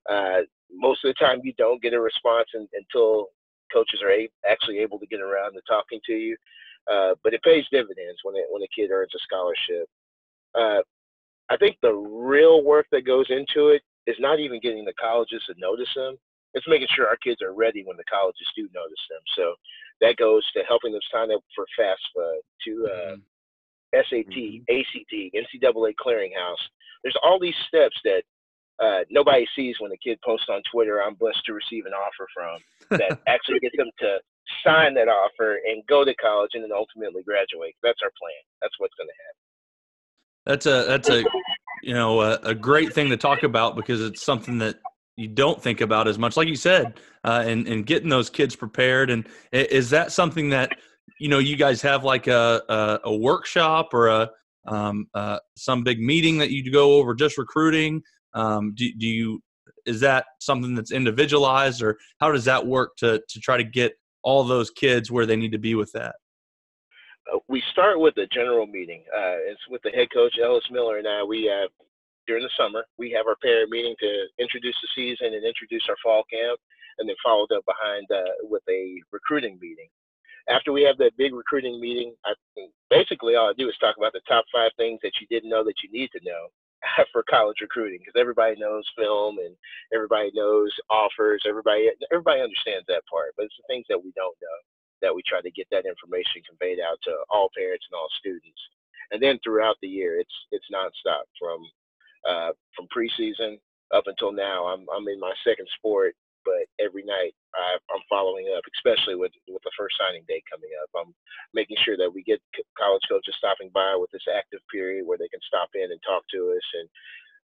Uh, 0.09 0.43
most 0.69 1.05
of 1.05 1.15
the 1.15 1.25
time, 1.25 1.39
you 1.43 1.53
don't 1.57 1.81
get 1.81 1.93
a 1.93 2.01
response 2.01 2.49
in, 2.55 2.67
until 2.73 3.27
coaches 3.71 4.01
are 4.03 4.11
a- 4.11 4.29
actually 4.45 4.79
able 4.79 4.99
to 4.99 5.07
get 5.07 5.21
around 5.21 5.53
to 5.53 5.61
talking 5.65 6.01
to 6.07 6.13
you. 6.13 6.35
Uh, 6.91 7.15
but 7.23 7.33
it 7.33 7.41
pays 7.43 7.63
dividends 7.71 8.19
when 8.23 8.35
it, 8.35 8.45
when 8.49 8.63
a 8.63 8.67
kid 8.75 8.91
earns 8.91 9.15
a 9.15 9.19
scholarship. 9.19 9.87
Uh, 10.53 10.81
I 11.49 11.57
think 11.57 11.77
the 11.81 11.93
real 11.93 12.63
work 12.63 12.87
that 12.91 13.05
goes 13.05 13.25
into 13.29 13.69
it 13.69 13.81
is 14.05 14.15
not 14.19 14.39
even 14.39 14.59
getting 14.61 14.85
the 14.85 14.93
colleges 14.99 15.43
to 15.47 15.55
notice 15.57 15.89
them. 15.95 16.15
It's 16.53 16.67
making 16.67 16.87
sure 16.95 17.07
our 17.07 17.17
kids 17.17 17.41
are 17.41 17.53
ready 17.53 17.83
when 17.85 17.97
the 17.97 18.07
colleges 18.09 18.47
do 18.55 18.67
notice 18.73 19.03
them. 19.09 19.21
So 19.35 19.53
that 20.01 20.17
goes 20.17 20.43
to 20.53 20.63
helping 20.67 20.91
them 20.91 21.01
sign 21.11 21.31
up 21.31 21.41
for 21.55 21.65
FAFSA, 21.79 22.37
to 22.65 22.87
uh, 22.87 23.15
mm-hmm. 23.15 23.99
SAT, 24.09 24.33
mm-hmm. 24.33 24.63
ACT, 24.69 25.13
NCAA 25.35 25.93
clearinghouse. 26.03 26.63
There's 27.03 27.17
all 27.21 27.39
these 27.39 27.55
steps 27.67 27.95
that 28.03 28.23
uh, 28.79 29.01
nobody 29.09 29.45
sees 29.55 29.75
when 29.79 29.91
a 29.91 29.97
kid 29.97 30.19
posts 30.23 30.47
on 30.49 30.61
Twitter, 30.71 31.01
I'm 31.01 31.15
blessed 31.15 31.43
to 31.45 31.53
receive 31.53 31.85
an 31.85 31.93
offer 31.93 32.27
from, 32.33 32.99
that 32.99 33.19
actually 33.27 33.59
gets 33.59 33.75
them 33.77 33.89
to 33.99 34.17
sign 34.63 34.93
that 34.95 35.09
offer 35.09 35.59
and 35.65 35.85
go 35.87 36.05
to 36.05 36.13
college 36.15 36.51
and 36.53 36.63
then 36.63 36.71
ultimately 36.71 37.23
graduate. 37.23 37.75
That's 37.83 37.99
our 38.03 38.11
plan. 38.19 38.41
That's 38.61 38.75
what's 38.77 38.93
going 38.95 39.09
to 39.09 39.19
happen. 39.27 39.46
That's 40.47 40.65
a 40.65 40.85
that's 40.87 41.09
a 41.09 41.25
you 41.83 41.93
know 41.93 42.21
a, 42.21 42.35
a, 42.37 42.55
great 42.55 42.93
thing 42.93 43.09
to 43.09 43.17
talk 43.17 43.43
about 43.43 43.75
because 43.75 43.99
it's 44.01 44.23
something 44.23 44.57
that 44.59 44.77
you 45.17 45.27
don't 45.27 45.61
think 45.61 45.81
about 45.81 46.07
as 46.07 46.17
much, 46.17 46.37
like 46.37 46.47
you 46.47 46.55
said, 46.55 47.01
uh, 47.25 47.43
and 47.45 47.67
and 47.67 47.85
getting 47.85 48.07
those 48.07 48.29
kids 48.29 48.55
prepared. 48.55 49.09
And 49.09 49.27
is 49.51 49.89
that 49.89 50.13
something 50.13 50.49
that 50.51 50.71
you 51.19 51.27
know 51.27 51.39
you 51.39 51.57
guys 51.57 51.81
have 51.81 52.05
like 52.05 52.27
a 52.27 52.61
a, 52.69 52.99
a 53.09 53.15
workshop 53.15 53.93
or 53.93 54.07
a 54.07 54.29
um, 54.67 55.07
uh, 55.13 55.39
some 55.57 55.83
big 55.83 55.99
meeting 55.99 56.37
that 56.37 56.49
you 56.49 56.71
go 56.71 56.93
over 56.93 57.13
just 57.13 57.37
recruiting? 57.37 58.01
Um, 58.33 58.73
do, 58.73 58.89
do 58.97 59.05
you 59.05 59.43
is 59.85 59.99
that 59.99 60.27
something 60.39 60.75
that's 60.75 60.93
individualized, 60.93 61.81
or 61.81 61.97
how 62.21 62.31
does 62.31 62.45
that 62.45 62.65
work 62.65 62.95
to 62.99 63.21
to 63.27 63.39
try 63.41 63.57
to 63.57 63.65
get 63.65 63.93
all 64.23 64.45
those 64.45 64.69
kids 64.69 65.11
where 65.11 65.25
they 65.25 65.35
need 65.35 65.51
to 65.51 65.59
be 65.59 65.75
with 65.75 65.91
that? 65.91 66.15
Uh, 67.31 67.39
we 67.47 67.61
start 67.71 67.99
with 67.99 68.17
a 68.17 68.27
general 68.27 68.67
meeting. 68.67 69.03
Uh, 69.13 69.39
it's 69.49 69.61
with 69.69 69.81
the 69.83 69.91
head 69.91 70.07
coach 70.13 70.35
Ellis 70.41 70.63
Miller 70.71 70.97
and 70.97 71.07
I. 71.07 71.23
We 71.23 71.45
have 71.45 71.69
during 72.27 72.43
the 72.43 72.49
summer 72.57 72.85
we 72.97 73.11
have 73.11 73.27
our 73.27 73.37
parent 73.41 73.71
meeting 73.71 73.95
to 73.99 74.25
introduce 74.39 74.75
the 74.81 74.89
season 74.95 75.33
and 75.33 75.45
introduce 75.45 75.85
our 75.89 75.95
fall 76.03 76.23
camp, 76.31 76.59
and 76.99 77.07
then 77.07 77.15
followed 77.23 77.51
up 77.51 77.63
behind 77.65 78.07
uh, 78.11 78.31
with 78.43 78.63
a 78.69 79.01
recruiting 79.11 79.57
meeting. 79.61 79.87
After 80.49 80.71
we 80.71 80.83
have 80.83 80.97
that 80.99 81.17
big 81.17 81.33
recruiting 81.33 81.79
meeting, 81.81 82.15
I, 82.25 82.33
basically 82.89 83.35
all 83.35 83.49
I 83.49 83.53
do 83.57 83.67
is 83.67 83.75
talk 83.79 83.97
about 83.97 84.13
the 84.13 84.21
top 84.27 84.45
five 84.53 84.71
things 84.77 84.99
that 85.03 85.11
you 85.19 85.27
didn't 85.27 85.49
know 85.49 85.63
that 85.65 85.75
you 85.83 85.91
need 85.91 86.09
to 86.11 86.23
know, 86.23 86.47
for 87.11 87.23
college 87.29 87.57
recruiting 87.59 87.99
because 87.99 88.19
everybody 88.19 88.55
knows 88.55 88.85
film 88.95 89.39
and 89.39 89.55
everybody 89.93 90.31
knows 90.33 90.71
offers. 90.89 91.43
Everybody 91.47 91.89
everybody 92.11 92.41
understands 92.41 92.85
that 92.87 93.03
part, 93.11 93.33
but 93.35 93.45
it's 93.45 93.57
the 93.57 93.67
things 93.73 93.85
that 93.89 93.99
we 94.01 94.11
don't 94.15 94.37
know 94.41 94.59
that 95.01 95.13
we 95.13 95.21
try 95.27 95.41
to 95.41 95.51
get 95.51 95.67
that 95.71 95.85
information 95.85 96.41
conveyed 96.47 96.79
out 96.79 96.97
to 97.03 97.13
all 97.29 97.49
parents 97.57 97.85
and 97.89 97.97
all 97.97 98.09
students. 98.19 98.61
And 99.11 99.21
then 99.21 99.39
throughout 99.43 99.77
the 99.81 99.87
year, 99.87 100.19
it's 100.19 100.37
it's 100.51 100.65
nonstop 100.73 101.23
from 101.39 101.59
uh, 102.27 102.51
from 102.75 102.87
preseason 102.91 103.59
up 103.93 104.03
until 104.07 104.31
now. 104.31 104.67
I'm 104.67 104.85
I'm 104.95 105.07
in 105.07 105.19
my 105.19 105.33
second 105.43 105.67
sport 105.77 106.15
but 106.47 106.63
every 106.79 107.03
night 107.03 107.35
I, 107.51 107.75
am 107.91 107.99
following 108.07 108.47
up, 108.55 108.63
especially 108.79 109.19
with 109.19 109.35
with 109.51 109.59
the 109.67 109.75
first 109.75 109.99
signing 109.99 110.23
day 110.31 110.39
coming 110.47 110.71
up. 110.79 110.87
I'm 110.95 111.11
making 111.51 111.75
sure 111.83 111.99
that 111.99 112.07
we 112.07 112.23
get 112.23 112.39
college 112.79 113.03
coaches 113.11 113.35
stopping 113.35 113.67
by 113.75 113.99
with 113.99 114.07
this 114.15 114.23
active 114.31 114.63
period 114.71 115.03
where 115.03 115.19
they 115.19 115.27
can 115.27 115.43
stop 115.43 115.67
in 115.75 115.91
and 115.91 115.99
talk 116.07 116.23
to 116.31 116.55
us, 116.55 116.67
and 116.79 116.87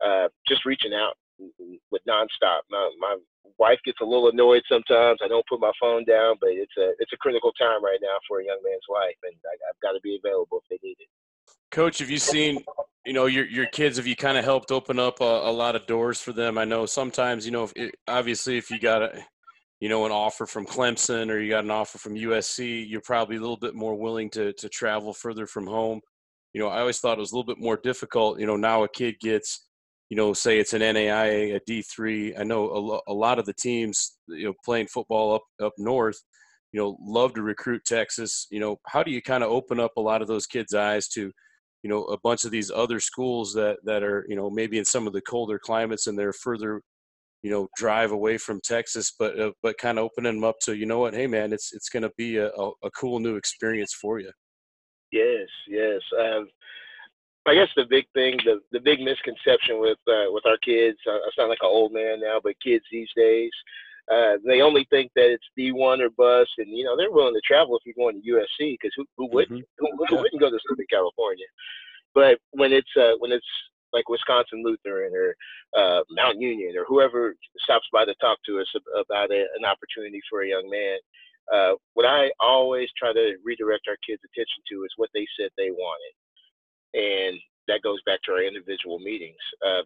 uh, 0.02 0.28
just 0.50 0.66
reaching 0.66 0.98
out 0.98 1.14
with 1.40 2.02
nonstop. 2.08 2.62
My, 2.70 2.90
my 3.00 3.18
wife 3.58 3.80
gets 3.86 4.00
a 4.02 4.06
little 4.06 4.30
annoyed 4.30 4.64
sometimes. 4.70 5.20
I 5.24 5.28
don't 5.28 5.46
put 5.48 5.60
my 5.60 5.72
phone 5.80 6.04
down, 6.06 6.36
but 6.42 6.50
it's 6.52 6.76
a 6.78 6.94
it's 7.00 7.14
a 7.14 7.18
critical 7.18 7.52
time 7.54 7.84
right 7.84 8.00
now 8.02 8.18
for 8.28 8.40
a 8.42 8.46
young 8.46 8.60
man's 8.64 8.88
life, 8.90 9.18
and 9.24 9.36
I, 9.46 9.54
I've 9.70 9.82
got 9.82 9.94
to 9.94 10.02
be 10.02 10.20
available 10.24 10.62
if 10.62 10.70
they 10.70 10.88
need 10.88 10.98
it. 11.00 11.10
Coach, 11.72 12.00
have 12.00 12.10
you 12.10 12.18
seen, 12.18 12.64
you 13.06 13.14
know, 13.14 13.26
your 13.26 13.46
your 13.46 13.68
kids? 13.68 13.98
Have 13.98 14.08
you 14.08 14.16
kind 14.16 14.38
of 14.38 14.46
helped 14.46 14.72
open 14.72 15.00
up 15.00 15.22
a, 15.22 15.24
a, 15.24 15.52
lot 15.52 15.76
of 15.76 15.86
doors 15.86 16.22
for 16.22 16.34
them? 16.34 16.58
I 16.58 16.66
know 16.66 16.86
sometimes, 16.86 17.46
you 17.46 17.52
know, 17.52 17.66
if 17.66 17.74
it, 17.76 17.96
obviously 18.08 18.58
if 18.58 18.72
you 18.72 18.80
got 18.80 19.04
a, 19.04 19.26
you 19.80 19.90
know, 19.90 20.06
an 20.06 20.12
offer 20.12 20.46
from 20.46 20.66
Clemson 20.66 21.30
or 21.30 21.40
you 21.40 21.50
got 21.50 21.66
an 21.66 21.72
offer 21.72 21.98
from 21.98 22.16
USC, 22.16 22.90
you're 22.90 23.02
probably 23.02 23.36
a 23.36 23.42
little 23.42 23.58
bit 23.58 23.76
more 23.76 23.96
willing 23.96 24.30
to 24.32 24.54
to 24.54 24.70
travel 24.70 25.14
further 25.14 25.46
from 25.46 25.68
home. 25.68 26.00
You 26.54 26.62
know, 26.62 26.70
I 26.70 26.80
always 26.80 27.00
thought 27.00 27.18
it 27.18 27.22
was 27.22 27.34
a 27.34 27.36
little 27.36 27.54
bit 27.54 27.62
more 27.62 27.78
difficult. 27.78 28.40
You 28.40 28.48
know, 28.48 28.56
now 28.56 28.84
a 28.84 28.90
kid 28.90 29.20
gets, 29.20 29.67
you 30.10 30.18
know, 30.18 30.34
say 30.34 30.60
it's 30.60 30.74
an 30.74 30.82
NAIA, 30.82 31.56
a 31.56 31.62
D 31.66 31.82
three. 31.82 32.36
I 32.36 32.44
know 32.44 32.66
a, 32.66 32.80
lo- 32.80 33.02
a 33.08 33.14
lot 33.14 33.40
of 33.40 33.46
the 33.46 33.54
teams, 33.54 34.18
you 34.28 34.46
know, 34.46 34.54
playing 34.64 34.88
football 34.88 35.36
up 35.36 35.44
up 35.62 35.74
north, 35.78 36.18
you 36.72 36.80
know, 36.80 36.98
love 37.02 37.34
to 37.34 37.42
recruit 37.42 37.84
Texas. 37.86 38.48
You 38.50 38.60
know, 38.60 38.78
how 38.88 39.04
do 39.04 39.12
you 39.12 39.22
kind 39.22 39.44
of 39.44 39.52
open 39.52 39.80
up 39.80 39.92
a 39.98 40.02
lot 40.02 40.22
of 40.22 40.28
those 40.28 40.48
kids' 40.48 40.74
eyes 40.74 41.08
to 41.10 41.32
you 41.84 41.90
know 41.90 42.04
a 42.06 42.18
bunch 42.20 42.44
of 42.44 42.52
these 42.52 42.72
other 42.72 43.00
schools 43.00 43.54
that 43.54 43.78
that 43.84 44.04
are 44.04 44.26
you 44.28 44.36
know 44.36 44.50
maybe 44.50 44.78
in 44.78 44.86
some 44.86 45.08
of 45.08 45.14
the 45.14 45.22
colder 45.22 45.60
climates 45.60 46.08
and 46.08 46.18
they're 46.18 46.34
further 46.34 46.82
you 47.44 47.52
know 47.52 47.68
drive 47.78 48.12
away 48.12 48.38
from 48.38 48.60
Texas, 48.64 49.14
but 49.18 49.40
uh, 49.40 49.52
but 49.62 49.78
kind 49.78 49.98
of 49.98 50.06
opening 50.06 50.36
them 50.36 50.44
up 50.44 50.56
to 50.64 50.76
you 50.76 50.86
know 50.86 51.00
what, 51.00 51.14
hey 51.14 51.28
man, 51.28 51.54
it's 51.54 51.74
it's 51.74 51.90
going 51.90 52.04
to 52.04 52.12
be 52.18 52.38
a, 52.38 52.48
a, 52.50 52.72
a, 52.84 52.92
cool 52.92 53.20
new 53.20 53.36
experience 53.36 53.94
for 53.94 54.20
you. 54.20 54.32
Yes, 55.12 55.48
yes. 55.68 56.02
Um, 56.20 56.48
I 57.48 57.56
guess 57.56 57.70
the 57.76 57.86
big 57.90 58.06
thing, 58.14 58.38
the 58.44 58.60
the 58.72 58.80
big 58.80 59.00
misconception 59.00 59.80
with 59.80 59.98
uh, 60.08 60.28
with 60.30 60.46
our 60.46 60.58
kids, 60.58 60.98
I 61.08 61.20
sound 61.36 61.50
like 61.50 61.64
an 61.64 61.72
old 61.72 61.94
man 61.94 62.20
now, 62.20 62.40
but 62.44 62.60
kids 62.62 62.84
these 62.92 63.10
days, 63.16 63.52
uh, 64.12 64.36
they 64.46 64.62
only 64.62 64.86
think 64.90 65.12
that 65.16 65.32
it's 65.32 65.44
D1 65.58 66.00
or 66.00 66.10
bust, 66.10 66.52
and 66.58 66.68
you 66.70 66.84
know 66.84 66.96
they're 66.96 67.12
willing 67.12 67.34
to 67.34 67.42
travel 67.48 67.78
if 67.78 67.84
you're 67.86 67.96
going 67.98 68.22
to 68.22 68.30
USC 68.30 68.76
because 68.76 68.92
who, 68.96 69.06
who 69.18 69.30
wouldn't 69.32 69.62
mm-hmm. 69.62 69.86
who, 69.98 70.06
who, 70.08 70.16
wouldn't 70.18 70.42
go 70.42 70.50
to 70.50 70.60
Southern 70.68 70.86
California? 70.92 71.46
But 72.14 72.40
when 72.52 72.74
it's 72.74 72.92
uh, 72.96 73.20
when 73.20 73.32
it's 73.32 73.48
like 73.94 74.10
Wisconsin 74.10 74.64
Lutheran 74.64 75.14
or 75.16 75.36
uh, 75.78 76.04
Mount 76.12 76.40
Union 76.40 76.76
or 76.78 76.86
whoever 76.88 77.36
stops 77.64 77.88
by 77.92 78.06
to 78.06 78.16
talk 78.20 78.38
to 78.46 78.60
us 78.60 78.68
about 78.96 79.32
a, 79.32 79.46
an 79.58 79.66
opportunity 79.66 80.22
for 80.30 80.44
a 80.44 80.50
young 80.50 80.70
man, 80.70 80.98
uh, 81.54 81.76
what 81.94 82.06
I 82.06 82.30
always 82.40 82.90
try 82.98 83.14
to 83.14 83.36
redirect 83.44 83.88
our 83.88 83.98
kids' 84.06 84.22
attention 84.24 84.64
to 84.72 84.84
is 84.84 84.92
what 84.98 85.10
they 85.14 85.26
said 85.40 85.50
they 85.56 85.72
wanted, 85.72 86.14
and 86.94 87.40
that 87.68 87.84
goes 87.84 88.00
back 88.06 88.20
to 88.24 88.32
our 88.32 88.44
individual 88.44 89.00
meetings. 89.00 89.42
Uh, 89.66 89.84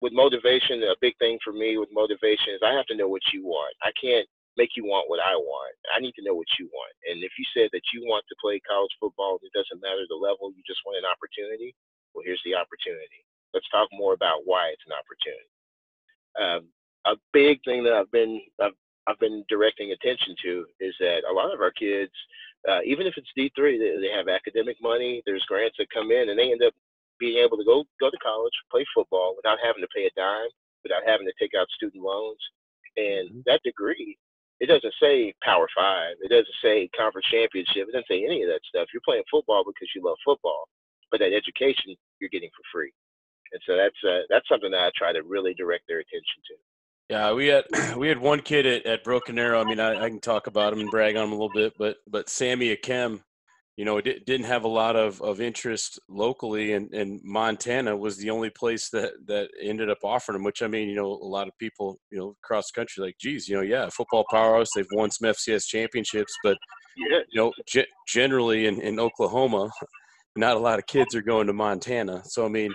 with 0.00 0.12
motivation, 0.12 0.82
a 0.84 0.94
big 1.00 1.18
thing 1.18 1.38
for 1.42 1.52
me 1.52 1.76
with 1.76 1.88
motivation 1.90 2.54
is 2.54 2.62
I 2.62 2.74
have 2.74 2.86
to 2.86 2.96
know 2.96 3.08
what 3.08 3.22
you 3.32 3.44
want. 3.44 3.74
I 3.82 3.90
can't 4.00 4.26
make 4.56 4.74
you 4.74 4.86
want 4.86 5.10
what 5.10 5.22
I 5.22 5.34
want. 5.34 5.74
I 5.94 5.98
need 5.98 6.14
to 6.18 6.24
know 6.26 6.34
what 6.34 6.50
you 6.58 6.70
want. 6.74 6.94
And 7.10 7.22
if 7.22 7.30
you 7.38 7.46
said 7.54 7.70
that 7.72 7.86
you 7.94 8.02
want 8.06 8.26
to 8.28 8.40
play 8.42 8.60
college 8.66 8.90
football, 8.98 9.38
it 9.42 9.54
doesn't 9.54 9.82
matter 9.82 10.06
the 10.06 10.18
level, 10.18 10.50
you 10.50 10.62
just 10.66 10.82
want 10.86 10.98
an 10.98 11.06
opportunity. 11.06 11.74
Well, 12.14 12.26
here's 12.26 12.42
the 12.44 12.58
opportunity. 12.58 13.22
Let's 13.54 13.68
talk 13.70 13.88
more 13.94 14.14
about 14.14 14.42
why 14.44 14.74
it's 14.74 14.86
an 14.86 14.98
opportunity. 14.98 15.50
Um, 16.38 16.62
a 17.06 17.14
big 17.32 17.62
thing 17.64 17.82
that 17.84 17.94
I've 17.94 18.10
been 18.10 18.42
I've, 18.60 18.76
I've 19.06 19.18
been 19.18 19.44
directing 19.48 19.92
attention 19.92 20.34
to 20.44 20.66
is 20.80 20.94
that 21.00 21.24
a 21.24 21.32
lot 21.32 21.54
of 21.54 21.62
our 21.62 21.72
kids, 21.72 22.12
uh, 22.66 22.82
even 22.84 23.06
if 23.06 23.14
it's 23.16 23.30
D3, 23.38 23.78
they, 23.78 24.00
they 24.02 24.12
have 24.14 24.28
academic 24.28 24.76
money. 24.82 25.22
There's 25.24 25.44
grants 25.46 25.76
that 25.78 25.92
come 25.94 26.10
in, 26.10 26.30
and 26.30 26.38
they 26.38 26.50
end 26.50 26.62
up 26.64 26.74
being 27.20 27.38
able 27.38 27.56
to 27.58 27.64
go 27.64 27.84
go 28.00 28.10
to 28.10 28.24
college, 28.24 28.54
play 28.70 28.84
football 28.94 29.34
without 29.36 29.58
having 29.62 29.82
to 29.82 29.94
pay 29.94 30.06
a 30.06 30.14
dime, 30.16 30.50
without 30.82 31.06
having 31.06 31.26
to 31.26 31.34
take 31.38 31.52
out 31.58 31.70
student 31.70 32.02
loans. 32.02 32.40
And 32.96 33.30
mm-hmm. 33.30 33.46
that 33.46 33.62
degree, 33.62 34.18
it 34.60 34.66
doesn't 34.66 34.94
say 35.02 35.34
Power 35.42 35.68
Five, 35.76 36.16
it 36.22 36.30
doesn't 36.30 36.60
say 36.62 36.88
conference 36.96 37.26
championship, 37.30 37.88
it 37.88 37.94
doesn't 37.94 38.10
say 38.10 38.24
any 38.24 38.42
of 38.42 38.50
that 38.50 38.64
stuff. 38.66 38.88
You're 38.92 39.06
playing 39.06 39.26
football 39.30 39.62
because 39.66 39.90
you 39.94 40.02
love 40.02 40.18
football, 40.24 40.66
but 41.10 41.20
that 41.20 41.34
education 41.34 41.94
you're 42.18 42.32
getting 42.32 42.50
for 42.50 42.66
free. 42.72 42.92
And 43.52 43.62
so 43.66 43.76
that's 43.76 44.00
uh, 44.04 44.26
that's 44.28 44.48
something 44.48 44.70
that 44.72 44.82
I 44.82 44.90
try 44.96 45.12
to 45.12 45.22
really 45.22 45.54
direct 45.54 45.86
their 45.88 46.00
attention 46.00 46.40
to. 46.50 46.54
Yeah, 47.08 47.32
we 47.32 47.46
had 47.46 47.64
we 47.96 48.08
had 48.08 48.18
one 48.18 48.40
kid 48.40 48.66
at, 48.66 48.86
at 48.86 49.04
Broken 49.04 49.38
Arrow. 49.38 49.60
I 49.60 49.64
mean, 49.64 49.80
I, 49.80 50.04
I 50.04 50.08
can 50.08 50.20
talk 50.20 50.46
about 50.46 50.72
him 50.72 50.80
and 50.80 50.90
brag 50.90 51.16
on 51.16 51.24
him 51.24 51.32
a 51.32 51.34
little 51.34 51.50
bit, 51.54 51.72
but 51.78 51.96
but 52.06 52.28
Sammy 52.28 52.76
Akem, 52.76 53.20
you 53.76 53.84
know, 53.84 53.98
it 53.98 54.26
didn't 54.26 54.46
have 54.46 54.64
a 54.64 54.68
lot 54.68 54.96
of, 54.96 55.22
of 55.22 55.40
interest 55.40 55.98
locally, 56.08 56.72
and, 56.72 56.92
and 56.92 57.20
Montana 57.24 57.96
was 57.96 58.16
the 58.18 58.30
only 58.30 58.50
place 58.50 58.90
that, 58.90 59.12
that 59.26 59.48
ended 59.62 59.88
up 59.88 59.98
offering 60.04 60.36
him. 60.36 60.44
Which 60.44 60.62
I 60.62 60.66
mean, 60.66 60.88
you 60.88 60.96
know, 60.96 61.06
a 61.06 61.30
lot 61.30 61.48
of 61.48 61.56
people, 61.58 61.96
you 62.10 62.18
know, 62.18 62.34
across 62.44 62.64
the 62.70 62.80
country, 62.80 63.04
like, 63.04 63.16
geez, 63.20 63.48
you 63.48 63.56
know, 63.56 63.62
yeah, 63.62 63.88
football 63.88 64.24
powerhouse, 64.30 64.68
they've 64.74 64.86
won 64.92 65.10
some 65.10 65.30
FCS 65.30 65.66
championships, 65.66 66.34
but 66.42 66.58
you 67.30 67.40
know, 67.40 67.52
g- 67.66 67.86
generally 68.08 68.66
in, 68.66 68.80
in 68.80 68.98
Oklahoma, 68.98 69.70
not 70.36 70.56
a 70.56 70.60
lot 70.60 70.78
of 70.78 70.86
kids 70.86 71.14
are 71.14 71.22
going 71.22 71.46
to 71.46 71.52
Montana. 71.52 72.22
So 72.26 72.44
I 72.44 72.48
mean, 72.48 72.72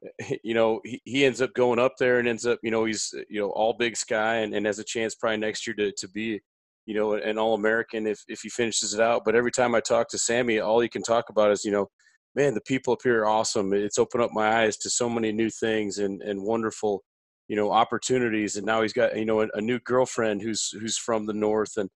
you 0.44 0.54
know, 0.54 0.80
he, 0.84 1.00
he 1.04 1.24
ends 1.24 1.40
up 1.42 1.52
going 1.54 1.78
up 1.78 1.94
there 1.98 2.18
and 2.18 2.28
ends 2.28 2.46
up, 2.46 2.58
you 2.62 2.70
know, 2.70 2.84
he's 2.84 3.12
uh, 3.16 3.22
you 3.28 3.40
know 3.40 3.50
all 3.50 3.74
Big 3.74 3.96
Sky 3.96 4.36
and, 4.36 4.54
and 4.54 4.66
has 4.66 4.78
a 4.78 4.84
chance 4.84 5.14
probably 5.14 5.38
next 5.38 5.66
year 5.66 5.74
to 5.76 5.92
to 5.92 6.08
be, 6.08 6.40
you 6.86 6.94
know, 6.94 7.14
an 7.14 7.38
All 7.38 7.54
American 7.54 8.06
if 8.06 8.22
if 8.28 8.40
he 8.42 8.48
finishes 8.48 8.94
it 8.94 9.00
out. 9.00 9.22
But 9.24 9.34
every 9.34 9.52
time 9.52 9.74
I 9.74 9.80
talk 9.80 10.08
to 10.10 10.18
Sammy, 10.18 10.60
all 10.60 10.80
he 10.80 10.88
can 10.88 11.02
talk 11.02 11.30
about 11.30 11.50
is 11.50 11.64
you 11.64 11.72
know, 11.72 11.88
man, 12.34 12.54
the 12.54 12.60
people 12.62 12.92
up 12.94 13.00
here 13.02 13.20
are 13.22 13.26
awesome. 13.26 13.72
It's 13.72 13.98
opened 13.98 14.22
up 14.22 14.30
my 14.32 14.62
eyes 14.62 14.76
to 14.78 14.90
so 14.90 15.08
many 15.08 15.32
new 15.32 15.50
things 15.50 15.98
and 15.98 16.22
and 16.22 16.42
wonderful, 16.42 17.02
you 17.48 17.56
know, 17.56 17.70
opportunities. 17.70 18.56
And 18.56 18.66
now 18.66 18.82
he's 18.82 18.92
got 18.92 19.16
you 19.16 19.24
know 19.24 19.42
a, 19.42 19.48
a 19.54 19.60
new 19.60 19.78
girlfriend 19.80 20.42
who's 20.42 20.70
who's 20.80 20.96
from 20.96 21.26
the 21.26 21.34
north 21.34 21.76
and 21.76 21.90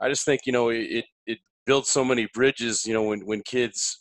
I 0.00 0.08
just 0.08 0.24
think 0.24 0.42
you 0.46 0.52
know 0.52 0.68
it 0.70 1.04
it 1.26 1.38
builds 1.66 1.90
so 1.90 2.04
many 2.04 2.28
bridges. 2.32 2.84
You 2.86 2.94
know, 2.94 3.02
when 3.04 3.26
when 3.26 3.42
kids 3.42 4.00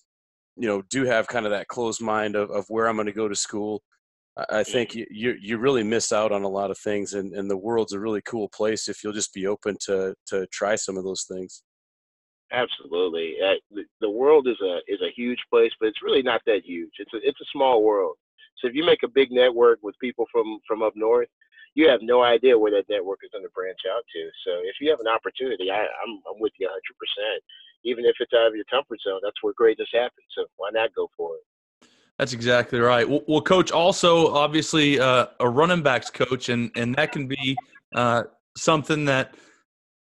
you 0.58 0.68
know 0.68 0.82
do 0.90 1.06
have 1.06 1.28
kind 1.28 1.46
of 1.46 1.52
that 1.52 1.68
closed 1.68 2.02
mind 2.02 2.36
of, 2.36 2.50
of 2.52 2.66
where 2.68 2.88
I'm 2.88 2.96
going 2.96 3.08
to 3.08 3.14
go 3.14 3.28
to 3.28 3.36
school. 3.36 3.82
I 4.52 4.64
think 4.64 4.92
mm-hmm. 4.92 5.04
you 5.10 5.36
you 5.42 5.58
really 5.58 5.84
miss 5.84 6.12
out 6.12 6.32
on 6.32 6.44
a 6.44 6.50
lot 6.50 6.70
of 6.70 6.78
things, 6.78 7.14
and, 7.14 7.34
and 7.34 7.50
the 7.50 7.58
world's 7.58 7.94
a 7.94 8.00
really 8.00 8.22
cool 8.22 8.50
place 8.50 8.88
if 8.88 9.04
you'll 9.04 9.14
just 9.14 9.34
be 9.34 9.48
open 9.48 9.78
to 9.86 10.14
to 10.28 10.46
try 10.52 10.76
some 10.76 10.98
of 10.98 11.04
those 11.04 11.26
things. 11.30 11.64
Absolutely, 12.52 13.36
uh, 13.44 13.82
the 14.00 14.10
world 14.10 14.48
is 14.48 14.60
a 14.62 14.80
is 14.88 15.02
a 15.02 15.14
huge 15.16 15.40
place, 15.50 15.72
but 15.80 15.88
it's 15.88 16.04
really 16.04 16.22
not 16.22 16.42
that 16.46 16.62
huge. 16.64 16.92
It's 17.00 17.14
a 17.14 17.18
it's 17.18 17.42
a 17.42 17.52
small 17.52 17.84
world. 17.84 18.16
So 18.60 18.68
if 18.68 18.74
you 18.74 18.86
make 18.86 19.04
a 19.04 19.08
big 19.08 19.32
network 19.32 19.80
with 19.82 19.96
people 20.00 20.26
from 20.32 20.60
from 20.68 20.82
up 20.82 20.94
north, 20.96 21.30
you 21.78 21.88
have 21.88 22.02
no 22.02 22.24
idea 22.24 22.58
where 22.58 22.72
that 22.72 22.90
network 22.90 23.20
is 23.24 23.30
going 23.32 23.44
to 23.44 23.52
branch 23.52 23.82
out 23.88 24.04
to. 24.12 24.22
So 24.44 24.52
if 24.64 24.82
you 24.82 24.90
have 24.90 25.00
an 25.00 25.08
opportunity, 25.08 25.70
I, 25.70 25.82
I'm 25.82 26.14
I'm 26.28 26.42
with 26.42 26.54
you 26.60 26.66
100. 26.66 26.82
percent 26.98 27.44
Even 27.86 28.04
if 28.04 28.16
it's 28.20 28.34
out 28.34 28.48
of 28.48 28.56
your 28.56 28.66
comfort 28.66 29.00
zone, 29.08 29.20
that's 29.24 29.38
where 29.44 29.54
greatness 29.56 29.88
happens. 29.94 30.26
So 30.36 30.46
why 30.58 30.70
not 30.74 30.94
go 30.96 31.08
for 31.16 31.36
it? 31.36 31.88
That's 32.18 32.34
exactly 32.34 32.80
right. 32.80 33.08
Well, 33.08 33.22
well 33.28 33.42
coach, 33.42 33.72
also 33.72 34.34
obviously 34.34 35.00
uh, 35.00 35.28
a 35.40 35.48
running 35.48 35.84
backs 35.84 36.10
coach, 36.10 36.50
and 36.50 36.72
and 36.76 36.96
that 36.96 37.12
can 37.12 37.28
be 37.28 37.56
uh, 37.96 38.24
something 38.58 39.06
that. 39.06 39.36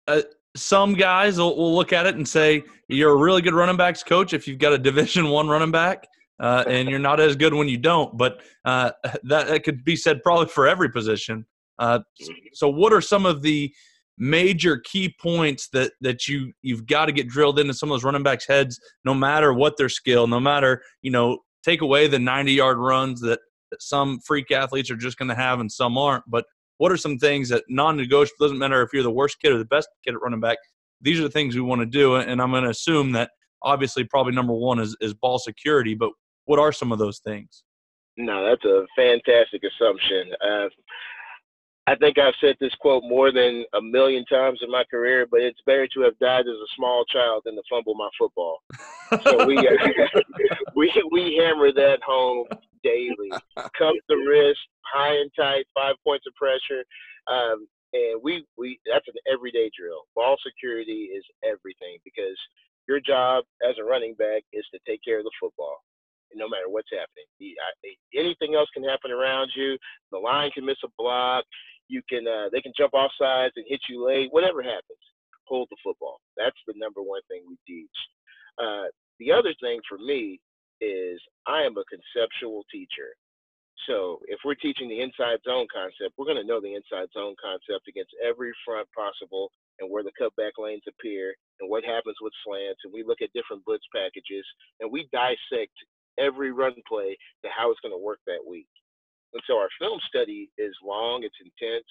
Uh, 0.07 0.23
some 0.57 0.95
guys 0.95 1.37
will, 1.39 1.57
will, 1.57 1.75
look 1.75 1.93
at 1.93 2.07
it 2.07 2.15
and 2.15 2.29
say 2.29 2.63
you're 2.87 3.11
a 3.11 3.17
really 3.17 3.43
good 3.43 3.55
running 3.55 3.77
backs 3.77 4.05
coach 4.05 4.33
if 4.33 4.47
you've 4.47 4.59
got 4.59 4.73
a 4.73 4.79
division 4.91 5.29
one 5.29 5.49
running 5.49 5.73
back 5.73 6.07
uh, 6.39 6.63
and 6.69 6.89
you're 6.89 7.01
not 7.01 7.19
as 7.19 7.35
good 7.35 7.53
when 7.53 7.67
you 7.67 7.79
don't 7.79 8.17
but 8.17 8.41
uh, 8.65 8.93
that, 9.25 9.49
that 9.49 9.65
could 9.65 9.83
be 9.83 9.97
said 9.97 10.23
probably 10.23 10.47
for 10.47 10.69
every 10.69 10.89
position 10.89 11.45
uh, 11.79 12.01
so, 12.53 12.69
what 12.69 12.93
are 12.93 13.01
some 13.01 13.27
of 13.27 13.43
the 13.43 13.73
major 14.17 14.79
key 14.79 15.13
points 15.21 15.69
that 15.73 15.93
that 16.01 16.29
you 16.29 16.53
you've 16.63 16.87
got 16.87 17.07
to 17.07 17.13
get 17.13 17.29
drilled 17.29 17.59
into 17.59 17.75
some 17.75 17.91
of 17.91 17.95
those 17.95 18.05
running 18.05 18.23
backs' 18.23 18.47
heads, 18.47 18.79
no 19.05 19.15
matter 19.15 19.53
what 19.53 19.77
their 19.77 19.89
skill, 19.89 20.27
no 20.27 20.41
matter 20.41 20.83
you 21.03 21.11
know, 21.11 21.39
take 21.65 21.81
away 21.81 22.07
the 22.07 22.19
90 22.19 22.53
yard 22.53 22.79
runs 22.79 23.21
that, 23.21 23.41
that 23.71 23.83
some 23.83 24.21
freak 24.25 24.51
athletes 24.51 24.91
are 24.91 24.97
just 24.97 25.19
going 25.19 25.29
to 25.29 25.35
have 25.35 25.61
and 25.61 25.71
some 25.71 25.99
aren't, 25.99 26.25
but 26.29 26.45
what 26.79 26.91
are 26.91 26.97
some 26.97 27.19
things 27.19 27.49
that 27.49 27.65
non-negotiable 27.69 28.37
doesn't 28.41 28.59
matter 28.59 28.83
if 28.83 28.93
you're 28.93 29.03
the 29.03 29.11
worst 29.11 29.41
kid 29.41 29.53
or 29.53 29.59
the 29.59 29.65
best 29.65 29.89
kid 30.05 30.15
at 30.15 30.21
running 30.21 30.41
back 30.41 30.59
these 31.01 31.21
are 31.21 31.23
the 31.23 31.31
things 31.31 31.55
we 31.55 31.61
want 31.61 31.81
to 31.81 31.87
do 31.87 32.17
and 32.17 32.43
i'm 32.43 32.51
going 32.51 32.65
to 32.65 32.71
assume 32.71 33.13
that 33.13 33.31
obviously 33.63 34.05
probably 34.05 34.33
number 34.33 34.53
one 34.53 34.81
is, 34.81 34.97
is 35.01 35.15
ball 35.15 35.39
security 35.39 35.95
but 35.95 36.11
what 36.47 36.59
are 36.59 36.73
some 36.73 36.93
of 36.93 36.99
those 36.99 37.21
things? 37.21 37.65
No 38.17 38.45
that's 38.49 38.65
a 38.65 38.85
fantastic 38.97 39.63
assumption. 39.65 40.31
Uh, 40.41 40.69
I 41.87 41.95
think 41.97 42.19
I've 42.19 42.35
said 42.41 42.57
this 42.61 42.75
quote 42.77 43.05
more 43.05 43.31
than 43.31 43.65
a 43.75 43.83
million 43.83 44.25
times 44.25 44.61
in 44.63 44.71
my 44.71 44.85
career, 44.91 45.27
but 45.31 45.41
it's 45.41 45.61
better 45.67 45.87
to 45.89 46.01
have 46.03 46.19
died 46.19 46.47
as 46.49 46.57
a 46.57 46.75
small 46.77 47.05
child 47.05 47.43
than 47.45 47.57
to 47.57 47.63
fumble 47.69 47.95
my 47.95 48.09
football. 48.19 48.63
so 49.23 49.47
we 49.47 49.57
we 50.77 50.93
we 51.13 51.37
hammer 51.37 51.73
that 51.73 51.99
home 52.05 52.47
daily. 52.83 53.31
Cup 53.79 53.95
the 54.09 54.17
wrist, 54.17 54.61
high 54.83 55.15
and 55.15 55.31
tight, 55.39 55.67
five 55.75 55.97
points 56.03 56.25
of 56.27 56.35
pressure, 56.35 56.85
um, 57.31 57.67
and 57.93 58.21
we 58.23 58.47
we 58.57 58.79
that's 58.91 59.09
an 59.09 59.15
everyday 59.31 59.71
drill. 59.79 60.05
Ball 60.15 60.37
security 60.45 61.11
is 61.15 61.25
everything 61.45 61.99
because 62.03 62.39
your 62.89 63.01
job 63.01 63.45
as 63.69 63.77
a 63.79 63.85
running 63.85 64.15
back 64.15 64.43
is 64.55 64.65
to 64.73 64.81
take 64.89 65.01
care 65.05 65.19
of 65.19 65.25
the 65.25 65.33
football 65.41 65.79
no 66.37 66.49
matter 66.49 66.69
what's 66.69 66.89
happening. 66.91 67.31
Anything 68.13 68.57
else 68.57 68.69
can 68.75 68.83
happen 68.83 69.13
around 69.13 69.51
you. 69.55 69.79
The 70.11 70.19
line 70.19 70.51
can 70.51 70.67
miss 70.67 70.77
a 70.85 70.89
block 70.99 71.45
you 71.89 72.03
can 72.09 72.27
uh, 72.27 72.49
they 72.53 72.61
can 72.61 72.73
jump 72.77 72.95
off 72.95 73.11
sides 73.21 73.55
and 73.57 73.65
hit 73.69 73.81
you 73.89 74.07
late. 74.07 74.29
Whatever 74.33 74.63
happens, 74.63 75.03
hold 75.47 75.69
the 75.71 75.77
football. 75.85 76.19
That's 76.37 76.57
the 76.67 76.75
number 76.77 77.03
one 77.03 77.21
thing 77.29 77.43
we 77.49 77.59
teach. 77.67 77.99
Uh, 78.59 78.89
the 79.19 79.33
other 79.33 79.55
thing 79.61 79.81
for 79.89 79.99
me 79.99 80.41
is 80.81 81.21
I 81.47 81.63
am 81.63 81.77
a 81.77 81.85
conceptual 81.91 82.65
teacher. 82.71 83.15
So 83.87 84.21
if 84.29 84.39
we're 84.45 84.55
teaching 84.55 84.89
the 84.89 85.01
inside 85.01 85.43
zone 85.45 85.67
concept, 85.73 86.15
we're 86.17 86.31
going 86.31 86.41
to 86.41 86.47
know 86.47 86.61
the 86.61 86.75
inside 86.75 87.11
zone 87.13 87.35
concept 87.43 87.89
against 87.89 88.15
every 88.25 88.53
front 88.65 88.89
possible 88.97 89.51
and 89.81 89.91
where 89.91 90.03
the 90.03 90.15
cutback 90.15 90.57
lanes 90.59 90.87
appear 90.89 91.35
and 91.61 91.69
what 91.69 91.85
happens 91.85 92.17
with 92.21 92.33
slants. 92.47 92.81
And 92.85 92.95
we 92.95 93.03
look 93.05 93.21
at 93.21 93.33
different 93.35 93.65
blitz 93.65 93.85
packages 93.95 94.47
and 94.81 94.91
we 94.91 95.09
dissect 95.13 95.75
every 96.19 96.53
run 96.53 96.75
play 96.89 97.17
to 97.45 97.51
how 97.51 97.71
it's 97.71 97.81
going 97.81 97.95
to 97.95 98.03
work 98.03 98.21
that 98.27 98.45
week. 98.47 98.69
And 99.35 99.43
so 99.47 99.59
our 99.59 99.69
film 99.79 99.99
study 100.09 100.51
is 100.59 100.75
long, 100.83 101.27
it's 101.27 101.43
intense, 101.43 101.91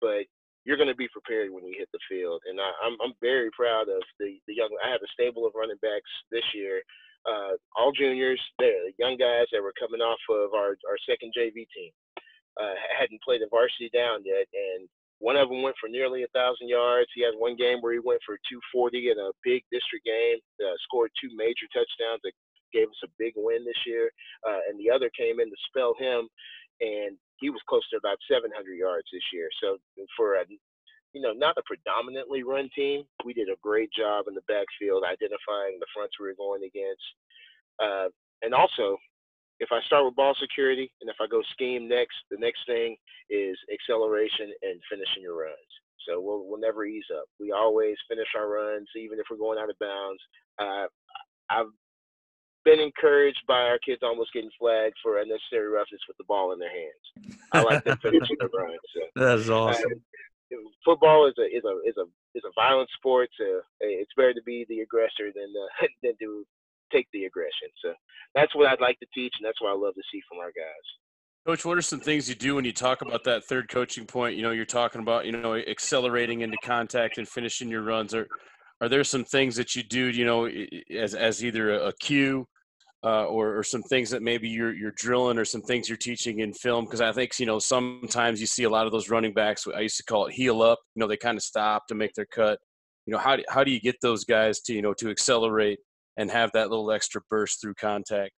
but 0.00 0.24
you're 0.64 0.80
going 0.80 0.92
to 0.92 0.96
be 0.96 1.08
prepared 1.12 1.52
when 1.52 1.64
you 1.64 1.76
hit 1.76 1.88
the 1.92 2.00
field. 2.08 2.40
And 2.48 2.60
I, 2.60 2.68
am 2.84 2.96
I'm, 3.00 3.12
I'm 3.12 3.14
very 3.20 3.50
proud 3.52 3.88
of 3.88 4.02
the, 4.18 4.40
the 4.48 4.54
young, 4.56 4.72
I 4.84 4.90
have 4.90 5.04
a 5.04 5.12
stable 5.12 5.46
of 5.46 5.52
running 5.54 5.80
backs 5.80 6.10
this 6.32 6.44
year, 6.54 6.80
uh, 7.28 7.52
all 7.76 7.92
juniors, 7.92 8.40
they're 8.58 8.88
young 8.98 9.16
guys 9.16 9.44
that 9.52 9.62
were 9.62 9.76
coming 9.76 10.00
off 10.00 10.20
of 10.30 10.54
our, 10.54 10.76
our 10.88 10.98
second 11.08 11.32
JV 11.36 11.68
team. 11.68 11.92
Uh, 12.60 12.76
hadn't 12.98 13.22
played 13.22 13.40
the 13.40 13.48
varsity 13.48 13.88
down 13.94 14.20
yet. 14.24 14.44
And 14.52 14.88
one 15.20 15.36
of 15.36 15.48
them 15.48 15.62
went 15.62 15.76
for 15.80 15.88
nearly 15.88 16.24
a 16.24 16.34
thousand 16.34 16.68
yards. 16.68 17.08
He 17.14 17.22
had 17.22 17.36
one 17.36 17.56
game 17.56 17.80
where 17.80 17.92
he 17.92 18.00
went 18.00 18.20
for 18.24 18.36
240 18.48 19.12
in 19.12 19.18
a 19.20 19.36
big 19.44 19.62
district 19.72 20.04
game, 20.04 20.40
uh, 20.60 20.76
scored 20.84 21.12
two 21.20 21.30
major 21.36 21.68
touchdowns 21.72 22.20
that 22.24 22.32
gave 22.72 22.88
us 22.88 23.04
a 23.04 23.14
big 23.18 23.34
win 23.36 23.64
this 23.64 23.80
year. 23.86 24.10
Uh, 24.48 24.60
and 24.68 24.80
the 24.80 24.90
other 24.90 25.10
came 25.16 25.40
in 25.40 25.48
to 25.48 25.58
spell 25.68 25.94
him 25.98 26.28
and 26.80 27.16
he 27.36 27.50
was 27.50 27.60
close 27.68 27.86
to 27.90 27.96
about 27.96 28.18
700 28.30 28.52
yards 28.74 29.06
this 29.12 29.24
year. 29.32 29.48
So 29.62 29.78
for 30.16 30.34
a 30.34 30.44
you 31.12 31.20
know, 31.20 31.32
not 31.32 31.58
a 31.58 31.62
predominantly 31.66 32.44
run 32.44 32.70
team, 32.74 33.02
we 33.24 33.34
did 33.34 33.48
a 33.48 33.58
great 33.62 33.90
job 33.92 34.26
in 34.28 34.34
the 34.34 34.46
backfield 34.46 35.02
identifying 35.02 35.78
the 35.80 35.90
fronts 35.94 36.14
we 36.20 36.26
were 36.26 36.38
going 36.38 36.62
against. 36.62 37.02
Uh, 37.82 38.08
and 38.42 38.54
also, 38.54 38.96
if 39.58 39.68
I 39.72 39.80
start 39.86 40.04
with 40.04 40.14
ball 40.14 40.34
security 40.40 40.90
and 41.00 41.10
if 41.10 41.16
I 41.20 41.26
go 41.26 41.42
scheme 41.52 41.88
next, 41.88 42.16
the 42.30 42.38
next 42.38 42.60
thing 42.66 42.96
is 43.28 43.58
acceleration 43.72 44.52
and 44.62 44.80
finishing 44.90 45.22
your 45.22 45.36
runs. 45.36 45.72
So 46.08 46.20
we'll 46.20 46.48
we'll 46.48 46.60
never 46.60 46.84
ease 46.86 47.04
up. 47.12 47.24
We 47.38 47.52
always 47.52 47.96
finish 48.08 48.28
our 48.36 48.48
runs, 48.48 48.88
even 48.96 49.18
if 49.18 49.26
we're 49.30 49.36
going 49.36 49.58
out 49.58 49.68
of 49.68 49.78
bounds. 49.78 50.22
Uh, 50.58 50.86
I've 51.50 51.72
been 52.64 52.80
encouraged 52.80 53.42
by 53.48 53.60
our 53.60 53.78
kids 53.78 54.00
almost 54.02 54.32
getting 54.32 54.50
flagged 54.58 54.96
for 55.02 55.18
unnecessary 55.18 55.68
roughness 55.68 56.00
with 56.06 56.16
the 56.18 56.24
ball 56.24 56.52
in 56.52 56.58
their 56.58 56.70
hands. 56.70 57.38
I 57.52 57.62
like 57.62 57.84
them 57.84 57.98
finishing 58.02 58.36
the 58.38 58.48
run. 58.52 58.76
So, 58.94 59.00
That's 59.16 59.48
awesome. 59.48 59.92
Uh, 60.52 60.56
football 60.84 61.28
is 61.28 61.34
a 61.38 61.44
is 61.44 61.62
a 61.64 61.88
is 61.88 61.96
a 61.96 62.06
is 62.36 62.44
a 62.44 62.52
violent 62.54 62.90
sport. 62.96 63.28
So 63.38 63.60
it's 63.80 64.12
better 64.16 64.34
to 64.34 64.42
be 64.42 64.66
the 64.68 64.80
aggressor 64.80 65.32
than 65.34 65.52
uh, 65.56 65.86
than 66.02 66.12
to 66.20 66.44
take 66.92 67.06
the 67.12 67.24
aggression. 67.24 67.70
So 67.84 67.94
that's 68.34 68.54
what 68.54 68.66
I'd 68.66 68.80
like 68.80 68.98
to 69.00 69.06
teach, 69.14 69.34
and 69.38 69.46
that's 69.46 69.60
what 69.60 69.70
I 69.70 69.74
love 69.74 69.94
to 69.94 70.02
see 70.12 70.20
from 70.28 70.38
our 70.38 70.52
guys. 70.52 70.86
Coach, 71.46 71.64
what 71.64 71.78
are 71.78 71.82
some 71.82 72.00
things 72.00 72.28
you 72.28 72.34
do 72.34 72.56
when 72.56 72.66
you 72.66 72.72
talk 72.72 73.00
about 73.00 73.24
that 73.24 73.44
third 73.44 73.68
coaching 73.70 74.04
point? 74.04 74.36
You 74.36 74.42
know, 74.42 74.50
you're 74.50 74.66
talking 74.66 75.00
about 75.00 75.24
you 75.24 75.32
know 75.32 75.54
accelerating 75.54 76.42
into 76.42 76.58
contact 76.62 77.18
and 77.18 77.26
finishing 77.26 77.68
your 77.68 77.82
runs. 77.82 78.14
Are 78.14 78.28
are 78.80 78.88
there 78.88 79.04
some 79.04 79.24
things 79.24 79.56
that 79.56 79.76
you 79.76 79.82
do, 79.82 80.08
you 80.08 80.24
know, 80.24 80.48
as 80.96 81.14
as 81.14 81.44
either 81.44 81.72
a, 81.72 81.92
cue 81.92 82.46
uh, 83.04 83.26
or, 83.26 83.58
or 83.58 83.62
some 83.62 83.82
things 83.82 84.10
that 84.10 84.22
maybe 84.22 84.48
you're 84.48 84.74
you're 84.74 84.92
drilling 84.96 85.38
or 85.38 85.44
some 85.44 85.62
things 85.62 85.88
you're 85.88 85.98
teaching 85.98 86.40
in 86.40 86.52
film? 86.52 86.86
Because 86.86 87.00
I 87.00 87.12
think 87.12 87.38
you 87.38 87.46
know 87.46 87.58
sometimes 87.58 88.40
you 88.40 88.46
see 88.46 88.64
a 88.64 88.70
lot 88.70 88.86
of 88.86 88.92
those 88.92 89.10
running 89.10 89.34
backs. 89.34 89.66
I 89.74 89.80
used 89.80 89.98
to 89.98 90.04
call 90.04 90.26
it 90.26 90.32
heel 90.32 90.62
up. 90.62 90.78
You 90.94 91.00
know, 91.00 91.06
they 91.06 91.16
kind 91.16 91.36
of 91.36 91.42
stop 91.42 91.86
to 91.88 91.94
make 91.94 92.14
their 92.14 92.26
cut. 92.26 92.58
You 93.06 93.12
know, 93.12 93.18
how 93.18 93.36
do, 93.36 93.44
how 93.48 93.64
do 93.64 93.70
you 93.70 93.80
get 93.80 93.96
those 94.00 94.24
guys 94.24 94.60
to 94.62 94.74
you 94.74 94.82
know 94.82 94.94
to 94.94 95.10
accelerate 95.10 95.78
and 96.16 96.30
have 96.30 96.50
that 96.52 96.70
little 96.70 96.90
extra 96.90 97.20
burst 97.28 97.60
through 97.60 97.74
contact? 97.74 98.32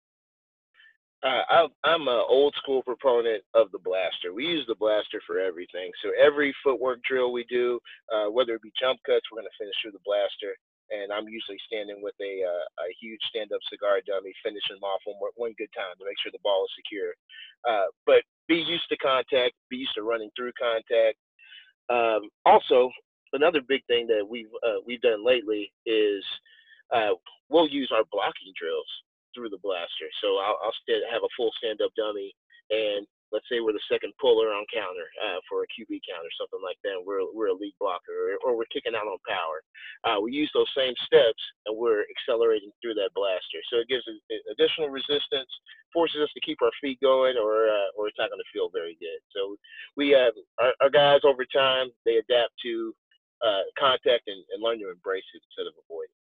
Uh, 1.24 1.46
I, 1.50 1.68
I'm 1.84 2.08
an 2.08 2.24
old 2.28 2.56
school 2.58 2.82
proponent 2.82 3.44
of 3.54 3.70
the 3.72 3.78
blaster. 3.78 4.34
We 4.34 4.46
use 4.46 4.66
the 4.68 4.76
blaster 4.82 5.22
for 5.28 5.38
everything. 5.38 5.92
So 6.02 6.10
every 6.18 6.54
footwork 6.64 7.00
drill 7.04 7.32
we 7.32 7.46
do, 7.46 7.80
uh, 8.10 8.34
whether 8.34 8.58
it 8.58 8.64
be 8.66 8.74
jump 8.80 9.00
cuts, 9.06 9.30
we're 9.30 9.42
going 9.42 9.52
to 9.52 9.62
finish 9.62 9.76
through 9.82 9.94
the 9.94 10.06
blaster. 10.06 10.58
And 10.90 11.14
I'm 11.14 11.30
usually 11.30 11.62
standing 11.70 12.02
with 12.02 12.18
a, 12.20 12.42
uh, 12.42 12.66
a 12.84 12.88
huge 13.00 13.22
stand-up 13.30 13.62
cigar 13.70 14.02
dummy, 14.02 14.34
finishing 14.44 14.76
them 14.76 14.84
off 14.84 15.06
one, 15.06 15.32
one 15.38 15.54
good 15.62 15.72
time 15.78 15.94
to 15.96 16.06
make 16.06 16.18
sure 16.20 16.34
the 16.34 16.42
ball 16.44 16.66
is 16.66 16.74
secure. 16.74 17.14
Uh, 17.70 17.94
but 18.10 18.26
be 18.50 18.58
used 18.58 18.90
to 18.90 18.98
contact, 18.98 19.54
be 19.70 19.78
used 19.78 19.96
to 19.96 20.04
running 20.04 20.34
through 20.36 20.52
contact. 20.58 21.22
Um, 21.88 22.34
also, 22.50 22.90
another 23.32 23.62
big 23.62 23.86
thing 23.86 24.08
that 24.08 24.26
we've 24.28 24.52
uh, 24.66 24.82
we've 24.86 25.02
done 25.02 25.24
lately 25.24 25.72
is 25.86 26.24
uh, 26.92 27.16
we'll 27.50 27.70
use 27.70 27.92
our 27.94 28.04
blocking 28.12 28.52
drills 28.60 28.90
through 29.34 29.50
the 29.50 29.62
blaster. 29.63 30.10
So 30.22 30.38
I'll, 30.38 30.60
I'll 30.63 30.78
st- 30.84 31.06
have 31.12 31.24
a 31.24 31.36
full 31.36 31.52
stand 31.58 31.82
up 31.82 31.91
dummy, 31.96 32.34
and 32.70 33.06
let's 33.32 33.48
say 33.48 33.60
we're 33.63 33.76
the 33.76 33.91
second 33.91 34.12
puller 34.20 34.52
on 34.52 34.67
counter 34.67 35.08
uh, 35.24 35.39
for 35.48 35.63
a 35.63 35.72
QB 35.72 36.04
count 36.04 36.28
or 36.28 36.36
something 36.36 36.60
like 36.60 36.78
that. 36.84 37.00
We're 37.00 37.24
we're 37.32 37.56
a 37.56 37.58
lead 37.58 37.74
blocker, 37.80 38.12
or, 38.12 38.38
or 38.44 38.52
we're 38.56 38.70
kicking 38.70 38.96
out 38.96 39.08
on 39.08 39.17
power. 39.24 39.63
Uh, 40.04 40.20
we 40.20 40.36
use 40.36 40.52
those 40.54 40.70
same 40.76 40.94
steps, 41.08 41.39
and 41.65 41.76
we're 41.76 42.04
accelerating 42.12 42.72
through 42.84 42.96
that 43.00 43.15
blaster. 43.15 43.60
So 43.72 43.80
it 43.80 43.89
gives 43.89 44.04
additional 44.52 44.91
resistance, 44.91 45.50
forces 45.96 46.22
us 46.22 46.32
to 46.36 46.46
keep 46.46 46.60
our 46.62 46.76
feet 46.84 47.00
going, 47.00 47.39
or 47.39 47.72
uh, 47.72 47.89
or 47.96 48.08
it's 48.12 48.20
not 48.20 48.30
going 48.30 48.44
to 48.44 48.54
feel 48.54 48.70
very 48.70 49.00
good. 49.00 49.20
So 49.32 49.56
we 49.96 50.12
have 50.12 50.36
our, 50.60 50.76
our 50.84 50.91
guys 50.91 51.24
over 51.24 51.48
time 51.48 51.89
they 52.06 52.20
adapt 52.20 52.54
to 52.67 52.94
uh, 53.41 53.65
contact 53.80 54.28
and, 54.28 54.44
and 54.54 54.62
learn 54.62 54.80
to 54.80 54.91
embrace 54.91 55.26
it 55.34 55.41
instead 55.48 55.67
of 55.67 55.74
avoid 55.88 56.12
it. 56.12 56.21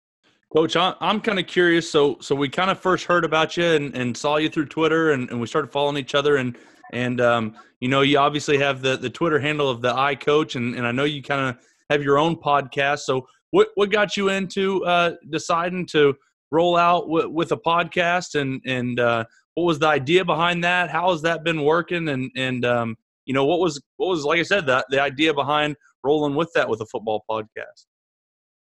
Coach, 0.56 0.74
I'm 0.74 1.20
kind 1.20 1.38
of 1.38 1.46
curious. 1.46 1.90
So, 1.90 2.16
so 2.22 2.34
we 2.34 2.48
kind 2.48 2.70
of 2.70 2.80
first 2.80 3.04
heard 3.04 3.26
about 3.26 3.58
you 3.58 3.64
and, 3.64 3.94
and 3.94 4.16
saw 4.16 4.38
you 4.38 4.48
through 4.48 4.68
Twitter, 4.68 5.10
and, 5.12 5.28
and 5.28 5.38
we 5.38 5.46
started 5.46 5.70
following 5.70 5.98
each 5.98 6.14
other. 6.14 6.36
And 6.36 6.56
and 6.94 7.20
um, 7.20 7.56
you 7.80 7.88
know, 7.88 8.00
you 8.00 8.16
obviously 8.16 8.56
have 8.56 8.80
the 8.80 8.96
the 8.96 9.10
Twitter 9.10 9.38
handle 9.38 9.68
of 9.68 9.82
the 9.82 9.94
I 9.94 10.14
Coach, 10.14 10.56
and 10.56 10.74
and 10.74 10.86
I 10.86 10.92
know 10.92 11.04
you 11.04 11.22
kind 11.22 11.50
of 11.50 11.62
have 11.90 12.02
your 12.02 12.16
own 12.16 12.36
podcast. 12.36 13.00
So, 13.00 13.28
what 13.50 13.68
what 13.74 13.90
got 13.90 14.16
you 14.16 14.30
into 14.30 14.82
uh, 14.86 15.16
deciding 15.28 15.84
to 15.88 16.14
roll 16.50 16.78
out 16.78 17.02
w- 17.02 17.28
with 17.28 17.52
a 17.52 17.58
podcast, 17.58 18.40
and 18.40 18.62
and 18.64 18.98
uh, 18.98 19.24
what 19.56 19.64
was 19.64 19.78
the 19.78 19.88
idea 19.88 20.24
behind 20.24 20.64
that? 20.64 20.88
How 20.88 21.10
has 21.10 21.20
that 21.20 21.44
been 21.44 21.64
working? 21.64 22.08
And 22.08 22.30
and 22.34 22.64
um, 22.64 22.96
you 23.26 23.34
know, 23.34 23.44
what 23.44 23.60
was 23.60 23.78
what 23.98 24.06
was 24.06 24.24
like 24.24 24.40
I 24.40 24.42
said 24.42 24.64
the 24.64 24.86
the 24.88 25.02
idea 25.02 25.34
behind 25.34 25.76
rolling 26.02 26.34
with 26.34 26.50
that 26.54 26.66
with 26.66 26.80
a 26.80 26.86
football 26.86 27.24
podcast? 27.30 27.84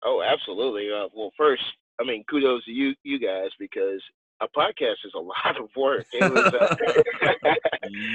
Oh, 0.05 0.23
absolutely. 0.23 0.89
Uh, 0.91 1.09
well, 1.15 1.33
first, 1.37 1.63
I 2.01 2.05
mean, 2.05 2.25
kudos 2.29 2.65
to 2.65 2.71
you, 2.71 2.95
you 3.05 3.19
guys, 3.19 3.51
because 3.59 4.03
a 4.41 4.49
podcast 4.57 4.99
is 5.05 5.13
a 5.15 5.19
lot 5.21 5.61
of 5.61 5.69
work. 5.77 6.07
Was, 6.13 6.55
uh, 6.55 6.77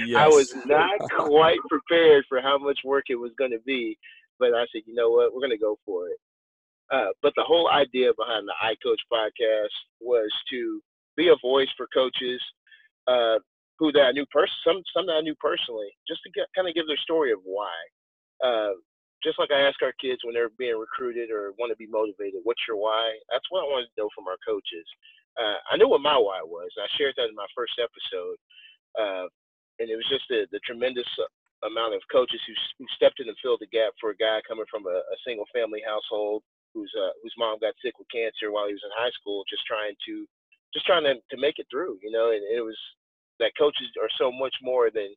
yes. 0.06 0.18
I 0.18 0.28
was 0.28 0.54
not 0.66 1.00
quite 1.10 1.60
prepared 1.70 2.26
for 2.28 2.42
how 2.42 2.58
much 2.58 2.80
work 2.84 3.06
it 3.10 3.16
was 3.16 3.32
going 3.38 3.52
to 3.52 3.62
be, 3.66 3.98
but 4.40 4.54
I 4.54 4.66
said, 4.72 4.84
you 4.86 4.96
know 4.96 5.10
what, 5.10 5.34
we're 5.34 5.42
going 5.42 5.52
to 5.52 5.58
go 5.58 5.78
for 5.86 6.08
it. 6.08 6.18
Uh, 6.92 7.12
but 7.22 7.34
the 7.36 7.44
whole 7.44 7.70
idea 7.70 8.12
behind 8.18 8.48
the 8.48 8.54
I 8.62 8.76
Coach 8.84 9.02
podcast 9.12 9.76
was 10.00 10.30
to 10.52 10.80
be 11.18 11.28
a 11.28 11.36
voice 11.42 11.68
for 11.76 11.88
coaches 11.94 12.42
uh, 13.08 13.40
who 13.78 13.92
that 13.92 14.08
I 14.08 14.12
knew 14.12 14.26
person, 14.28 14.56
some 14.66 14.82
some 14.96 15.06
that 15.08 15.20
I 15.20 15.22
knew 15.22 15.36
personally, 15.36 15.90
just 16.08 16.22
to 16.24 16.32
get, 16.32 16.48
kind 16.56 16.68
of 16.68 16.76
give 16.76 16.88
their 16.88 16.98
story 16.98 17.32
of 17.32 17.40
why. 17.44 17.72
Uh, 19.18 19.24
just 19.24 19.40
like 19.40 19.50
I 19.52 19.66
ask 19.66 19.82
our 19.82 19.94
kids 20.02 20.22
when 20.24 20.34
they're 20.34 20.54
being 20.58 20.78
recruited 20.78 21.32
or 21.32 21.54
want 21.58 21.72
to 21.72 21.78
be 21.78 21.88
motivated, 21.88 22.42
what's 22.44 22.62
your 22.68 22.78
why? 22.78 23.18
That's 23.32 23.46
what 23.50 23.66
I 23.66 23.72
wanted 23.72 23.90
to 23.90 23.98
know 23.98 24.10
from 24.14 24.28
our 24.28 24.38
coaches. 24.46 24.86
Uh, 25.38 25.58
I 25.72 25.78
knew 25.78 25.90
what 25.90 26.02
my 26.02 26.18
why 26.18 26.42
was. 26.44 26.70
I 26.78 26.88
shared 26.98 27.14
that 27.18 27.30
in 27.30 27.36
my 27.36 27.50
first 27.56 27.78
episode, 27.78 28.38
uh, 28.98 29.26
and 29.80 29.90
it 29.90 29.96
was 29.96 30.10
just 30.10 30.26
the, 30.30 30.46
the 30.52 30.62
tremendous 30.66 31.08
amount 31.66 31.94
of 31.94 32.02
coaches 32.12 32.42
who, 32.46 32.54
who 32.78 32.86
stepped 32.96 33.20
in 33.20 33.30
and 33.30 33.38
filled 33.42 33.62
the 33.62 33.70
gap 33.74 33.94
for 34.02 34.14
a 34.14 34.18
guy 34.18 34.42
coming 34.46 34.66
from 34.70 34.86
a, 34.86 34.98
a 35.02 35.18
single 35.26 35.46
family 35.54 35.82
household 35.86 36.42
whose 36.74 36.92
uh, 36.98 37.14
whose 37.22 37.34
mom 37.38 37.58
got 37.62 37.74
sick 37.82 37.98
with 37.98 38.10
cancer 38.14 38.54
while 38.54 38.70
he 38.70 38.74
was 38.74 38.86
in 38.86 38.94
high 38.94 39.14
school, 39.18 39.42
just 39.50 39.66
trying 39.66 39.98
to 40.06 40.26
just 40.74 40.86
trying 40.86 41.06
to, 41.06 41.18
to 41.34 41.38
make 41.42 41.58
it 41.58 41.66
through, 41.70 41.98
you 42.02 42.12
know. 42.12 42.30
And 42.30 42.42
it 42.46 42.62
was 42.62 42.78
that 43.40 43.58
coaches 43.58 43.90
are 44.02 44.10
so 44.18 44.32
much 44.32 44.54
more 44.62 44.90
than 44.94 45.14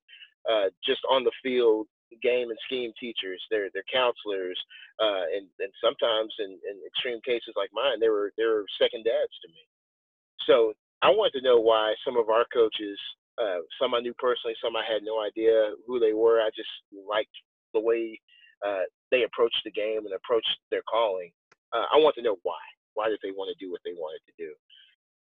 uh, 0.48 0.72
just 0.84 1.00
on 1.10 1.24
the 1.24 1.32
field 1.42 1.88
game 2.22 2.50
and 2.50 2.58
scheme 2.66 2.92
teachers. 2.98 3.40
They're 3.50 3.70
counselors, 3.92 4.58
uh, 4.98 5.30
and 5.34 5.46
and 5.58 5.72
sometimes 5.82 6.34
in, 6.38 6.58
in 6.68 6.76
extreme 6.86 7.20
cases 7.24 7.54
like 7.56 7.70
mine, 7.72 8.00
they 8.00 8.08
were 8.08 8.32
they 8.36 8.44
were 8.44 8.64
second 8.80 9.04
dads 9.04 9.34
to 9.42 9.48
me. 9.48 9.62
So 10.46 10.72
I 11.02 11.10
wanted 11.10 11.38
to 11.40 11.44
know 11.46 11.60
why 11.60 11.94
some 12.04 12.16
of 12.16 12.28
our 12.28 12.44
coaches, 12.52 12.98
uh, 13.38 13.64
some 13.80 13.94
I 13.94 14.00
knew 14.00 14.14
personally, 14.18 14.56
some 14.62 14.76
I 14.76 14.84
had 14.84 15.02
no 15.02 15.22
idea 15.22 15.72
who 15.86 15.98
they 15.98 16.12
were. 16.12 16.40
I 16.40 16.50
just 16.56 16.70
liked 17.08 17.34
the 17.72 17.80
way 17.80 18.18
uh, 18.66 18.84
they 19.10 19.24
approached 19.24 19.62
the 19.64 19.70
game 19.70 20.04
and 20.04 20.14
approached 20.14 20.58
their 20.70 20.82
calling. 20.90 21.30
Uh, 21.72 21.86
I 21.92 21.96
want 21.96 22.14
to 22.16 22.22
know 22.22 22.36
why. 22.42 22.60
Why 22.94 23.08
did 23.08 23.20
they 23.22 23.30
want 23.30 23.48
to 23.48 23.64
do 23.64 23.70
what 23.70 23.80
they 23.84 23.94
wanted 23.94 24.20
to 24.26 24.34
do? 24.36 24.52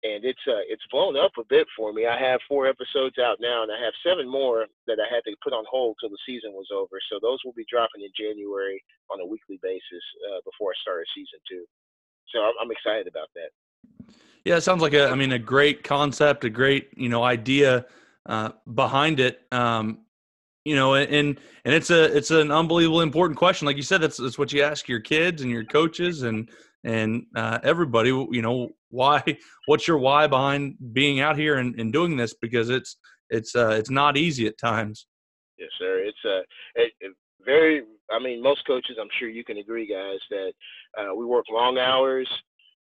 And 0.03 0.25
it's 0.25 0.43
uh, 0.49 0.67
it's 0.67 0.83
blown 0.91 1.17
up 1.17 1.33
a 1.39 1.45
bit 1.49 1.67
for 1.77 1.93
me. 1.93 2.07
I 2.07 2.19
have 2.19 2.41
four 2.49 2.67
episodes 2.67 3.19
out 3.19 3.39
now, 3.41 3.63
and 3.63 3.71
I 3.71 3.79
have 3.83 3.95
seven 4.05 4.29
more 4.29 4.67
that 4.87 4.99
I 4.99 5.07
had 5.13 5.23
to 5.25 5.37
put 5.43 5.53
on 5.53 5.65
hold 5.71 5.97
till 6.01 6.11
the 6.11 6.19
season 6.27 6.53
was 6.53 6.69
over. 6.75 6.99
So 7.11 7.19
those 7.23 7.39
will 7.45 7.53
be 7.53 7.67
dropping 7.71 8.03
in 8.03 8.11
January 8.19 8.83
on 9.11 9.21
a 9.21 9.27
weekly 9.27 9.59
basis 9.63 10.05
uh, 10.31 10.41
before 10.45 10.71
I 10.71 10.77
start 10.83 11.07
season 11.15 11.39
two. 11.49 11.65
So 12.35 12.41
I'm, 12.41 12.55
I'm 12.61 12.71
excited 12.71 13.07
about 13.07 13.29
that. 13.35 13.51
Yeah, 14.45 14.57
it 14.57 14.63
sounds 14.63 14.83
like 14.83 14.95
a 14.95 15.09
I 15.09 15.15
mean 15.15 15.33
a 15.33 15.39
great 15.39 15.85
concept, 15.85 16.45
a 16.45 16.51
great 16.51 16.91
you 16.97 17.09
know 17.09 17.23
idea 17.23 17.87
uh, 18.27 18.51
behind 18.75 19.21
it. 19.21 19.41
Um, 19.53 19.99
you 20.65 20.77
know, 20.77 20.95
and 20.95 21.39
and 21.65 21.75
it's 21.75 21.91
a 21.91 22.17
it's 22.17 22.31
an 22.31 22.51
unbelievable 22.51 23.01
important 23.01 23.39
question. 23.39 23.67
Like 23.67 23.77
you 23.77 23.83
said, 23.83 24.01
that's 24.01 24.17
that's 24.17 24.39
what 24.39 24.53
you 24.53 24.63
ask 24.63 24.89
your 24.89 25.01
kids 25.01 25.43
and 25.43 25.51
your 25.51 25.65
coaches 25.65 26.23
and 26.23 26.51
and 26.85 27.27
uh, 27.37 27.59
everybody. 27.63 28.09
You 28.09 28.43
know, 28.43 28.71
why 28.91 29.23
what's 29.67 29.87
your 29.87 29.99
why 29.99 30.27
behind 30.27 30.77
being 30.93 31.21
out 31.21 31.37
here 31.39 31.57
and, 31.57 31.79
and 31.79 31.93
doing 31.93 32.17
this? 32.17 32.35
Because 32.35 32.71
it's 32.71 32.97
it's 33.31 33.55
uh, 33.55 33.71
it's 33.79 33.91
not 33.91 34.17
easy 34.17 34.47
at 34.47 34.59
times. 34.59 35.07
Yes 35.59 35.71
sir. 35.79 35.99
It's 35.99 36.19
uh 36.25 36.43
it, 36.75 36.93
it 37.01 37.13
very 37.45 37.83
i 38.11 38.19
mean 38.19 38.43
most 38.43 38.65
coaches 38.67 38.97
i'm 39.01 39.09
sure 39.19 39.29
you 39.29 39.45
can 39.45 39.59
agree 39.59 39.87
guys 39.87 40.21
that 40.31 40.53
uh, 40.99 41.15
we 41.15 41.25
work 41.25 41.45
long 41.51 41.79
hours 41.79 42.29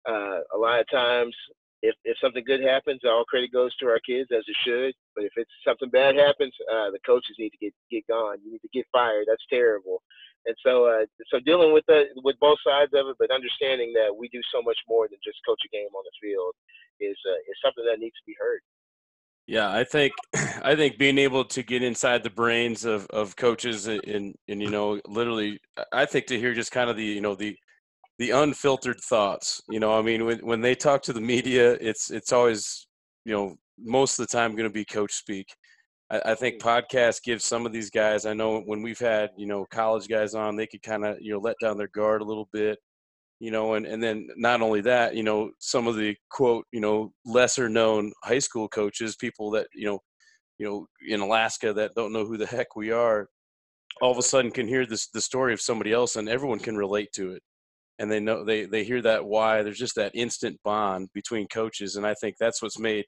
uh, 0.09 0.41
a 0.55 0.59
lot 0.59 0.81
of 0.81 0.87
times 0.91 1.35
if, 1.83 1.95
if 2.05 2.17
something 2.23 2.45
good 2.47 2.63
happens 2.63 3.01
all 3.05 3.25
credit 3.25 3.53
goes 3.53 3.75
to 3.77 3.87
our 3.87 4.01
kids 4.07 4.29
as 4.33 4.45
it 4.47 4.57
should 4.65 4.95
but 5.15 5.25
if 5.25 5.33
it's 5.37 5.51
something 5.67 5.89
bad 5.91 6.15
happens 6.15 6.53
uh, 6.71 6.91
the 6.91 6.99
coaches 7.07 7.37
need 7.39 7.51
to 7.51 7.59
get 7.59 7.75
get 7.91 8.07
gone. 8.07 8.39
You 8.45 8.53
need 8.53 8.63
to 8.63 8.69
get 8.73 8.87
fired. 8.93 9.27
That's 9.29 9.45
terrible 9.51 10.03
and 10.46 10.57
so, 10.64 10.87
uh, 10.87 11.05
so 11.29 11.38
dealing 11.44 11.72
with 11.72 11.85
with 12.24 12.37
both 12.40 12.59
sides 12.66 12.92
of 12.94 13.09
it, 13.09 13.16
but 13.18 13.31
understanding 13.31 13.92
that 13.94 14.14
we 14.14 14.29
do 14.29 14.40
so 14.55 14.62
much 14.62 14.79
more 14.88 15.09
than 15.09 15.18
just 15.24 15.38
coach 15.46 15.61
a 15.66 15.70
game 15.74 15.92
on 15.94 16.05
the 16.05 16.16
field 16.20 16.55
is 17.00 17.16
uh, 17.29 17.40
is 17.48 17.57
something 17.64 17.85
that 17.85 18.00
needs 18.00 18.16
to 18.16 18.26
be 18.26 18.37
heard. 18.38 18.61
Yeah, 19.46 19.70
I 19.70 19.85
think 19.85 20.12
I 20.62 20.74
think 20.76 20.98
being 20.98 21.18
able 21.18 21.44
to 21.46 21.62
get 21.62 21.83
inside 21.83 22.22
the 22.22 22.31
brains 22.31 22.85
of, 22.85 23.07
of 23.11 23.37
coaches 23.37 23.87
and, 23.87 24.03
and 24.05 24.35
and 24.48 24.62
you 24.62 24.70
know 24.70 25.00
literally 25.07 25.59
I 25.92 26.07
think 26.07 26.26
to 26.26 26.38
hear 26.38 26.55
just 26.55 26.72
kind 26.72 26.88
of 26.88 26.96
the 26.96 27.05
you 27.05 27.20
know 27.20 27.35
the 27.35 27.57
the 28.18 28.31
unfiltered 28.31 29.00
thoughts. 29.00 29.61
You 29.68 29.81
know, 29.81 29.98
I 29.98 30.03
mean 30.03 30.24
when 30.24 30.38
when 30.38 30.61
they 30.61 30.74
talk 30.74 31.03
to 31.03 31.12
the 31.12 31.20
media, 31.20 31.72
it's 31.81 32.11
it's 32.11 32.33
always 32.33 32.87
you 33.24 33.33
know 33.33 33.57
most 33.79 34.18
of 34.18 34.26
the 34.26 34.33
time 34.33 34.53
going 34.53 34.68
to 34.68 34.72
be 34.72 34.85
coach 34.85 35.12
speak. 35.12 35.48
I, 36.11 36.20
I 36.27 36.35
think 36.35 36.61
podcasts 36.61 37.23
give 37.23 37.42
some 37.42 37.66
of 37.66 37.73
these 37.73 37.90
guys. 37.90 38.27
I 38.27 38.35
know 38.35 38.61
when 38.61 38.83
we've 38.83 38.99
had 38.99 39.31
you 39.37 39.46
know 39.46 39.66
college 39.70 40.09
guys 40.09 40.35
on, 40.35 40.57
they 40.57 40.66
could 40.66 40.83
kind 40.83 41.05
of 41.05 41.18
you 41.20 41.33
know 41.33 41.40
let 41.40 41.57
down 41.61 41.79
their 41.79 41.88
guard 41.88 42.23
a 42.23 42.25
little 42.25 42.49
bit, 42.53 42.79
you 43.40 43.51
know, 43.51 43.75
and 43.75 43.87
and 43.87 44.03
then 44.03 44.29
not 44.37 44.62
only 44.62 44.81
that, 44.83 45.14
you 45.16 45.23
know, 45.23 45.51
some 45.59 45.87
of 45.87 45.96
the 45.96 46.16
quote 46.31 46.66
you 46.73 46.81
know 46.81 47.12
lesser 47.25 47.68
known 47.68 48.12
high 48.25 48.38
school 48.38 48.68
coaches, 48.68 49.16
people 49.16 49.51
that 49.53 49.66
you 49.75 49.87
know, 49.87 49.99
you 50.59 50.66
know 50.66 50.87
in 51.09 51.20
Alaska 51.20 51.73
that 51.75 51.92
don't 51.96 52.12
know 52.12 52.27
who 52.27 52.37
the 52.37 52.46
heck 52.46 52.77
we 52.77 52.90
are, 52.90 53.29
all 54.03 54.12
of 54.12 54.18
a 54.18 54.23
sudden 54.23 54.51
can 54.51 54.68
hear 54.68 54.87
this 54.87 55.09
the 55.09 55.20
story 55.20 55.53
of 55.53 55.61
somebody 55.61 55.92
else, 55.92 56.16
and 56.16 56.29
everyone 56.29 56.59
can 56.61 56.77
relate 56.77 57.12
to 57.14 57.33
it 57.33 57.42
and 57.99 58.11
they 58.11 58.18
know 58.18 58.44
they 58.44 58.64
they 58.64 58.83
hear 58.83 59.03
that 59.03 59.25
why 59.25 59.62
there's 59.62 59.79
just 59.79 59.94
that 59.94 60.11
instant 60.14 60.59
bond 60.64 61.09
between 61.12 61.46
coaches 61.49 61.96
and 61.96 62.07
i 62.07 62.14
think 62.14 62.35
that's 62.40 62.62
what's 62.62 62.79
made 62.79 63.05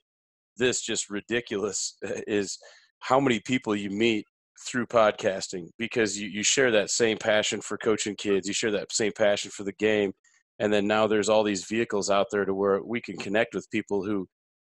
this 0.59 0.83
just 0.83 1.11
ridiculous 1.11 1.97
is 2.27 2.59
how 3.03 3.19
many 3.19 3.41
people 3.41 3.75
you 3.75 3.91
meet 3.91 4.25
through 4.65 4.87
podcasting 4.87 5.69
because 5.77 6.19
you, 6.19 6.29
you 6.29 6.43
share 6.43 6.71
that 6.71 6.88
same 6.88 7.19
passion 7.19 7.61
for 7.61 7.77
coaching 7.77 8.15
kids 8.17 8.47
you 8.47 8.55
share 8.55 8.71
that 8.71 8.93
same 8.93 9.12
passion 9.17 9.51
for 9.51 9.65
the 9.65 9.73
game 9.73 10.13
and 10.61 10.73
then 10.73 10.87
now 10.87 11.07
there's 11.07 11.29
all 11.29 11.42
these 11.42 11.67
vehicles 11.67 12.11
out 12.11 12.27
there 12.31 12.44
to 12.44 12.55
where 12.55 12.81
we 12.83 13.00
can 13.00 13.17
connect 13.17 13.55
with 13.55 13.71
people 13.71 14.05
who 14.05 14.27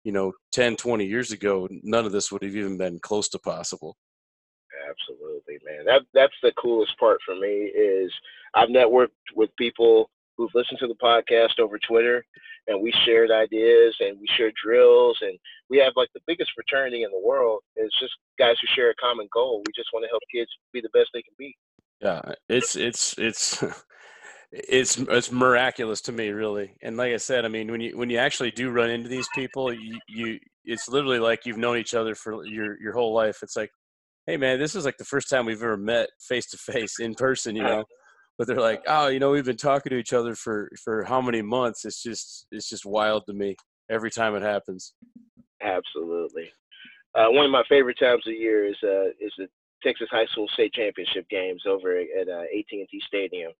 you 0.04 0.12
know 0.12 0.32
10 0.52 0.76
20 0.76 1.04
years 1.04 1.32
ago 1.32 1.68
none 1.82 2.06
of 2.06 2.12
this 2.12 2.30
would 2.30 2.42
have 2.42 2.54
even 2.54 2.78
been 2.78 2.98
close 3.00 3.28
to 3.28 3.38
possible. 3.40 3.96
Absolutely 4.88 5.58
man. 5.64 5.84
That 5.84 6.02
that's 6.14 6.34
the 6.42 6.52
coolest 6.52 6.96
part 6.98 7.18
for 7.26 7.34
me 7.34 7.48
is 7.48 8.12
i've 8.54 8.68
networked 8.68 9.08
with 9.34 9.50
people 9.56 10.08
who've 10.40 10.54
listened 10.54 10.78
to 10.80 10.86
the 10.86 10.94
podcast 10.94 11.58
over 11.58 11.78
twitter 11.86 12.24
and 12.66 12.80
we 12.80 12.92
shared 13.04 13.30
ideas 13.30 13.94
and 14.00 14.18
we 14.20 14.26
shared 14.36 14.54
drills 14.62 15.18
and 15.22 15.38
we 15.68 15.78
have 15.78 15.92
like 15.96 16.08
the 16.14 16.20
biggest 16.26 16.50
fraternity 16.54 17.02
in 17.02 17.10
the 17.10 17.26
world. 17.26 17.60
It's 17.76 17.98
just 17.98 18.12
guys 18.38 18.56
who 18.60 18.68
share 18.74 18.90
a 18.90 18.94
common 18.94 19.28
goal. 19.32 19.62
We 19.66 19.72
just 19.74 19.88
want 19.92 20.04
to 20.04 20.08
help 20.08 20.22
kids 20.32 20.50
be 20.72 20.80
the 20.80 20.90
best 20.92 21.10
they 21.12 21.22
can 21.22 21.34
be. 21.38 21.56
Yeah, 22.00 22.20
it's 22.48 22.76
it's 22.76 23.18
it's 23.18 23.62
it's 24.52 24.98
it's 24.98 25.32
miraculous 25.32 26.00
to 26.02 26.12
me, 26.12 26.28
really. 26.30 26.76
And 26.82 26.96
like 26.96 27.12
I 27.12 27.18
said, 27.18 27.44
I 27.44 27.48
mean, 27.48 27.70
when 27.70 27.80
you 27.80 27.96
when 27.96 28.10
you 28.10 28.18
actually 28.18 28.50
do 28.50 28.70
run 28.70 28.90
into 28.90 29.08
these 29.08 29.28
people, 29.34 29.72
you, 29.72 29.98
you 30.08 30.38
it's 30.64 30.88
literally 30.88 31.18
like 31.18 31.46
you've 31.46 31.58
known 31.58 31.76
each 31.76 31.94
other 31.94 32.14
for 32.14 32.44
your 32.46 32.80
your 32.80 32.92
whole 32.92 33.12
life. 33.14 33.38
It's 33.42 33.56
like, 33.56 33.70
hey 34.26 34.36
man, 34.36 34.58
this 34.58 34.74
is 34.74 34.84
like 34.84 34.96
the 34.96 35.04
first 35.04 35.28
time 35.28 35.46
we've 35.46 35.62
ever 35.62 35.76
met 35.76 36.08
face 36.20 36.46
to 36.50 36.56
face 36.56 37.00
in 37.00 37.14
person, 37.14 37.56
you 37.56 37.62
know 37.62 37.84
but 38.40 38.46
they're 38.46 38.58
like, 38.58 38.82
oh, 38.86 39.08
you 39.08 39.18
know, 39.18 39.30
we've 39.32 39.44
been 39.44 39.54
talking 39.54 39.90
to 39.90 39.98
each 39.98 40.14
other 40.14 40.34
for 40.34 40.70
for 40.82 41.04
how 41.04 41.20
many 41.20 41.42
months? 41.42 41.84
It's 41.84 42.02
just 42.02 42.46
it's 42.50 42.70
just 42.70 42.86
wild 42.86 43.26
to 43.26 43.34
me 43.34 43.54
every 43.90 44.10
time 44.10 44.34
it 44.34 44.40
happens. 44.40 44.94
Absolutely. 45.62 46.50
Uh, 47.14 47.26
one 47.28 47.44
of 47.44 47.50
my 47.50 47.62
favorite 47.68 47.98
times 48.00 48.22
of 48.26 48.32
year 48.32 48.64
is 48.64 48.76
uh, 48.82 49.08
is 49.20 49.30
the 49.36 49.46
Texas 49.82 50.08
High 50.10 50.24
School 50.32 50.48
State 50.54 50.72
Championship 50.72 51.28
games 51.28 51.64
over 51.68 51.98
at 51.98 52.28
uh, 52.30 52.44
AT&T 52.58 52.88
Stadium. 53.06 53.52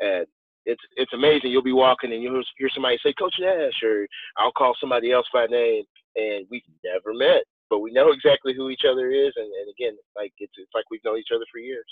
And 0.00 0.26
it's 0.66 0.82
it's 0.96 1.14
amazing. 1.14 1.50
You'll 1.50 1.62
be 1.62 1.72
walking 1.72 2.12
and 2.12 2.22
you'll 2.22 2.42
hear 2.58 2.68
somebody 2.74 2.98
say 3.02 3.14
Coach 3.18 3.36
Nash, 3.40 3.82
or 3.82 4.06
I'll 4.36 4.52
call 4.52 4.76
somebody 4.78 5.10
else 5.10 5.26
by 5.32 5.46
name, 5.46 5.84
and 6.16 6.44
we've 6.50 6.60
never 6.84 7.14
met, 7.14 7.44
but 7.70 7.78
we 7.78 7.92
know 7.92 8.12
exactly 8.12 8.52
who 8.54 8.68
each 8.68 8.84
other 8.86 9.10
is. 9.10 9.32
And, 9.36 9.46
and 9.46 9.70
again, 9.70 9.96
like 10.16 10.34
it's 10.38 10.52
it's 10.58 10.74
like 10.74 10.84
we've 10.90 11.00
known 11.02 11.16
each 11.16 11.32
other 11.34 11.46
for 11.50 11.60
years. 11.60 11.86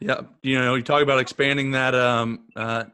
Yeah, 0.00 0.22
you 0.42 0.58
know, 0.58 0.74
you 0.74 0.82
talk 0.82 1.02
about 1.02 1.20
expanding 1.20 1.70
that 1.72 1.94
um, 1.94 2.46
uh, 2.56 2.84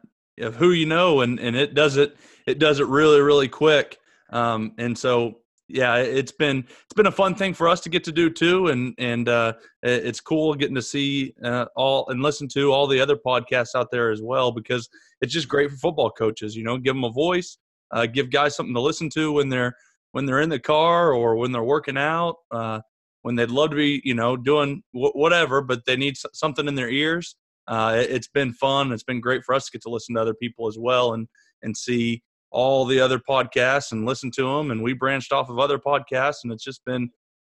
of 0.40 0.56
who 0.56 0.70
you 0.72 0.86
know, 0.86 1.20
and 1.22 1.40
and 1.40 1.56
it 1.56 1.74
does 1.74 1.96
it 1.96 2.16
it 2.46 2.58
does 2.58 2.80
it 2.80 2.86
really 2.86 3.20
really 3.20 3.48
quick. 3.48 3.98
Um, 4.30 4.72
and 4.78 4.96
so 4.96 5.38
yeah, 5.68 5.96
it's 5.96 6.32
been 6.32 6.58
it's 6.58 6.94
been 6.94 7.06
a 7.06 7.12
fun 7.12 7.34
thing 7.34 7.52
for 7.52 7.68
us 7.68 7.80
to 7.80 7.88
get 7.90 8.04
to 8.04 8.12
do 8.12 8.30
too, 8.30 8.68
and 8.68 8.94
and 8.98 9.28
uh, 9.28 9.54
it's 9.82 10.20
cool 10.20 10.54
getting 10.54 10.74
to 10.74 10.82
see 10.82 11.34
uh, 11.44 11.66
all 11.76 12.08
and 12.08 12.22
listen 12.22 12.48
to 12.48 12.72
all 12.72 12.86
the 12.86 13.00
other 13.00 13.16
podcasts 13.16 13.74
out 13.74 13.90
there 13.90 14.10
as 14.10 14.22
well 14.22 14.50
because 14.50 14.88
it's 15.20 15.32
just 15.32 15.48
great 15.48 15.70
for 15.70 15.76
football 15.76 16.10
coaches. 16.10 16.56
You 16.56 16.64
know, 16.64 16.78
give 16.78 16.94
them 16.94 17.04
a 17.04 17.10
voice, 17.10 17.58
uh, 17.90 18.06
give 18.06 18.30
guys 18.30 18.56
something 18.56 18.74
to 18.74 18.80
listen 18.80 19.10
to 19.10 19.32
when 19.32 19.48
they're 19.50 19.74
when 20.12 20.24
they're 20.24 20.40
in 20.40 20.48
the 20.48 20.58
car 20.58 21.12
or 21.12 21.36
when 21.36 21.52
they're 21.52 21.62
working 21.62 21.98
out, 21.98 22.36
uh, 22.50 22.80
when 23.28 23.36
they'd 23.36 23.50
love 23.50 23.68
to 23.68 23.76
be 23.76 24.00
you 24.04 24.14
know 24.14 24.38
doing 24.38 24.82
whatever, 24.92 25.60
but 25.60 25.84
they 25.84 25.96
need 25.96 26.14
something 26.32 26.66
in 26.66 26.74
their 26.74 26.88
ears. 26.88 27.36
Uh, 27.66 28.02
it's 28.08 28.28
been 28.28 28.54
fun. 28.54 28.90
It's 28.90 29.02
been 29.02 29.20
great 29.20 29.44
for 29.44 29.54
us 29.54 29.66
to 29.66 29.72
get 29.72 29.82
to 29.82 29.90
listen 29.90 30.14
to 30.14 30.22
other 30.22 30.32
people 30.32 30.66
as 30.66 30.78
well 30.78 31.12
and 31.12 31.28
and 31.62 31.76
see 31.76 32.22
all 32.50 32.86
the 32.86 32.98
other 32.98 33.18
podcasts 33.18 33.92
and 33.92 34.06
listen 34.06 34.30
to 34.30 34.44
them 34.44 34.70
and 34.70 34.82
we 34.82 34.94
branched 34.94 35.30
off 35.30 35.50
of 35.50 35.58
other 35.58 35.78
podcasts 35.78 36.38
and 36.42 36.50
it's 36.50 36.64
just 36.64 36.82
been 36.86 37.10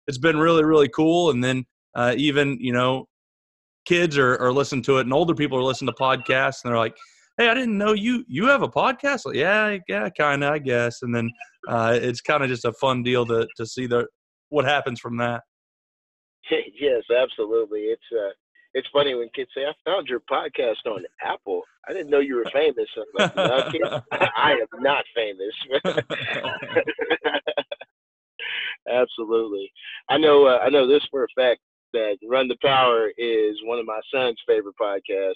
it's 0.07 0.17
been 0.17 0.38
really 0.38 0.65
really 0.65 0.89
cool 0.89 1.30
and 1.30 1.41
then 1.41 1.63
uh, 1.95 2.13
even 2.17 2.57
you 2.59 2.74
know 2.74 3.07
kids 3.86 4.17
are, 4.17 4.38
are 4.39 4.51
listening 4.51 4.84
to 4.84 4.97
it 4.97 5.03
and 5.03 5.13
older 5.13 5.34
people 5.34 5.57
are 5.57 5.63
listening 5.63 5.93
to 5.93 6.03
podcasts 6.03 6.65
and 6.65 6.69
they're 6.69 6.78
like 6.78 6.97
hey 7.38 7.47
i 7.47 7.53
didn't 7.53 7.78
know 7.78 7.93
you 7.93 8.26
you 8.28 8.45
have 8.47 8.63
a 8.63 8.67
podcast 8.67 9.26
like, 9.26 9.38
yeah 9.38 9.78
yeah 9.88 10.09
kind 10.09 10.43
of 10.43 10.51
i 10.51 10.59
guess 10.59 11.03
and 11.03 11.15
then 11.15 11.32
uh, 11.69 11.97
it's 12.01 12.19
kind 12.19 12.43
of 12.43 12.49
just 12.49 12.65
a 12.65 12.74
fun 12.74 13.01
deal 13.01 13.26
to 13.26 13.47
to 13.55 13.65
see 13.65 13.88
the 13.88 14.05
what 14.49 14.65
happens 14.65 14.99
from 14.99 15.15
that 15.15 15.41
yes 16.80 17.04
absolutely 17.12 17.82
it's 17.82 18.04
uh 18.14 18.32
it's 18.74 18.88
funny 18.93 19.14
when 19.16 19.30
kids 19.36 19.52
say, 19.56 19.66
"I 19.66 19.74
found 19.84 20.08
your 20.08 20.22
podcast 20.22 20.86
on 20.86 21.04
Apple." 21.24 21.64
I 21.88 21.93
didn't 21.93 22.10
know 22.10 22.20
you 22.20 22.36
were 22.36 22.45
famous. 22.54 22.88
Like, 23.16 23.36
no, 23.36 23.43
I 24.12 24.52
am 24.54 24.82
not 24.82 25.04
famous. 25.16 25.54
Absolutely, 28.89 29.72
I 30.10 30.18
know. 30.18 30.47
Uh, 30.47 30.60
I 30.60 30.70
know 30.70 30.88
this 30.88 31.06
for 31.12 31.26
a 31.26 31.28
fact 31.36 31.60
that 31.93 32.18
Run 32.28 32.47
the 32.47 32.58
Power 32.62 33.12
is 33.18 33.58
one 33.66 33.80
of 33.80 33.86
my 33.86 33.99
son's 34.14 34.39
favorite 34.47 34.76
podcasts 34.82 35.34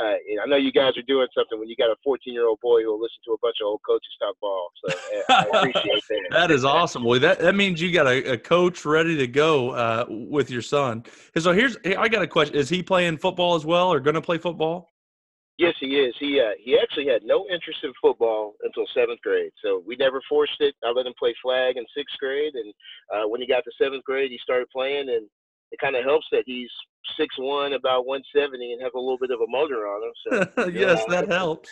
uh, 0.00 0.14
I 0.42 0.46
know 0.46 0.56
you 0.56 0.72
guys 0.72 0.96
are 0.96 1.02
doing 1.02 1.26
something 1.36 1.58
when 1.58 1.68
you 1.68 1.76
got 1.76 1.90
a 1.90 1.96
14 2.04 2.32
year 2.32 2.46
old 2.46 2.60
boy 2.60 2.82
who 2.82 2.90
will 2.92 3.00
listen 3.00 3.18
to 3.26 3.32
a 3.32 3.38
bunch 3.42 3.56
of 3.60 3.66
old 3.66 3.80
coaches 3.86 4.08
talk 4.20 4.36
ball. 4.40 4.68
So 4.84 4.98
I 5.28 5.42
appreciate 5.54 6.02
that. 6.08 6.20
that 6.30 6.50
is 6.50 6.64
awesome. 6.64 7.04
Well, 7.04 7.18
that, 7.20 7.40
that 7.40 7.54
means 7.54 7.80
you 7.80 7.92
got 7.92 8.06
a, 8.06 8.32
a 8.32 8.38
coach 8.38 8.84
ready 8.84 9.16
to 9.16 9.26
go 9.26 9.70
uh, 9.70 10.06
with 10.08 10.50
your 10.50 10.62
son. 10.62 11.04
And 11.34 11.42
so 11.42 11.52
here's 11.52 11.76
I 11.84 12.08
got 12.08 12.22
a 12.22 12.26
question: 12.26 12.54
Is 12.54 12.68
he 12.68 12.82
playing 12.82 13.18
football 13.18 13.54
as 13.56 13.64
well, 13.64 13.92
or 13.92 14.00
going 14.00 14.14
to 14.14 14.22
play 14.22 14.38
football? 14.38 14.90
Yes, 15.58 15.74
he 15.80 15.98
is. 15.98 16.14
He 16.20 16.40
uh, 16.40 16.54
he 16.62 16.78
actually 16.80 17.08
had 17.08 17.24
no 17.24 17.46
interest 17.52 17.80
in 17.82 17.92
football 18.00 18.54
until 18.62 18.86
seventh 18.94 19.20
grade. 19.22 19.50
So 19.64 19.82
we 19.84 19.96
never 19.96 20.22
forced 20.28 20.60
it. 20.60 20.76
I 20.84 20.92
let 20.92 21.06
him 21.06 21.14
play 21.18 21.34
flag 21.42 21.76
in 21.76 21.84
sixth 21.96 22.16
grade, 22.20 22.54
and 22.54 22.72
uh, 23.12 23.28
when 23.28 23.40
he 23.40 23.46
got 23.48 23.64
to 23.64 23.72
seventh 23.82 24.04
grade, 24.04 24.30
he 24.30 24.38
started 24.40 24.68
playing, 24.70 25.08
and 25.08 25.28
it 25.70 25.78
kind 25.80 25.96
of 25.96 26.04
helps 26.04 26.26
that 26.32 26.44
he's 26.46 26.70
six 27.18 27.34
one, 27.38 27.72
about 27.74 28.06
one 28.06 28.22
seventy, 28.34 28.72
and 28.72 28.82
have 28.82 28.94
a 28.94 29.00
little 29.00 29.18
bit 29.18 29.30
of 29.30 29.40
a 29.40 29.48
motor 29.48 29.86
on 29.86 30.02
him. 30.02 30.14
So 30.56 30.68
yes, 30.72 31.02
know, 31.08 31.14
that 31.14 31.28
helps. 31.28 31.70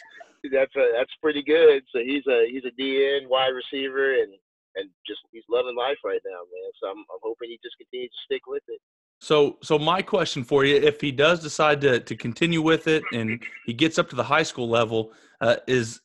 That's 0.53 0.75
a, 0.77 0.93
that's 0.97 1.13
pretty 1.23 1.43
good. 1.43 1.83
So 1.95 2.01
he's 2.01 2.27
a 2.29 2.47
he's 2.51 2.65
a 2.65 2.81
DN 2.81 3.29
wide 3.29 3.53
receiver, 3.55 4.15
and 4.15 4.33
and 4.77 4.91
just 5.07 5.21
he's 5.33 5.45
loving 5.49 5.77
life 5.77 5.99
right 6.05 6.21
now, 6.25 6.41
man. 6.53 6.71
So 6.81 6.89
I'm 6.89 6.99
I'm 6.99 7.23
hoping 7.23 7.51
he 7.51 7.59
just 7.63 7.77
continues 7.79 8.11
to 8.11 8.35
stick 8.35 8.43
with 8.47 8.63
it. 8.69 8.81
So, 9.19 9.57
so 9.63 9.79
my 9.79 10.03
question 10.03 10.45
for 10.45 10.65
you, 10.65 10.77
if 10.77 11.01
he 11.01 11.11
does 11.11 11.41
decide 11.41 11.81
to, 11.81 12.01
to 12.01 12.15
continue 12.15 12.61
with 12.61 12.87
it 12.87 13.03
and 13.13 13.43
he 13.65 13.73
gets 13.73 13.99
up 13.99 14.11
to 14.11 14.17
the 14.17 14.23
high 14.23 14.43
school 14.43 14.69
level, 14.69 15.13
uh, 15.41 15.57
is 15.67 16.01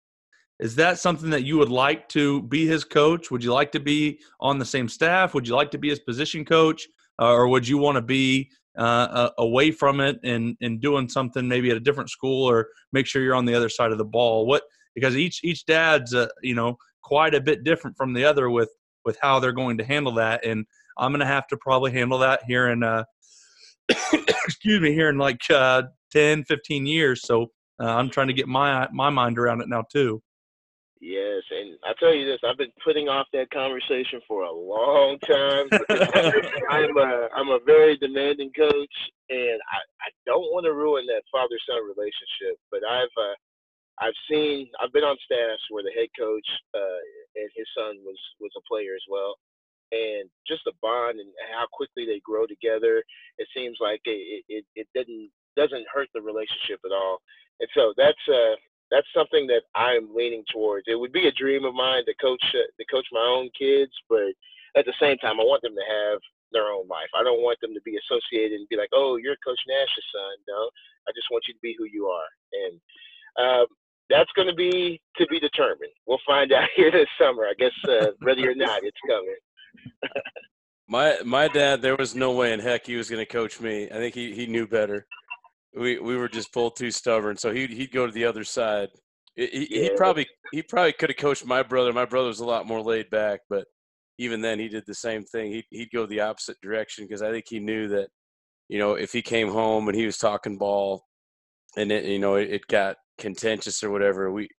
is 0.59 0.75
that 0.75 0.99
something 0.99 1.31
that 1.31 1.43
you 1.43 1.57
would 1.57 1.69
like 1.69 2.07
to 2.09 2.43
be 2.43 2.67
his 2.67 2.83
coach? 2.83 3.31
Would 3.31 3.43
you 3.43 3.51
like 3.51 3.71
to 3.71 3.79
be 3.79 4.19
on 4.39 4.59
the 4.59 4.65
same 4.65 4.87
staff? 4.87 5.33
Would 5.33 5.47
you 5.47 5.55
like 5.55 5.71
to 5.71 5.79
be 5.79 5.89
his 5.89 5.99
position 5.99 6.45
coach? 6.45 6.87
Uh, 7.21 7.31
or 7.31 7.47
would 7.47 7.67
you 7.67 7.77
want 7.77 7.95
to 7.95 8.01
be 8.01 8.49
uh, 8.77 9.29
away 9.37 9.71
from 9.71 9.99
it 9.99 10.19
and 10.23 10.57
and 10.61 10.81
doing 10.81 11.07
something 11.07 11.47
maybe 11.47 11.69
at 11.69 11.77
a 11.77 11.81
different 11.81 12.09
school 12.09 12.49
or 12.49 12.67
make 12.91 13.05
sure 13.05 13.21
you're 13.21 13.35
on 13.35 13.45
the 13.45 13.53
other 13.53 13.69
side 13.69 13.91
of 13.91 13.97
the 13.97 14.05
ball? 14.05 14.45
What 14.47 14.63
because 14.95 15.15
each 15.15 15.41
each 15.43 15.65
dad's 15.65 16.13
uh, 16.13 16.27
you 16.41 16.55
know 16.55 16.77
quite 17.03 17.35
a 17.35 17.41
bit 17.41 17.63
different 17.63 17.95
from 17.95 18.13
the 18.13 18.25
other 18.25 18.49
with 18.49 18.69
with 19.05 19.17
how 19.21 19.39
they're 19.39 19.51
going 19.51 19.77
to 19.77 19.83
handle 19.83 20.13
that, 20.15 20.45
and 20.45 20.65
I'm 20.97 21.11
going 21.11 21.21
to 21.21 21.25
have 21.25 21.47
to 21.47 21.57
probably 21.57 21.91
handle 21.91 22.17
that 22.19 22.41
here 22.47 22.69
in 22.69 22.83
uh, 22.83 23.03
excuse 24.13 24.81
me 24.81 24.93
here 24.93 25.09
in 25.09 25.17
like 25.17 25.39
uh, 25.49 25.83
10, 26.11 26.43
15 26.45 26.85
years. 26.85 27.21
So 27.25 27.47
uh, 27.79 27.85
I'm 27.85 28.09
trying 28.09 28.27
to 28.27 28.33
get 28.33 28.47
my 28.47 28.87
my 28.91 29.09
mind 29.09 29.37
around 29.37 29.61
it 29.61 29.69
now 29.69 29.83
too. 29.91 30.21
Yes, 31.01 31.41
and 31.49 31.81
I 31.83 31.97
tell 31.97 32.13
you 32.13 32.29
this, 32.29 32.37
I've 32.45 32.61
been 32.61 32.71
putting 32.85 33.09
off 33.09 33.25
that 33.33 33.49
conversation 33.49 34.21
for 34.27 34.43
a 34.43 34.53
long 34.53 35.17
time. 35.25 35.65
I'm 36.69 36.95
a 36.95 37.27
I'm 37.33 37.49
a 37.49 37.57
very 37.65 37.97
demanding 37.97 38.51
coach, 38.53 38.95
and 39.33 39.57
I, 39.65 39.81
I 40.05 40.09
don't 40.27 40.53
want 40.53 40.65
to 40.69 40.77
ruin 40.77 41.07
that 41.07 41.25
father 41.33 41.57
son 41.65 41.81
relationship. 41.89 42.61
But 42.69 42.85
I've 42.85 43.09
uh, 43.17 43.35
I've 43.97 44.19
seen 44.29 44.69
I've 44.77 44.93
been 44.93 45.03
on 45.03 45.17
staffs 45.25 45.65
where 45.73 45.81
the 45.81 45.97
head 45.97 46.13
coach 46.13 46.45
uh, 46.77 47.01
and 47.33 47.49
his 47.57 47.65
son 47.73 47.97
was 48.05 48.21
was 48.39 48.53
a 48.53 48.61
player 48.69 48.93
as 48.93 49.05
well, 49.09 49.41
and 49.91 50.29
just 50.45 50.61
the 50.69 50.77
bond 50.85 51.17
and 51.19 51.33
how 51.49 51.65
quickly 51.73 52.05
they 52.05 52.21
grow 52.21 52.45
together. 52.45 53.01
It 53.41 53.47
seems 53.57 53.77
like 53.81 54.01
it 54.05 54.45
it, 54.49 54.65
it 54.75 54.87
didn't 54.93 55.31
doesn't 55.57 55.89
hurt 55.91 56.09
the 56.13 56.21
relationship 56.21 56.77
at 56.85 56.93
all. 56.93 57.25
And 57.59 57.69
so 57.73 57.93
that's 57.97 58.25
uh 58.29 58.53
that's 58.91 59.07
something 59.15 59.47
that 59.47 59.63
I'm 59.73 60.13
leaning 60.13 60.43
towards. 60.51 60.85
It 60.87 60.99
would 60.99 61.13
be 61.13 61.27
a 61.27 61.31
dream 61.31 61.63
of 61.63 61.73
mine 61.73 62.03
to 62.05 62.13
coach 62.21 62.43
uh, 62.53 62.67
to 62.77 62.85
coach 62.91 63.07
my 63.11 63.23
own 63.23 63.49
kids, 63.57 63.91
but 64.09 64.35
at 64.75 64.85
the 64.85 64.93
same 64.99 65.17
time, 65.17 65.39
I 65.39 65.43
want 65.43 65.63
them 65.63 65.75
to 65.75 65.87
have 65.87 66.19
their 66.51 66.67
own 66.67 66.87
life. 66.87 67.07
I 67.15 67.23
don't 67.23 67.41
want 67.41 67.57
them 67.61 67.73
to 67.73 67.81
be 67.81 67.97
associated 67.97 68.59
and 68.59 68.69
be 68.69 68.75
like, 68.75 68.89
"Oh, 68.93 69.15
you're 69.15 69.37
Coach 69.45 69.59
Nash's 69.67 70.05
son." 70.13 70.35
No, 70.47 70.69
I 71.07 71.11
just 71.15 71.31
want 71.31 71.45
you 71.47 71.53
to 71.53 71.59
be 71.63 71.75
who 71.77 71.85
you 71.85 72.07
are, 72.07 72.27
and 72.53 72.79
um, 73.39 73.65
that's 74.09 74.31
going 74.35 74.49
to 74.49 74.55
be 74.55 75.01
to 75.17 75.25
be 75.27 75.39
determined. 75.39 75.93
We'll 76.05 76.19
find 76.27 76.51
out 76.57 76.67
here 76.75 76.91
this 76.91 77.07
summer. 77.19 77.45
I 77.45 77.53
guess 77.57 77.71
uh, 77.87 78.11
whether 78.19 78.51
or 78.51 78.55
not 78.55 78.83
it's 78.83 78.99
coming. 79.07 79.39
my 80.89 81.15
my 81.23 81.47
dad, 81.47 81.81
there 81.81 81.95
was 81.95 82.13
no 82.13 82.31
way 82.31 82.51
in 82.51 82.59
heck 82.59 82.85
he 82.85 82.97
was 82.97 83.09
going 83.09 83.25
to 83.25 83.31
coach 83.31 83.61
me. 83.61 83.85
I 83.89 83.95
think 83.95 84.15
he 84.15 84.35
he 84.35 84.47
knew 84.47 84.67
better 84.67 85.07
we 85.75 85.99
we 85.99 86.15
were 86.17 86.29
just 86.29 86.53
both 86.53 86.75
too 86.75 86.91
stubborn. 86.91 87.37
So 87.37 87.51
he'd 87.51 87.71
he'd 87.71 87.91
go 87.91 88.05
to 88.05 88.11
the 88.11 88.25
other 88.25 88.43
side. 88.43 88.89
He, 89.35 89.67
yeah. 89.69 89.83
he 89.83 89.89
probably 89.95 90.27
he 90.51 90.61
probably 90.61 90.93
could 90.93 91.09
have 91.09 91.17
coached 91.17 91.45
my 91.45 91.63
brother. 91.63 91.93
My 91.93 92.05
brother 92.05 92.27
was 92.27 92.39
a 92.39 92.45
lot 92.45 92.67
more 92.67 92.81
laid 92.81 93.09
back, 93.09 93.41
but 93.49 93.65
even 94.17 94.41
then 94.41 94.59
he 94.59 94.67
did 94.67 94.83
the 94.85 94.95
same 94.95 95.23
thing. 95.23 95.51
He'd 95.51 95.65
he'd 95.69 95.91
go 95.91 96.05
the 96.05 96.21
opposite 96.21 96.57
direction 96.61 97.05
because 97.05 97.21
I 97.21 97.31
think 97.31 97.45
he 97.47 97.59
knew 97.59 97.87
that 97.89 98.09
you 98.69 98.79
know 98.79 98.93
if 98.93 99.11
he 99.13 99.21
came 99.21 99.49
home 99.49 99.87
and 99.87 99.97
he 99.97 100.05
was 100.05 100.17
talking 100.17 100.57
ball, 100.57 101.05
and 101.77 101.91
it 101.91 102.05
you 102.05 102.19
know 102.19 102.35
it, 102.35 102.49
it 102.51 102.67
got 102.67 102.97
contentious 103.17 103.83
or 103.83 103.91
whatever, 103.91 104.31
we 104.31 104.49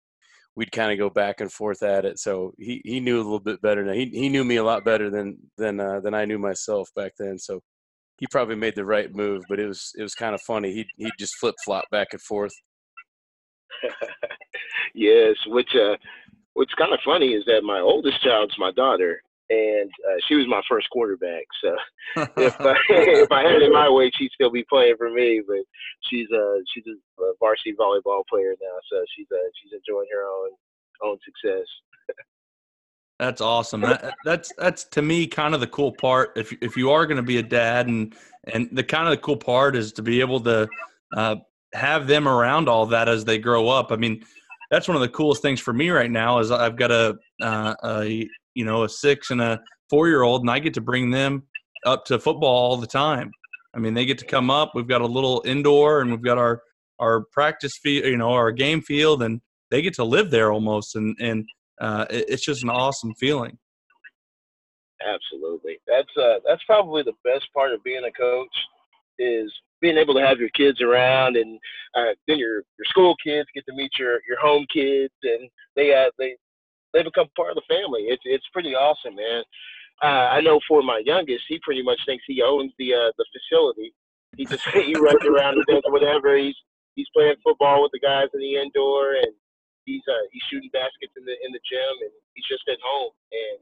we'd 0.55 0.71
kind 0.71 0.91
of 0.91 0.97
go 0.97 1.09
back 1.09 1.41
and 1.41 1.51
forth 1.51 1.81
at 1.83 2.05
it. 2.05 2.19
So 2.19 2.53
he, 2.59 2.81
he 2.85 2.99
knew 2.99 3.17
a 3.17 3.23
little 3.23 3.39
bit 3.39 3.61
better 3.61 3.83
now. 3.83 3.93
He 3.93 4.09
he 4.13 4.29
knew 4.29 4.43
me 4.43 4.57
a 4.57 4.63
lot 4.63 4.85
better 4.85 5.09
than 5.09 5.37
than 5.57 5.79
uh, 5.79 5.99
than 5.99 6.13
I 6.13 6.25
knew 6.25 6.39
myself 6.39 6.89
back 6.95 7.13
then. 7.19 7.37
So 7.37 7.61
he 8.17 8.27
probably 8.27 8.55
made 8.55 8.75
the 8.75 8.85
right 8.85 9.13
move, 9.13 9.43
but 9.49 9.59
it 9.59 9.67
was 9.67 9.91
it 9.97 10.03
was 10.03 10.15
kind 10.15 10.35
of 10.35 10.41
funny. 10.41 10.73
He 10.73 10.85
he 10.97 11.11
just 11.19 11.35
flip 11.35 11.55
flop 11.63 11.85
back 11.91 12.09
and 12.11 12.21
forth. 12.21 12.53
yes, 14.93 15.35
which 15.47 15.69
uh, 15.75 15.95
what's 16.53 16.73
kind 16.75 16.93
of 16.93 16.99
funny 17.03 17.33
is 17.33 17.43
that 17.45 17.63
my 17.63 17.79
oldest 17.79 18.21
child's 18.23 18.53
my 18.57 18.71
daughter, 18.71 19.21
and 19.49 19.89
uh, 20.09 20.17
she 20.27 20.35
was 20.35 20.47
my 20.47 20.61
first 20.69 20.89
quarterback. 20.91 21.45
So 21.63 21.75
if 22.37 22.59
I, 22.61 22.75
if 22.89 23.31
I 23.31 23.41
had 23.43 23.61
it 23.61 23.71
my 23.71 23.89
way, 23.89 24.11
she'd 24.15 24.31
still 24.31 24.51
be 24.51 24.65
playing 24.69 24.95
for 24.97 25.09
me. 25.09 25.41
But 25.45 25.63
she's 26.09 26.27
uh 26.31 26.59
she's 26.73 26.85
a 26.87 27.31
varsity 27.39 27.73
volleyball 27.79 28.23
player 28.29 28.53
now, 28.61 28.77
so 28.91 29.03
she's 29.15 29.27
uh 29.31 29.49
she's 29.61 29.73
enjoying 29.73 30.07
her 30.11 30.23
own 30.23 30.51
own 31.03 31.17
success. 31.25 31.67
That's 33.23 33.39
awesome. 33.39 33.79
That, 33.79 34.15
that's 34.25 34.51
that's 34.57 34.83
to 34.83 35.01
me 35.01 35.27
kind 35.27 35.53
of 35.53 35.61
the 35.61 35.67
cool 35.67 35.93
part. 35.93 36.33
If 36.35 36.53
if 36.61 36.75
you 36.75 36.91
are 36.91 37.05
going 37.05 37.15
to 37.15 37.23
be 37.23 37.37
a 37.37 37.43
dad, 37.43 37.87
and 37.87 38.13
and 38.53 38.67
the 38.73 38.83
kind 38.83 39.07
of 39.07 39.11
the 39.11 39.17
cool 39.17 39.37
part 39.37 39.77
is 39.77 39.93
to 39.93 40.01
be 40.01 40.19
able 40.19 40.41
to 40.41 40.67
uh, 41.15 41.37
have 41.73 42.05
them 42.05 42.27
around 42.27 42.67
all 42.67 42.85
that 42.87 43.07
as 43.07 43.23
they 43.23 43.37
grow 43.37 43.69
up. 43.69 43.93
I 43.93 43.95
mean, 43.95 44.25
that's 44.69 44.89
one 44.89 44.97
of 44.97 45.01
the 45.01 45.07
coolest 45.07 45.41
things 45.41 45.61
for 45.61 45.71
me 45.71 45.89
right 45.89 46.11
now 46.11 46.39
is 46.39 46.51
I've 46.51 46.75
got 46.75 46.91
a, 46.91 47.15
uh, 47.41 47.73
a 47.81 48.29
you 48.55 48.65
know 48.65 48.83
a 48.83 48.89
six 48.89 49.31
and 49.31 49.39
a 49.39 49.61
four 49.89 50.09
year 50.09 50.23
old, 50.23 50.41
and 50.41 50.51
I 50.51 50.59
get 50.59 50.73
to 50.73 50.81
bring 50.81 51.09
them 51.09 51.43
up 51.85 52.03
to 52.07 52.19
football 52.19 52.71
all 52.71 52.75
the 52.75 52.85
time. 52.85 53.31
I 53.73 53.79
mean, 53.79 53.93
they 53.93 54.05
get 54.05 54.17
to 54.17 54.25
come 54.25 54.49
up. 54.49 54.71
We've 54.75 54.85
got 54.85 54.99
a 54.99 55.07
little 55.07 55.41
indoor, 55.45 56.01
and 56.01 56.11
we've 56.11 56.21
got 56.21 56.37
our 56.37 56.61
our 56.99 57.23
practice 57.31 57.77
field, 57.81 58.05
you 58.05 58.17
know, 58.17 58.31
our 58.31 58.51
game 58.51 58.81
field, 58.81 59.23
and 59.23 59.39
they 59.71 59.81
get 59.81 59.93
to 59.93 60.03
live 60.03 60.29
there 60.29 60.51
almost, 60.51 60.97
and 60.97 61.15
and 61.21 61.45
uh, 61.81 62.05
it, 62.09 62.25
it's 62.29 62.45
just 62.45 62.63
an 62.63 62.69
awesome 62.69 63.13
feeling. 63.15 63.57
Absolutely, 65.05 65.79
that's 65.87 66.15
uh, 66.17 66.39
that's 66.47 66.63
probably 66.65 67.03
the 67.03 67.13
best 67.23 67.47
part 67.53 67.73
of 67.73 67.83
being 67.83 68.03
a 68.05 68.11
coach 68.11 68.55
is 69.19 69.51
being 69.81 69.97
able 69.97 70.13
to 70.13 70.25
have 70.25 70.39
your 70.39 70.49
kids 70.49 70.81
around, 70.81 71.35
and 71.35 71.59
uh, 71.95 72.13
then 72.27 72.37
your 72.37 72.63
your 72.77 72.85
school 72.85 73.15
kids 73.25 73.47
get 73.53 73.65
to 73.65 73.75
meet 73.75 73.91
your 73.99 74.19
your 74.27 74.39
home 74.41 74.65
kids, 74.73 75.13
and 75.23 75.49
they 75.75 75.93
uh, 75.93 76.09
they 76.17 76.35
they 76.93 77.03
become 77.03 77.27
part 77.35 77.49
of 77.49 77.55
the 77.55 77.75
family. 77.75 78.03
It's 78.03 78.23
it's 78.25 78.47
pretty 78.53 78.75
awesome, 78.75 79.15
man. 79.15 79.43
Uh, 80.01 80.29
I 80.31 80.41
know 80.41 80.59
for 80.67 80.81
my 80.81 81.01
youngest, 81.05 81.43
he 81.47 81.59
pretty 81.63 81.83
much 81.83 81.99
thinks 82.05 82.23
he 82.27 82.41
owns 82.41 82.71
the 82.79 82.93
uh, 82.93 83.11
the 83.17 83.25
facility. 83.33 83.93
He 84.37 84.45
just 84.45 84.67
he 84.73 84.95
runs 84.95 85.25
around 85.25 85.55
and 85.55 85.65
does 85.67 85.83
whatever. 85.87 86.37
He's 86.37 86.55
he's 86.95 87.07
playing 87.15 87.35
football 87.43 87.81
with 87.81 87.91
the 87.91 87.99
guys 87.99 88.27
in 88.33 88.39
the 88.39 88.55
indoor, 88.55 89.13
and 89.15 89.33
he's 89.85 90.03
uh, 90.07 90.25
he's 90.31 90.43
shooting 90.49 90.71
baskets 90.71 91.13
in 91.15 91.23
the 91.23 91.35
in 91.43 91.51
the 91.51 91.63
gym, 91.67 91.95
and 92.03 92.13
he's 92.35 92.47
just 92.47 92.65
at 92.67 92.79
home. 92.83 93.13
And 93.31 93.59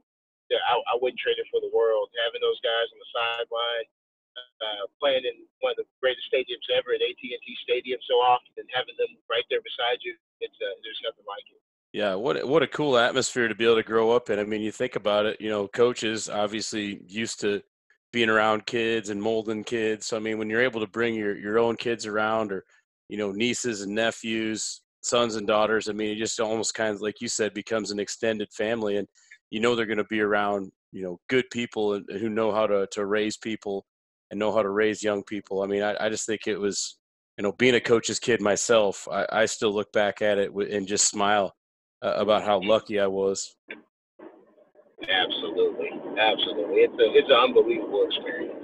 I, 0.51 0.75
I 0.91 0.95
wouldn't 0.99 1.19
trade 1.19 1.39
it 1.39 1.47
for 1.47 1.63
the 1.63 1.71
world. 1.71 2.11
Having 2.27 2.43
those 2.43 2.59
guys 2.59 2.87
on 2.91 2.99
the 2.99 3.09
sideline, 3.15 3.87
uh, 4.35 4.85
playing 4.99 5.23
in 5.23 5.47
one 5.63 5.73
of 5.75 5.79
the 5.79 5.87
greatest 6.03 6.27
stadiums 6.27 6.67
ever 6.75 6.93
at 6.93 7.03
AT&T 7.03 7.47
Stadium 7.63 7.99
so 8.07 8.19
often, 8.19 8.51
and 8.57 8.67
having 8.75 8.95
them 8.99 9.15
right 9.31 9.45
there 9.49 9.63
beside 9.63 9.99
you, 10.03 10.15
it's 10.39 10.55
uh, 10.59 10.75
there's 10.83 11.01
nothing 11.03 11.25
like 11.27 11.45
it. 11.51 11.61
Yeah, 11.93 12.15
what 12.15 12.39
what 12.47 12.63
a 12.63 12.67
cool 12.67 12.97
atmosphere 12.97 13.47
to 13.47 13.55
be 13.55 13.65
able 13.65 13.75
to 13.75 13.83
grow 13.83 14.11
up 14.11 14.29
in. 14.29 14.39
I 14.39 14.43
mean, 14.43 14.61
you 14.61 14.71
think 14.71 14.95
about 14.95 15.25
it. 15.25 15.41
You 15.41 15.49
know, 15.49 15.67
coaches 15.67 16.29
obviously 16.29 17.01
used 17.07 17.41
to 17.41 17.61
being 18.13 18.29
around 18.29 18.65
kids 18.65 19.09
and 19.09 19.21
molding 19.21 19.63
kids. 19.63 20.05
So 20.05 20.17
I 20.17 20.19
mean, 20.19 20.37
when 20.37 20.49
you're 20.49 20.63
able 20.63 20.81
to 20.81 20.87
bring 20.87 21.15
your 21.15 21.35
your 21.35 21.59
own 21.59 21.75
kids 21.75 22.05
around, 22.05 22.51
or 22.51 22.63
you 23.09 23.17
know, 23.17 23.31
nieces 23.31 23.81
and 23.81 23.93
nephews, 23.93 24.81
sons 25.01 25.35
and 25.35 25.47
daughters, 25.47 25.89
I 25.89 25.93
mean, 25.93 26.11
it 26.11 26.19
just 26.19 26.39
almost 26.39 26.73
kind 26.73 26.93
of 26.93 27.01
like 27.01 27.21
you 27.21 27.27
said 27.27 27.53
becomes 27.53 27.91
an 27.91 27.99
extended 27.99 28.51
family, 28.53 28.97
and 28.97 29.07
you 29.49 29.59
know 29.59 29.75
they're 29.75 29.85
going 29.85 29.97
to 29.97 30.03
be 30.05 30.21
around 30.21 30.71
you 30.91 31.03
know 31.03 31.19
good 31.29 31.49
people 31.51 31.93
and, 31.93 32.05
who 32.19 32.29
know 32.29 32.51
how 32.51 32.67
to 32.67 32.87
to 32.91 33.05
raise 33.05 33.37
people 33.37 33.85
and 34.31 34.39
know 34.39 34.53
how 34.53 34.63
to 34.63 34.69
raise 34.69 35.03
young 35.03 35.23
people. 35.23 35.61
I 35.61 35.67
mean, 35.67 35.83
I, 35.83 35.95
I 35.99 36.09
just 36.09 36.25
think 36.25 36.47
it 36.47 36.57
was, 36.57 36.97
you 37.37 37.43
know, 37.43 37.51
being 37.51 37.75
a 37.75 37.81
coach's 37.81 38.17
kid 38.17 38.41
myself, 38.41 39.07
I, 39.11 39.25
I 39.29 39.45
still 39.45 39.73
look 39.73 39.91
back 39.91 40.21
at 40.21 40.37
it 40.37 40.51
and 40.53 40.87
just 40.87 41.07
smile 41.07 41.53
uh, 42.01 42.13
about 42.15 42.43
how 42.43 42.61
lucky 42.63 42.99
I 42.99 43.07
was. 43.07 43.55
Absolutely, 45.01 45.89
absolutely. 46.17 46.81
It's 46.85 46.93
a 46.93 47.17
it's 47.17 47.29
an 47.29 47.35
unbelievable 47.35 48.07
experience. 48.07 48.60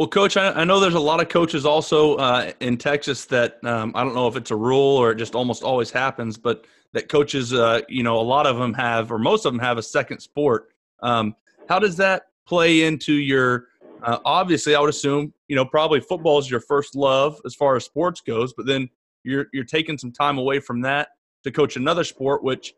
Well, 0.00 0.08
Coach, 0.08 0.38
I, 0.38 0.52
I 0.52 0.64
know 0.64 0.80
there's 0.80 0.94
a 0.94 0.98
lot 0.98 1.20
of 1.20 1.28
coaches 1.28 1.66
also 1.66 2.14
uh, 2.14 2.52
in 2.60 2.78
Texas 2.78 3.26
that 3.26 3.62
um, 3.66 3.92
I 3.94 4.02
don't 4.02 4.14
know 4.14 4.26
if 4.28 4.34
it's 4.34 4.50
a 4.50 4.56
rule 4.56 4.96
or 4.96 5.10
it 5.10 5.16
just 5.16 5.34
almost 5.34 5.62
always 5.62 5.90
happens, 5.90 6.38
but 6.38 6.64
that 6.94 7.10
coaches, 7.10 7.52
uh, 7.52 7.82
you 7.86 8.02
know, 8.02 8.18
a 8.18 8.22
lot 8.22 8.46
of 8.46 8.56
them 8.56 8.72
have, 8.72 9.12
or 9.12 9.18
most 9.18 9.44
of 9.44 9.52
them 9.52 9.60
have 9.60 9.76
a 9.76 9.82
second 9.82 10.20
sport. 10.20 10.70
Um, 11.02 11.36
how 11.68 11.78
does 11.78 11.98
that 11.98 12.28
play 12.46 12.84
into 12.84 13.12
your 13.12 13.66
uh, 14.02 14.16
obviously, 14.24 14.74
I 14.74 14.80
would 14.80 14.88
assume 14.88 15.34
you 15.48 15.56
know 15.56 15.66
probably 15.66 16.00
football 16.00 16.38
is 16.38 16.50
your 16.50 16.60
first 16.60 16.96
love 16.96 17.38
as 17.44 17.54
far 17.54 17.76
as 17.76 17.84
sports 17.84 18.22
goes, 18.22 18.54
but 18.54 18.64
then 18.64 18.88
you're 19.22 19.48
you're 19.52 19.64
taking 19.64 19.98
some 19.98 20.12
time 20.12 20.38
away 20.38 20.60
from 20.60 20.80
that 20.80 21.08
to 21.44 21.50
coach 21.50 21.76
another 21.76 22.04
sport, 22.04 22.42
which 22.42 22.72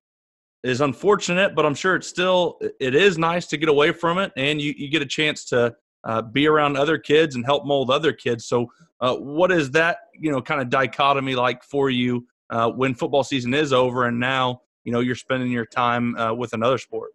is 0.65 0.81
unfortunate, 0.81 1.55
but 1.55 1.65
I'm 1.65 1.77
sure 1.77 1.95
it's 1.95 2.09
still 2.09 2.59
it 2.81 2.97
is 2.97 3.17
nice 3.17 3.47
to 3.47 3.57
get 3.57 3.69
away 3.69 3.93
from 3.93 4.19
it, 4.19 4.33
and 4.37 4.61
you 4.61 4.75
you 4.77 4.89
get 4.89 5.03
a 5.03 5.07
chance 5.07 5.45
to 5.51 5.77
uh, 6.05 6.23
be 6.23 6.47
around 6.47 6.77
other 6.77 6.99
kids 6.99 7.35
and 7.35 7.45
help 7.45 7.65
mold 7.65 7.91
other 7.91 8.13
kids. 8.13 8.45
So, 8.45 8.73
uh, 9.01 9.17
what 9.17 9.51
is 9.51 9.71
that 9.73 9.99
you 10.19 10.31
know 10.31 10.41
kind 10.41 10.61
of 10.61 10.71
dichotomy 10.71 11.35
like 11.35 11.63
for 11.65 11.91
you 11.91 12.27
uh, 12.51 12.71
when 12.71 12.95
football 12.95 13.25
season 13.25 13.55
is 13.55 13.73
over 13.73 14.07
and 14.07 14.19
now 14.19 14.63
you 14.85 14.93
know 14.93 15.01
you're 15.01 15.15
spending 15.15 15.51
your 15.51 15.67
time 15.67 16.17
uh, 16.17 16.33
with 16.35 16.53
another 16.53 16.79
sport? 16.79 17.11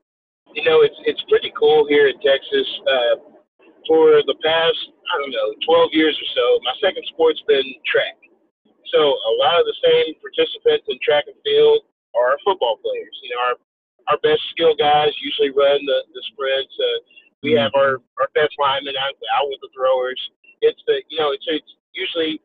You 0.53 0.63
know, 0.63 0.81
it's 0.81 0.95
it's 1.05 1.21
pretty 1.29 1.51
cool 1.57 1.87
here 1.87 2.07
in 2.07 2.15
Texas 2.19 2.67
uh, 2.87 3.15
for 3.87 4.19
the 4.27 4.35
past, 4.43 4.81
I 5.15 5.15
don't 5.23 5.31
know, 5.31 5.49
12 5.65 5.95
years 5.95 6.13
or 6.13 6.29
so, 6.35 6.45
my 6.67 6.75
second 6.83 7.03
sport's 7.07 7.41
been 7.47 7.65
track. 7.87 8.19
So 8.91 8.99
a 8.99 9.33
lot 9.39 9.59
of 9.59 9.65
the 9.65 9.75
same 9.83 10.15
participants 10.19 10.87
in 10.87 10.99
track 11.03 11.23
and 11.27 11.35
field 11.43 11.87
are 12.15 12.35
football 12.43 12.79
players. 12.83 13.15
You 13.23 13.31
know, 13.35 13.41
our 13.47 13.55
our 14.07 14.19
best 14.23 14.39
skill 14.55 14.71
guys 14.71 15.11
usually 15.19 15.51
run 15.51 15.83
the, 15.83 15.99
the 16.15 16.23
sprints. 16.31 16.71
Uh, 16.79 16.99
we 17.43 17.53
have 17.53 17.71
our, 17.75 18.01
our 18.17 18.29
best 18.33 18.53
linemen 18.57 18.97
out, 18.97 19.13
out 19.37 19.47
with 19.49 19.61
the 19.61 19.69
throwers. 19.75 20.17
It's 20.61 20.81
the 20.89 21.01
you 21.09 21.21
know 21.21 21.31
it's 21.31 21.45
it's 21.45 21.69
usually 21.93 22.41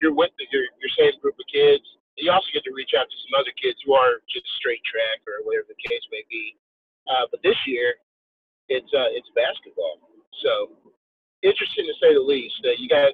you're 0.00 0.14
with 0.14 0.30
the, 0.38 0.46
your 0.54 0.66
your 0.78 0.92
same 0.94 1.18
group 1.18 1.34
of 1.34 1.46
kids. 1.50 1.82
You 2.16 2.30
also 2.30 2.46
get 2.52 2.62
to 2.68 2.74
reach 2.76 2.94
out 2.94 3.08
to 3.08 3.16
some 3.26 3.40
other 3.40 3.50
kids 3.58 3.80
who 3.82 3.94
are 3.98 4.22
just 4.30 4.46
straight 4.60 4.84
track 4.86 5.24
or 5.26 5.42
whatever 5.42 5.72
the 5.72 5.80
case 5.80 6.04
may 6.12 6.22
be. 6.30 6.54
Uh, 7.08 7.26
but 7.32 7.42
this 7.42 7.56
year, 7.66 7.98
it's 8.68 8.90
uh, 8.94 9.10
it's 9.10 9.26
basketball. 9.34 9.98
So 10.44 10.70
interesting 11.42 11.86
to 11.90 11.94
say 11.98 12.14
the 12.14 12.22
least. 12.22 12.62
Uh, 12.62 12.78
you 12.78 12.86
got 12.86 13.10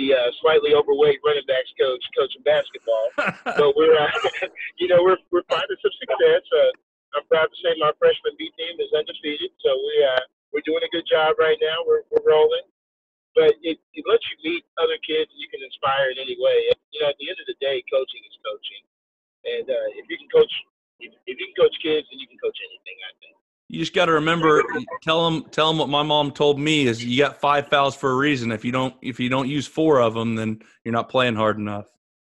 the 0.00 0.12
uh, 0.12 0.30
slightly 0.40 0.72
overweight 0.72 1.20
running 1.24 1.44
backs 1.44 1.72
coach 1.76 2.00
coaching 2.16 2.44
basketball, 2.44 3.12
but 3.44 3.76
we're 3.76 3.96
uh, 3.96 4.12
you 4.80 4.88
know 4.88 5.04
we're 5.04 5.20
we're 5.28 5.44
finding 5.52 5.76
some 5.84 5.96
success. 6.00 6.44
Uh, 6.48 6.72
I'm 7.16 7.26
proud 7.28 7.48
to 7.48 7.58
say 7.60 7.76
my 7.76 7.92
freshman 8.00 8.36
B 8.40 8.48
team 8.56 8.76
is 8.80 8.92
undefeated, 8.92 9.52
so 9.60 9.72
we 9.72 9.94
uh, 10.04 10.24
we're 10.52 10.64
doing 10.66 10.82
a 10.82 10.90
good 10.94 11.06
job 11.08 11.36
right 11.38 11.58
now. 11.62 11.82
We're 11.86 12.04
we're 12.10 12.26
rolling, 12.26 12.66
but 13.34 13.54
it, 13.62 13.78
it 13.94 14.04
lets 14.06 14.24
you 14.30 14.36
meet 14.44 14.62
other 14.78 14.98
kids 15.02 15.30
and 15.30 15.38
you 15.38 15.48
can 15.50 15.62
inspire 15.62 16.10
in 16.10 16.18
any 16.18 16.36
way. 16.38 16.70
You 16.92 17.02
know, 17.02 17.10
at 17.10 17.18
the 17.18 17.28
end 17.28 17.38
of 17.40 17.46
the 17.46 17.58
day, 17.60 17.82
coaching 17.90 18.22
is 18.24 18.36
coaching, 18.42 18.82
and 19.44 19.66
uh, 19.68 19.86
if 19.98 20.06
you 20.08 20.16
can 20.16 20.30
coach 20.32 20.52
if, 21.00 21.12
if 21.26 21.36
you 21.38 21.46
can 21.46 21.56
coach 21.56 21.76
kids, 21.82 22.06
then 22.10 22.18
you 22.18 22.26
can 22.26 22.38
coach 22.38 22.56
anything. 22.60 22.96
I 23.04 23.12
think. 23.20 23.36
You 23.68 23.80
just 23.80 23.94
got 23.94 24.06
to 24.06 24.12
remember, 24.12 24.62
tell 25.02 25.28
them, 25.28 25.44
tell 25.50 25.68
them 25.68 25.78
what 25.78 25.88
my 25.88 26.04
mom 26.04 26.30
told 26.30 26.60
me 26.60 26.86
is 26.86 27.04
you 27.04 27.18
got 27.18 27.40
five 27.40 27.66
fouls 27.68 27.96
for 27.96 28.12
a 28.12 28.14
reason. 28.14 28.52
If 28.52 28.64
you 28.64 28.70
don't, 28.70 28.94
if 29.02 29.18
you 29.18 29.28
don't 29.28 29.48
use 29.48 29.66
four 29.66 30.00
of 30.00 30.14
them, 30.14 30.36
then 30.36 30.60
you're 30.84 30.92
not 30.92 31.08
playing 31.08 31.34
hard 31.34 31.58
enough. 31.58 31.86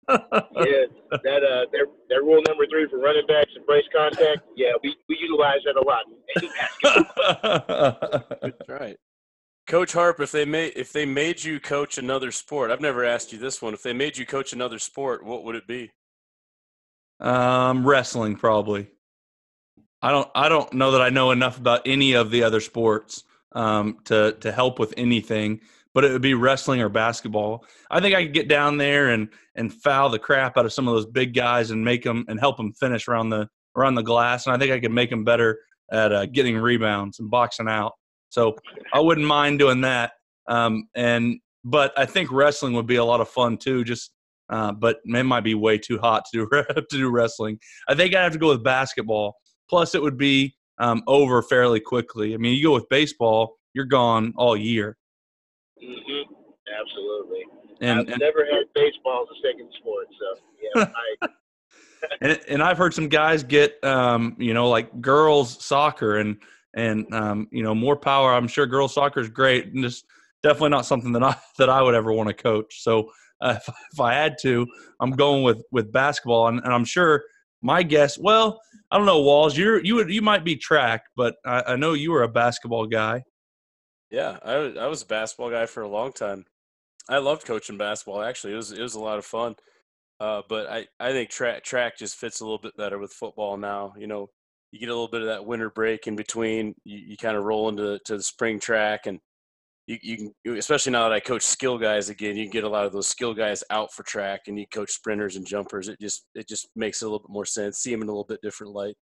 Yeah, 0.10 0.18
that 1.12 1.44
uh, 1.44 1.66
their 1.72 1.86
their 2.10 2.22
rule 2.22 2.42
number 2.48 2.66
three 2.68 2.88
for 2.90 3.00
running 3.00 3.26
backs 3.28 3.52
and 3.56 3.66
brace 3.66 3.86
contact. 3.96 4.42
Yeah, 4.56 4.72
we, 4.84 4.96
we 5.08 5.18
utilize 5.20 5.60
that 5.66 5.76
a 5.76 5.84
lot. 5.86 6.06
That's 8.42 8.70
right. 8.70 8.98
Coach 9.68 9.94
Harp, 9.94 10.20
if 10.20 10.32
they 10.32 10.46
made 10.46 10.74
if 10.76 10.92
they 10.92 11.06
made 11.06 11.44
you 11.44 11.60
coach 11.60 11.98
another 11.98 12.32
sport, 12.32 12.72
I've 12.72 12.82
never 12.82 13.06
asked 13.06 13.32
you 13.32 13.40
this 13.40 13.62
one. 13.62 13.74
If 13.74 13.84
they 13.84 13.94
made 13.94 14.18
you 14.18 14.26
coach 14.26 14.54
another 14.54 14.80
sport, 14.80 15.24
what 15.24 15.44
would 15.44 15.56
it 15.56 15.68
be? 15.68 15.92
Um, 17.20 17.88
wrestling 17.88 18.36
probably. 18.36 18.88
I 20.02 20.12
don't 20.12 20.30
I 20.34 20.50
don't 20.50 20.74
know 20.74 20.92
that 20.92 21.02
I 21.02 21.10
know 21.10 21.32
enough 21.32 21.58
about 21.58 21.84
any 21.86 22.14
of 22.14 22.32
the 22.32 22.44
other 22.44 22.60
sports 22.60 23.24
um, 23.54 24.00
to 24.06 24.34
to 24.42 24.52
help 24.52 24.80
with 24.80 24.94
anything, 24.98 25.62
but 25.94 26.04
it 26.04 26.12
would 26.12 26.22
be 26.22 26.34
wrestling 26.34 26.82
or 26.82 26.90
basketball. 26.90 27.66
I 27.90 28.00
think 28.00 28.16
I 28.16 28.24
could 28.24 28.34
get 28.34 28.48
down 28.48 28.78
there 28.78 29.10
and 29.10 29.30
and 29.56 29.74
foul 29.74 30.10
the 30.10 30.20
crap 30.20 30.58
out 30.58 30.66
of 30.66 30.74
some 30.74 30.88
of 30.88 30.94
those 30.94 31.06
big 31.06 31.34
guys 31.34 31.72
and 31.72 31.84
make 31.84 32.04
them 32.04 32.26
and 32.28 32.40
help 32.40 32.58
them 32.58 32.74
finish 32.74 33.08
around 33.08 33.30
the 33.30 33.48
around 33.76 33.96
the 33.96 34.04
glass, 34.04 34.46
and 34.46 34.56
I 34.56 34.60
think 34.60 34.72
I 34.72 34.80
could 34.80 34.92
make 34.92 35.10
them 35.10 35.24
better 35.24 35.60
at 35.92 36.12
uh, 36.12 36.26
getting 36.26 36.58
rebounds 36.58 37.20
and 37.20 37.30
boxing 37.30 37.68
out. 37.68 37.94
So 38.30 38.56
I 38.94 39.00
wouldn't 39.00 39.28
mind 39.28 39.60
doing 39.60 39.82
that. 39.82 40.14
Um, 40.48 40.88
and 40.96 41.40
but 41.64 41.98
I 41.98 42.06
think 42.06 42.32
wrestling 42.32 42.74
would 42.74 42.88
be 42.88 42.96
a 42.96 43.06
lot 43.06 43.22
of 43.22 43.30
fun 43.30 43.58
too. 43.58 43.84
Just 43.84 44.12
uh, 44.50 44.72
but 44.72 44.98
it 45.06 45.24
might 45.24 45.44
be 45.44 45.56
way 45.56 45.78
too 45.78 45.98
hot 46.00 46.24
to 46.32 46.48
do 46.50 46.64
to 46.76 46.98
do 46.98 47.10
wrestling. 47.10 47.60
I 47.88 47.96
think 47.96 48.16
I 48.16 48.24
have 48.24 48.34
to 48.34 48.40
go 48.40 48.50
with 48.50 48.64
basketball 48.64 49.36
Plus, 49.72 49.96
it 49.96 50.02
would 50.02 50.18
be 50.18 50.54
um, 50.80 51.02
over 51.08 51.42
fairly 51.42 51.80
quickly. 51.80 52.34
I 52.34 52.38
mean, 52.38 52.58
you 52.58 52.64
go 52.64 52.74
with 52.74 52.90
baseball, 52.90 53.56
you're 53.74 53.86
gone 53.86 54.34
all 54.36 54.58
year. 54.58 54.98
Mm-hmm. 55.84 56.34
Absolutely. 56.80 57.44
And, 57.82 58.00
I've 58.00 58.08
and, 58.08 58.20
never 58.20 58.46
had 58.46 58.64
baseball 58.76 59.26
as 59.30 59.38
a 59.38 59.48
second 59.48 59.70
sport, 59.80 60.08
so 60.20 60.42
yeah. 60.76 60.94
I, 61.22 61.28
and 62.22 62.40
and 62.48 62.64
I've 62.64 62.78
heard 62.78 62.94
some 62.94 63.08
guys 63.08 63.44
get 63.44 63.84
um, 63.84 64.36
you 64.38 64.54
know 64.54 64.70
like 64.70 65.02
girls 65.02 65.64
soccer 65.64 66.18
and 66.18 66.38
and 66.76 67.12
um, 67.14 67.48
you 67.52 67.64
know 67.64 67.74
more 67.74 67.96
power. 67.96 68.34
I'm 68.34 68.48
sure 68.48 68.66
girls 68.66 68.94
soccer 68.94 69.20
is 69.20 69.30
great, 69.30 69.74
and 69.74 69.84
just 69.84 70.06
definitely 70.44 70.70
not 70.70 70.86
something 70.86 71.12
that 71.14 71.24
I 71.24 71.36
that 71.58 71.70
I 71.70 71.82
would 71.82 71.96
ever 71.96 72.14
want 72.14 72.28
to 72.30 72.34
coach. 72.34 72.84
So 72.84 73.12
uh, 73.42 73.56
if, 73.58 73.68
if 73.94 74.00
I 74.00 74.14
had 74.14 74.38
to, 74.42 74.68
I'm 75.00 75.12
going 75.12 75.44
with 75.44 75.64
with 75.72 75.92
basketball, 75.92 76.48
and, 76.48 76.60
and 76.64 76.74
I'm 76.74 76.86
sure 76.86 77.24
my 77.62 77.84
guess. 77.84 78.18
Well, 78.18 78.60
I 78.92 78.98
don't 78.98 79.06
know, 79.06 79.22
Walls. 79.22 79.58
You're 79.58 79.84
you 79.84 79.96
would 79.96 80.10
you 80.10 80.22
might 80.22 80.44
be 80.44 80.56
track, 80.56 81.06
but 81.16 81.36
I, 81.46 81.64
I 81.68 81.76
know 81.76 81.94
you 81.94 82.12
were 82.12 82.24
a 82.24 82.30
basketball 82.30 82.86
guy. 82.86 83.24
Yeah, 84.12 84.38
I 84.44 84.54
I 84.80 84.88
was 84.88 85.02
a 85.04 85.06
basketball 85.08 85.50
guy 85.52 85.66
for 85.66 85.82
a 85.84 85.88
long 85.90 86.12
time. 86.14 86.46
I 87.10 87.20
loved 87.20 87.46
coaching 87.46 87.78
basketball. 87.78 88.22
Actually, 88.24 88.54
it 88.54 88.58
was 88.58 88.72
it 88.72 88.82
was 88.82 88.96
a 88.96 89.00
lot 89.02 89.20
of 89.20 89.26
fun. 89.26 89.56
Uh, 90.20 90.44
but 90.50 90.68
I, 90.70 90.88
I 91.00 91.12
think 91.14 91.32
track 91.32 91.64
track 91.64 91.98
just 91.98 92.18
fits 92.18 92.42
a 92.42 92.46
little 92.46 92.60
bit 92.60 92.78
better 92.78 93.00
with 93.00 93.14
football 93.14 93.58
now. 93.58 93.94
You 93.98 94.08
know, 94.08 94.30
you 94.72 94.80
get 94.80 94.90
a 94.90 94.94
little 94.94 95.10
bit 95.10 95.22
of 95.22 95.28
that 95.28 95.46
winter 95.46 95.70
break 95.72 96.08
in 96.08 96.16
between. 96.16 96.76
You, 96.86 97.00
you 97.00 97.18
kind 97.18 97.38
of 97.38 97.44
roll 97.46 97.70
into 97.70 98.00
to 98.06 98.18
the 98.18 98.24
spring 98.24 98.60
track, 98.60 99.08
and 99.08 99.20
you, 99.88 99.98
you 100.04 100.18
can, 100.46 100.58
especially 100.58 100.94
now 100.94 101.04
that 101.10 101.16
I 101.16 101.20
coach 101.22 101.44
skill 101.44 101.78
guys 101.80 102.10
again, 102.10 102.38
you 102.38 102.50
get 102.50 102.66
a 102.66 102.70
lot 102.70 102.86
of 102.86 102.94
those 102.94 103.08
skill 103.08 103.34
guys 103.34 103.64
out 103.72 103.94
for 103.94 104.04
track, 104.04 104.42
and 104.48 104.60
you 104.60 104.66
coach 104.74 104.92
sprinters 104.92 105.36
and 105.38 105.48
jumpers. 105.48 105.90
It 105.90 106.00
just 106.02 106.26
it 106.36 106.48
just 106.50 106.70
makes 106.76 107.02
it 107.02 107.06
a 107.06 107.10
little 107.10 107.20
bit 107.20 107.34
more 107.34 107.46
sense. 107.46 107.80
See 107.80 107.92
them 107.92 108.04
in 108.04 108.10
a 108.10 108.12
little 108.12 108.26
bit 108.28 108.42
different 108.44 108.74
light. 108.74 108.96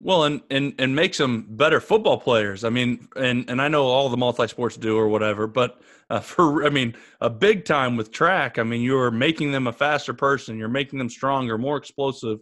Well, 0.00 0.24
and, 0.24 0.42
and 0.50 0.74
and 0.78 0.94
makes 0.94 1.18
them 1.18 1.44
better 1.50 1.80
football 1.80 2.18
players. 2.18 2.62
I 2.62 2.70
mean, 2.70 3.08
and 3.16 3.50
and 3.50 3.60
I 3.60 3.66
know 3.66 3.84
all 3.86 4.08
the 4.08 4.16
multi 4.16 4.46
sports 4.46 4.76
do 4.76 4.96
or 4.96 5.08
whatever, 5.08 5.48
but 5.48 5.80
uh, 6.08 6.20
for 6.20 6.64
I 6.64 6.70
mean, 6.70 6.94
a 7.20 7.28
big 7.28 7.64
time 7.64 7.96
with 7.96 8.12
track. 8.12 8.58
I 8.58 8.62
mean, 8.62 8.82
you're 8.82 9.10
making 9.10 9.50
them 9.50 9.66
a 9.66 9.72
faster 9.72 10.14
person. 10.14 10.56
You're 10.56 10.68
making 10.68 10.98
them 10.98 11.08
stronger, 11.08 11.58
more 11.58 11.76
explosive, 11.76 12.38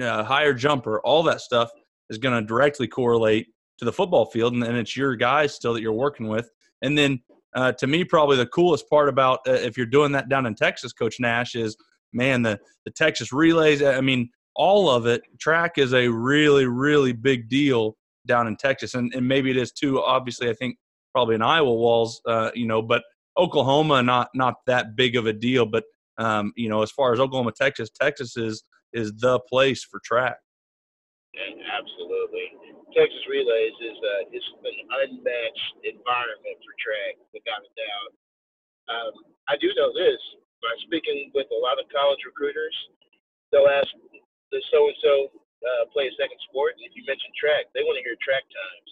uh, 0.00 0.24
higher 0.24 0.54
jumper. 0.54 1.00
All 1.00 1.22
that 1.24 1.42
stuff 1.42 1.70
is 2.08 2.16
going 2.16 2.40
to 2.40 2.46
directly 2.46 2.88
correlate 2.88 3.48
to 3.78 3.84
the 3.84 3.92
football 3.92 4.24
field, 4.24 4.54
and, 4.54 4.64
and 4.64 4.76
it's 4.76 4.96
your 4.96 5.14
guys 5.14 5.54
still 5.54 5.74
that 5.74 5.82
you're 5.82 5.92
working 5.92 6.26
with. 6.26 6.50
And 6.80 6.96
then, 6.96 7.20
uh, 7.54 7.72
to 7.72 7.86
me, 7.86 8.02
probably 8.02 8.38
the 8.38 8.46
coolest 8.46 8.88
part 8.88 9.10
about 9.10 9.40
uh, 9.46 9.52
if 9.52 9.76
you're 9.76 9.86
doing 9.86 10.12
that 10.12 10.30
down 10.30 10.46
in 10.46 10.54
Texas, 10.54 10.94
Coach 10.94 11.20
Nash, 11.20 11.54
is 11.54 11.76
man 12.14 12.40
the 12.40 12.58
the 12.86 12.90
Texas 12.90 13.30
relays. 13.30 13.82
I 13.82 14.00
mean 14.00 14.30
all 14.58 14.90
of 14.90 15.06
it, 15.06 15.22
track 15.38 15.78
is 15.78 15.94
a 15.94 16.08
really, 16.08 16.66
really 16.66 17.12
big 17.12 17.48
deal 17.48 17.96
down 18.26 18.48
in 18.48 18.56
Texas, 18.56 18.94
and, 18.94 19.14
and 19.14 19.26
maybe 19.26 19.50
it 19.50 19.56
is 19.56 19.72
too. 19.72 20.02
Obviously, 20.02 20.50
I 20.50 20.52
think 20.52 20.76
probably 21.14 21.36
in 21.36 21.42
Iowa 21.42 21.72
walls, 21.72 22.20
uh, 22.26 22.50
you 22.54 22.66
know, 22.66 22.82
but 22.82 23.02
Oklahoma 23.38 24.02
not 24.02 24.28
not 24.34 24.56
that 24.66 24.96
big 24.96 25.16
of 25.16 25.26
a 25.26 25.32
deal. 25.32 25.64
But 25.64 25.84
um, 26.18 26.52
you 26.56 26.68
know, 26.68 26.82
as 26.82 26.90
far 26.90 27.14
as 27.14 27.20
Oklahoma, 27.20 27.52
Texas, 27.56 27.88
Texas 27.88 28.36
is 28.36 28.64
is 28.92 29.14
the 29.18 29.38
place 29.48 29.84
for 29.84 30.00
track. 30.04 30.36
absolutely, 31.38 32.50
Texas 32.94 33.22
Relays 33.30 33.78
is 33.80 33.98
uh, 34.02 34.36
is 34.36 34.44
an 34.66 34.78
unmatched 35.06 35.74
environment 35.86 36.58
for 36.66 36.74
track, 36.82 37.14
without 37.32 37.62
a 37.62 37.72
doubt. 37.78 38.12
Um, 38.90 39.12
I 39.48 39.54
do 39.60 39.70
know 39.78 39.94
this 39.94 40.18
by 40.58 40.74
speaking 40.82 41.30
with 41.32 41.46
a 41.54 41.60
lot 41.62 41.78
of 41.78 41.86
college 41.94 42.18
recruiters. 42.26 42.74
They'll 43.52 43.70
ask 43.70 43.88
the 44.50 44.60
so 44.72 44.88
and 44.88 44.98
so 45.02 45.12
play 45.92 46.08
a 46.08 46.14
second 46.14 46.38
sport. 46.48 46.78
If 46.78 46.94
you 46.94 47.02
mention 47.08 47.32
track, 47.34 47.66
they 47.74 47.82
want 47.82 47.98
to 47.98 48.04
hear 48.04 48.14
track 48.22 48.44
times. 48.46 48.88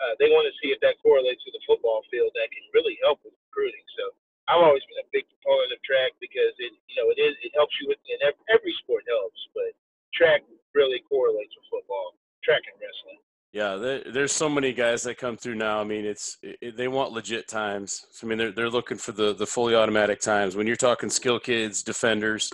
Uh, 0.00 0.16
they 0.16 0.32
want 0.32 0.48
to 0.48 0.54
see 0.58 0.72
if 0.72 0.80
that 0.80 0.96
correlates 1.04 1.44
to 1.44 1.52
the 1.52 1.60
football 1.68 2.00
field. 2.08 2.32
That 2.32 2.48
can 2.48 2.64
really 2.72 2.96
help 3.04 3.20
with 3.22 3.36
recruiting. 3.48 3.84
So 4.00 4.16
I've 4.48 4.64
always 4.64 4.82
been 4.88 5.04
a 5.04 5.08
big 5.12 5.28
proponent 5.28 5.76
of 5.76 5.80
track 5.84 6.16
because 6.18 6.56
it, 6.56 6.72
you 6.88 6.96
know, 6.96 7.12
it 7.12 7.20
is 7.20 7.36
it 7.44 7.52
helps 7.54 7.76
you 7.78 7.92
with 7.92 8.00
and 8.08 8.32
every 8.50 8.74
sport 8.82 9.04
helps, 9.06 9.38
but 9.54 9.70
track 10.16 10.42
really 10.74 11.04
correlates 11.06 11.52
with 11.54 11.68
football, 11.68 12.16
track 12.42 12.64
and 12.66 12.80
wrestling. 12.80 13.20
Yeah, 13.52 13.76
there, 13.76 14.02
there's 14.06 14.32
so 14.32 14.48
many 14.48 14.72
guys 14.72 15.02
that 15.02 15.18
come 15.18 15.36
through 15.36 15.56
now. 15.56 15.80
I 15.80 15.84
mean, 15.84 16.06
it's 16.06 16.38
it, 16.42 16.76
they 16.76 16.88
want 16.88 17.12
legit 17.12 17.46
times. 17.48 18.06
I 18.22 18.26
mean, 18.26 18.38
they're 18.38 18.52
they're 18.52 18.70
looking 18.70 18.96
for 18.96 19.12
the 19.12 19.34
the 19.34 19.46
fully 19.46 19.74
automatic 19.74 20.20
times. 20.20 20.56
When 20.56 20.66
you're 20.66 20.76
talking 20.76 21.10
skill 21.10 21.38
kids, 21.38 21.82
defenders, 21.82 22.50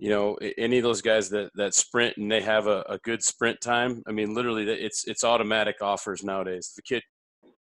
you 0.00 0.08
know 0.08 0.36
any 0.56 0.78
of 0.78 0.82
those 0.82 1.02
guys 1.02 1.28
that 1.28 1.50
that 1.54 1.74
sprint 1.74 2.16
and 2.16 2.32
they 2.32 2.40
have 2.40 2.66
a, 2.66 2.82
a 2.88 2.98
good 3.04 3.22
sprint 3.22 3.60
time 3.60 4.02
i 4.08 4.12
mean 4.12 4.34
literally 4.34 4.64
it's 4.64 5.06
it's 5.06 5.22
automatic 5.22 5.76
offers 5.82 6.24
nowadays. 6.24 6.72
The 6.74 6.82
kid 6.82 7.02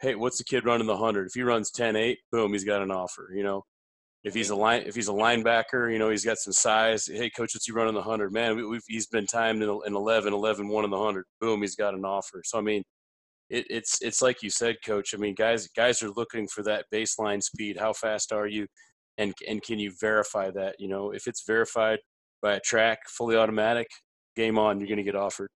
hey 0.03 0.17
what's 0.17 0.39
the 0.39 0.45
kid 0.45 0.65
running 0.65 0.89
the 0.89 0.95
100 0.95 1.29
if 1.29 1.35
he 1.35 1.43
runs 1.43 1.71
10-8 1.71 2.17
boom 2.33 2.53
he's 2.53 2.65
got 2.65 2.83
an 2.83 2.91
offer 2.91 3.31
you 3.35 3.43
know? 3.43 3.63
If 4.25 4.35
he's 4.35 4.51
a 4.51 4.57
line 4.57 4.83
if 4.85 4.97
he's 4.97 5.09
a 5.09 5.13
linebacker 5.13 5.93
you 5.93 5.99
know 5.99 6.11
he's 6.11 6.25
got 6.25 6.39
some 6.39 6.53
size 6.53 7.07
hey 7.07 7.31
coach 7.31 7.55
what's 7.55 7.67
he 7.67 7.73
running 7.73 7.95
the 7.95 8.01
100 8.01 8.33
man 8.33 8.57
we, 8.57 8.81
he's 8.89 9.07
been 9.07 9.27
timed 9.27 9.63
in, 9.63 9.69
in 9.87 9.95
11 9.95 10.33
11 10.33 10.67
1 10.67 10.85
in 10.85 10.91
the 10.91 10.97
100 10.97 11.25
boom 11.41 11.61
he's 11.61 11.77
got 11.77 11.95
an 11.95 12.05
offer. 12.05 12.43
So 12.45 12.59
i 12.59 12.63
mean 12.63 12.83
it, 13.51 13.67
it's 13.69 14.01
it's 14.03 14.23
like 14.23 14.43
you 14.43 14.49
said 14.51 14.77
coach 14.85 15.15
i 15.15 15.19
mean 15.19 15.35
guys 15.35 15.69
guys 15.77 16.03
are 16.03 16.11
looking 16.17 16.49
for 16.49 16.63
that 16.65 16.87
baseline 16.93 17.43
speed. 17.43 17.77
How 17.79 17.93
fast 17.93 18.33
are 18.33 18.49
you? 18.49 18.67
And 19.19 19.35
and 19.47 19.63
can 19.63 19.79
you 19.79 19.93
verify 20.01 20.51
that 20.53 20.77
you 20.81 20.89
know? 20.89 21.13
If 21.13 21.27
it's 21.27 21.45
verified 21.47 21.99
by 22.45 22.55
a 22.55 22.61
track, 22.61 23.09
fully 23.09 23.37
automatic, 23.37 23.89
game 24.37 24.59
on, 24.59 24.79
you're 24.79 24.87
going 24.87 24.99
to 24.99 25.03
get 25.03 25.17
offered. 25.17 25.49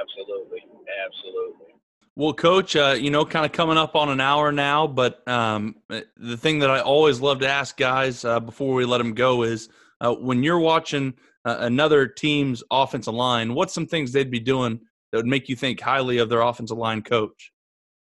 Absolutely. 0.00 0.60
Absolutely. 1.04 1.66
Well, 2.14 2.32
coach, 2.32 2.76
uh, 2.76 2.96
you 2.98 3.10
know, 3.10 3.24
kind 3.24 3.44
of 3.44 3.52
coming 3.52 3.76
up 3.76 3.96
on 3.96 4.08
an 4.08 4.20
hour 4.20 4.52
now, 4.52 4.86
but 4.86 5.26
um, 5.28 5.74
the 5.88 6.36
thing 6.36 6.60
that 6.60 6.70
I 6.70 6.80
always 6.80 7.20
love 7.20 7.40
to 7.40 7.48
ask 7.48 7.76
guys 7.76 8.24
uh, 8.24 8.38
before 8.38 8.74
we 8.74 8.84
let 8.84 8.98
them 8.98 9.12
go 9.12 9.42
is 9.42 9.68
uh, 10.00 10.14
when 10.14 10.42
you're 10.42 10.60
watching 10.60 11.14
uh, 11.44 11.56
another 11.60 12.06
team's 12.06 12.62
offensive 12.70 13.14
line, 13.14 13.54
what's 13.54 13.74
some 13.74 13.86
things 13.86 14.12
they'd 14.12 14.30
be 14.30 14.40
doing 14.40 14.80
that 15.10 15.18
would 15.18 15.26
make 15.26 15.48
you 15.48 15.56
think 15.56 15.80
highly 15.80 16.18
of 16.18 16.28
their 16.28 16.42
offensive 16.42 16.78
line 16.78 17.02
coach? 17.02 17.52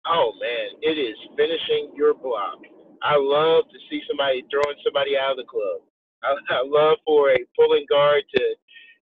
Oh, 0.08 0.34
man, 0.42 0.80
it 0.82 1.00
is 1.00 1.16
finishing 1.38 1.92
your 1.96 2.14
block. 2.16 2.58
I 3.04 3.18
love 3.18 3.66
to 3.70 3.80
see 3.90 4.02
somebody 4.08 4.44
throwing 4.50 4.78
somebody 4.84 5.18
out 5.18 5.32
of 5.32 5.38
the 5.38 5.44
club. 5.44 5.82
I, 6.24 6.36
I 6.36 6.64
love 6.66 6.98
for 7.06 7.32
a 7.32 7.40
pulling 7.56 7.86
guard 7.90 8.24
to 8.36 8.44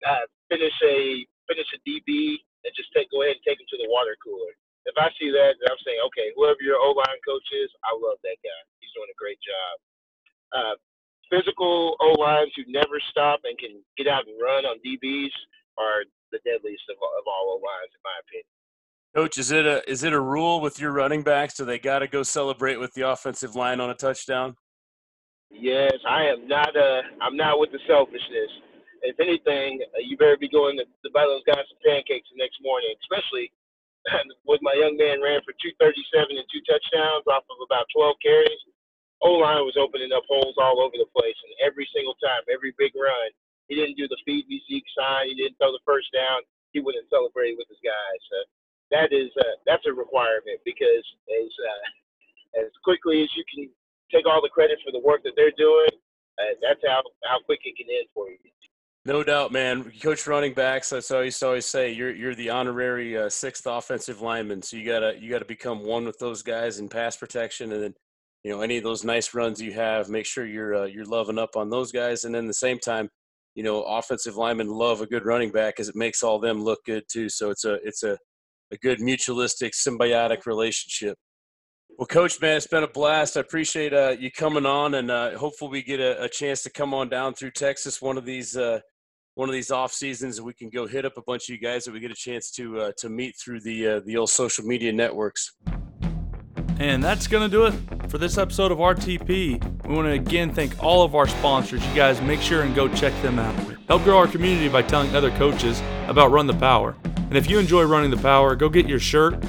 uh, 0.06 0.26
finish 0.48 0.74
a 0.84 1.24
finish 1.48 1.68
a 1.72 1.80
DB 1.88 2.36
and 2.64 2.72
just 2.76 2.92
take 2.92 3.10
go 3.10 3.24
ahead 3.24 3.40
and 3.40 3.44
take 3.44 3.60
him 3.60 3.68
to 3.68 3.80
the 3.80 3.88
water 3.88 4.16
cooler. 4.20 4.52
If 4.84 4.96
I 4.96 5.12
see 5.20 5.28
that, 5.32 5.56
then 5.60 5.68
I'm 5.68 5.82
saying, 5.84 6.00
okay, 6.12 6.32
whoever 6.36 6.60
your 6.64 6.80
O 6.80 6.96
line 6.96 7.20
coach 7.24 7.44
is, 7.52 7.68
I 7.84 7.92
love 7.92 8.16
that 8.24 8.40
guy. 8.40 8.60
He's 8.80 8.92
doing 8.96 9.08
a 9.12 9.18
great 9.20 9.40
job. 9.44 9.74
Uh, 10.48 10.76
physical 11.28 11.96
O 12.00 12.16
lines 12.16 12.52
who 12.56 12.64
never 12.68 12.96
stop 13.10 13.40
and 13.44 13.56
can 13.58 13.84
get 13.96 14.08
out 14.08 14.24
and 14.24 14.36
run 14.40 14.64
on 14.64 14.80
DBs 14.80 15.34
are 15.76 16.08
the 16.32 16.40
deadliest 16.44 16.84
of, 16.88 16.96
of 16.96 17.24
all 17.28 17.52
O 17.52 17.60
lines, 17.60 17.92
in 17.92 18.02
my 18.04 18.16
opinion. 18.24 18.48
Coach, 19.14 19.38
is 19.38 19.50
it 19.50 19.66
a 19.66 19.88
is 19.90 20.04
it 20.04 20.12
a 20.12 20.20
rule 20.20 20.60
with 20.60 20.78
your 20.78 20.92
running 20.92 21.22
backs? 21.22 21.54
Do 21.54 21.64
they 21.64 21.78
got 21.78 22.00
to 22.00 22.08
go 22.08 22.22
celebrate 22.22 22.76
with 22.76 22.92
the 22.94 23.08
offensive 23.08 23.56
line 23.56 23.80
on 23.80 23.90
a 23.90 23.94
touchdown? 23.94 24.56
Yes, 25.50 25.94
I 26.08 26.26
am 26.26 26.48
not. 26.48 26.76
Uh, 26.76 27.02
I'm 27.22 27.36
not 27.36 27.58
with 27.60 27.72
the 27.72 27.80
selfishness. 27.86 28.52
If 29.02 29.20
anything, 29.20 29.80
uh, 29.94 30.02
you 30.02 30.16
better 30.18 30.36
be 30.36 30.50
going 30.50 30.76
to, 30.78 30.84
to 30.84 31.10
buy 31.14 31.24
those 31.24 31.46
guys 31.46 31.62
some 31.70 31.80
pancakes 31.86 32.28
the 32.34 32.42
next 32.42 32.58
morning. 32.62 32.92
Especially 33.06 33.52
with 34.50 34.60
my 34.62 34.74
young 34.74 34.98
man 34.98 35.22
ran 35.22 35.40
for 35.46 35.54
237 35.62 36.36
and 36.36 36.48
two 36.50 36.62
touchdowns 36.66 37.24
off 37.30 37.46
of 37.48 37.58
about 37.62 37.86
12 37.94 38.16
carries. 38.22 38.60
O 39.22 39.40
line 39.40 39.64
was 39.64 39.78
opening 39.80 40.12
up 40.12 40.26
holes 40.28 40.54
all 40.60 40.78
over 40.78 40.94
the 40.94 41.08
place, 41.10 41.38
and 41.42 41.54
every 41.64 41.88
single 41.90 42.14
time, 42.22 42.44
every 42.52 42.70
big 42.78 42.92
run, 42.94 43.30
he 43.66 43.74
didn't 43.74 43.98
do 43.98 44.06
the 44.06 44.20
feed 44.28 44.46
me 44.46 44.62
Zeke 44.68 44.86
sign. 44.94 45.26
He 45.32 45.34
didn't 45.34 45.58
throw 45.58 45.72
the 45.72 45.82
first 45.88 46.12
down. 46.14 46.44
He 46.76 46.78
wouldn't 46.80 47.08
celebrate 47.10 47.56
with 47.58 47.66
his 47.66 47.82
guys. 47.82 48.20
So 48.30 48.38
that 48.92 49.10
is 49.10 49.32
uh, 49.40 49.56
that's 49.66 49.86
a 49.88 49.94
requirement 49.94 50.60
because 50.64 51.06
as 51.32 51.50
uh, 51.50 51.86
as 52.64 52.70
quickly 52.84 53.22
as 53.24 53.30
you 53.36 53.44
can 53.48 53.70
take 54.12 54.26
all 54.26 54.40
the 54.42 54.48
credit 54.48 54.78
for 54.84 54.92
the 54.92 55.00
work 55.00 55.22
that 55.24 55.32
they're 55.36 55.54
doing. 55.56 55.90
Uh, 56.38 56.54
that's 56.62 56.80
how 56.86 57.02
how 57.24 57.38
quick 57.44 57.60
it 57.64 57.76
can 57.76 57.86
end 57.88 58.06
for 58.14 58.30
you. 58.30 58.36
No 59.04 59.22
doubt, 59.22 59.52
man. 59.52 59.90
Coach 60.02 60.26
running 60.26 60.52
backs. 60.52 60.90
That's 60.90 61.10
I 61.10 61.22
used 61.22 61.38
to 61.40 61.46
always 61.46 61.66
say. 61.66 61.90
You're 61.90 62.14
you're 62.14 62.34
the 62.34 62.50
honorary 62.50 63.16
uh, 63.16 63.30
sixth 63.30 63.66
offensive 63.66 64.20
lineman, 64.20 64.60
so 64.60 64.76
you 64.76 64.84
gotta 64.84 65.16
you 65.18 65.30
gotta 65.30 65.46
become 65.46 65.82
one 65.84 66.04
with 66.04 66.18
those 66.18 66.42
guys 66.42 66.78
in 66.78 66.88
pass 66.90 67.16
protection, 67.16 67.72
and 67.72 67.82
then 67.82 67.94
you 68.44 68.50
know 68.50 68.60
any 68.60 68.76
of 68.76 68.84
those 68.84 69.04
nice 69.04 69.32
runs 69.32 69.62
you 69.62 69.72
have, 69.72 70.10
make 70.10 70.26
sure 70.26 70.46
you're 70.46 70.74
uh, 70.74 70.84
you're 70.84 71.06
loving 71.06 71.38
up 71.38 71.56
on 71.56 71.70
those 71.70 71.90
guys, 71.90 72.24
and 72.24 72.34
then 72.34 72.46
the 72.46 72.52
same 72.52 72.78
time, 72.78 73.08
you 73.54 73.62
know, 73.62 73.82
offensive 73.82 74.36
linemen 74.36 74.68
love 74.68 75.00
a 75.00 75.06
good 75.06 75.24
running 75.24 75.50
back 75.50 75.76
because 75.76 75.88
it 75.88 75.96
makes 75.96 76.22
all 76.22 76.38
them 76.38 76.62
look 76.62 76.80
good 76.84 77.04
too. 77.10 77.30
So 77.30 77.48
it's 77.48 77.64
a 77.64 77.78
it's 77.84 78.02
a 78.02 78.18
a 78.72 78.76
good 78.76 78.98
mutualistic 78.98 79.70
symbiotic 79.72 80.44
relationship. 80.44 81.16
Well, 81.98 82.06
Coach, 82.06 82.40
man, 82.40 82.56
it's 82.56 82.68
been 82.68 82.84
a 82.84 82.88
blast. 82.88 83.36
I 83.36 83.40
appreciate 83.40 83.92
uh, 83.92 84.14
you 84.16 84.30
coming 84.30 84.64
on, 84.64 84.94
and 84.94 85.10
uh, 85.10 85.36
hopefully 85.36 85.72
we 85.72 85.82
get 85.82 85.98
a, 85.98 86.22
a, 86.22 86.28
chance 86.28 86.62
to 86.62 86.70
come 86.70 86.94
on 86.94 87.08
down 87.08 87.34
through 87.34 87.50
Texas 87.50 88.00
one 88.00 88.16
of 88.16 88.24
these 88.24 88.56
uh, 88.56 88.78
one 89.34 89.48
of 89.48 89.52
these 89.52 89.72
off 89.72 89.92
seasons, 89.92 90.38
and 90.38 90.46
we 90.46 90.54
can 90.54 90.70
go 90.70 90.86
hit 90.86 91.04
up 91.04 91.16
a 91.16 91.22
bunch 91.22 91.48
of 91.48 91.56
you 91.56 91.60
guys 91.60 91.84
that 91.84 91.92
we 91.92 91.98
get 91.98 92.12
a 92.12 92.14
chance 92.14 92.52
to 92.52 92.78
uh, 92.78 92.92
to 92.98 93.08
meet 93.08 93.34
through 93.36 93.62
the 93.62 93.88
uh, 93.88 94.00
the 94.06 94.16
old 94.16 94.30
social 94.30 94.64
media 94.64 94.92
networks. 94.92 95.56
And 96.78 97.02
that's 97.02 97.26
going 97.26 97.50
to 97.50 97.52
do 97.52 97.66
it 97.66 97.74
for 98.08 98.18
this 98.18 98.38
episode 98.38 98.70
of 98.70 98.78
RTP. 98.78 99.84
We 99.88 99.94
want 99.94 100.06
to 100.06 100.12
again 100.12 100.54
thank 100.54 100.80
all 100.80 101.02
of 101.02 101.16
our 101.16 101.26
sponsors. 101.26 101.84
You 101.84 101.94
guys 101.96 102.22
make 102.22 102.40
sure 102.40 102.62
and 102.62 102.76
go 102.76 102.86
check 102.86 103.12
them 103.22 103.40
out. 103.40 103.77
Help 103.88 104.04
grow 104.04 104.18
our 104.18 104.28
community 104.28 104.68
by 104.68 104.82
telling 104.82 105.14
other 105.16 105.30
coaches 105.32 105.82
about 106.06 106.30
Run 106.30 106.46
the 106.46 106.54
Power. 106.54 106.94
And 107.16 107.36
if 107.36 107.48
you 107.48 107.58
enjoy 107.58 107.84
running 107.84 108.10
the 108.10 108.18
power, 108.18 108.54
go 108.54 108.68
get 108.68 108.86
your 108.86 108.98
shirt, 109.00 109.42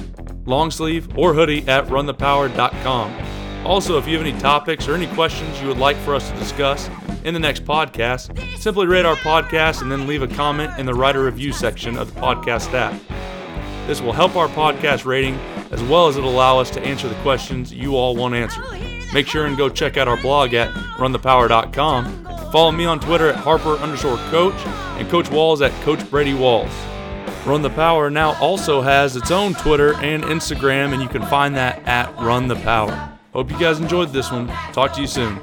long 0.46 0.70
sleeve, 0.70 1.16
or 1.16 1.34
hoodie 1.34 1.66
at 1.68 1.86
runthepower.com. 1.86 3.66
Also, 3.66 3.98
if 3.98 4.08
you 4.08 4.16
have 4.16 4.26
any 4.26 4.38
topics 4.40 4.88
or 4.88 4.94
any 4.94 5.06
questions 5.08 5.60
you 5.60 5.68
would 5.68 5.76
like 5.78 5.96
for 5.98 6.14
us 6.14 6.30
to 6.30 6.36
discuss 6.38 6.88
in 7.24 7.34
the 7.34 7.40
next 7.40 7.64
podcast, 7.64 8.36
simply 8.58 8.86
rate 8.86 9.04
our 9.04 9.16
podcast 9.16 9.82
and 9.82 9.92
then 9.92 10.06
leave 10.06 10.22
a 10.22 10.28
comment 10.28 10.78
in 10.78 10.86
the 10.86 10.94
writer 10.94 11.24
review 11.24 11.52
section 11.52 11.98
of 11.98 12.14
the 12.14 12.20
podcast 12.20 12.72
app. 12.72 12.98
This 13.86 14.00
will 14.00 14.12
help 14.12 14.36
our 14.36 14.48
podcast 14.48 15.04
rating 15.04 15.34
as 15.70 15.82
well 15.82 16.08
as 16.08 16.16
it'll 16.16 16.30
allow 16.30 16.58
us 16.58 16.70
to 16.70 16.80
answer 16.82 17.08
the 17.08 17.14
questions 17.16 17.72
you 17.72 17.96
all 17.96 18.16
want 18.16 18.34
answered. 18.34 18.64
make 19.12 19.26
sure 19.26 19.44
and 19.46 19.56
go 19.56 19.68
check 19.68 19.96
out 19.96 20.08
our 20.08 20.16
blog 20.16 20.54
at 20.54 20.72
runthepower.com. 20.96 22.26
Follow 22.50 22.72
me 22.72 22.84
on 22.84 22.98
Twitter 22.98 23.28
at 23.28 23.36
Harper 23.36 23.76
underscore 23.76 24.16
coach 24.28 24.54
and 24.98 25.08
Coach 25.08 25.30
Walls 25.30 25.62
at 25.62 25.70
Coach 25.82 26.08
Brady 26.10 26.34
Walls. 26.34 26.72
Run 27.46 27.62
the 27.62 27.70
Power 27.70 28.10
now 28.10 28.34
also 28.40 28.82
has 28.82 29.14
its 29.14 29.30
own 29.30 29.54
Twitter 29.54 29.94
and 29.94 30.24
Instagram, 30.24 30.92
and 30.92 31.00
you 31.00 31.08
can 31.08 31.22
find 31.22 31.54
that 31.56 31.80
at 31.86 32.12
Run 32.16 32.48
the 32.48 32.56
Power. 32.56 33.18
Hope 33.32 33.50
you 33.52 33.58
guys 33.58 33.78
enjoyed 33.78 34.12
this 34.12 34.32
one. 34.32 34.48
Talk 34.72 34.92
to 34.94 35.00
you 35.00 35.06
soon. 35.06 35.38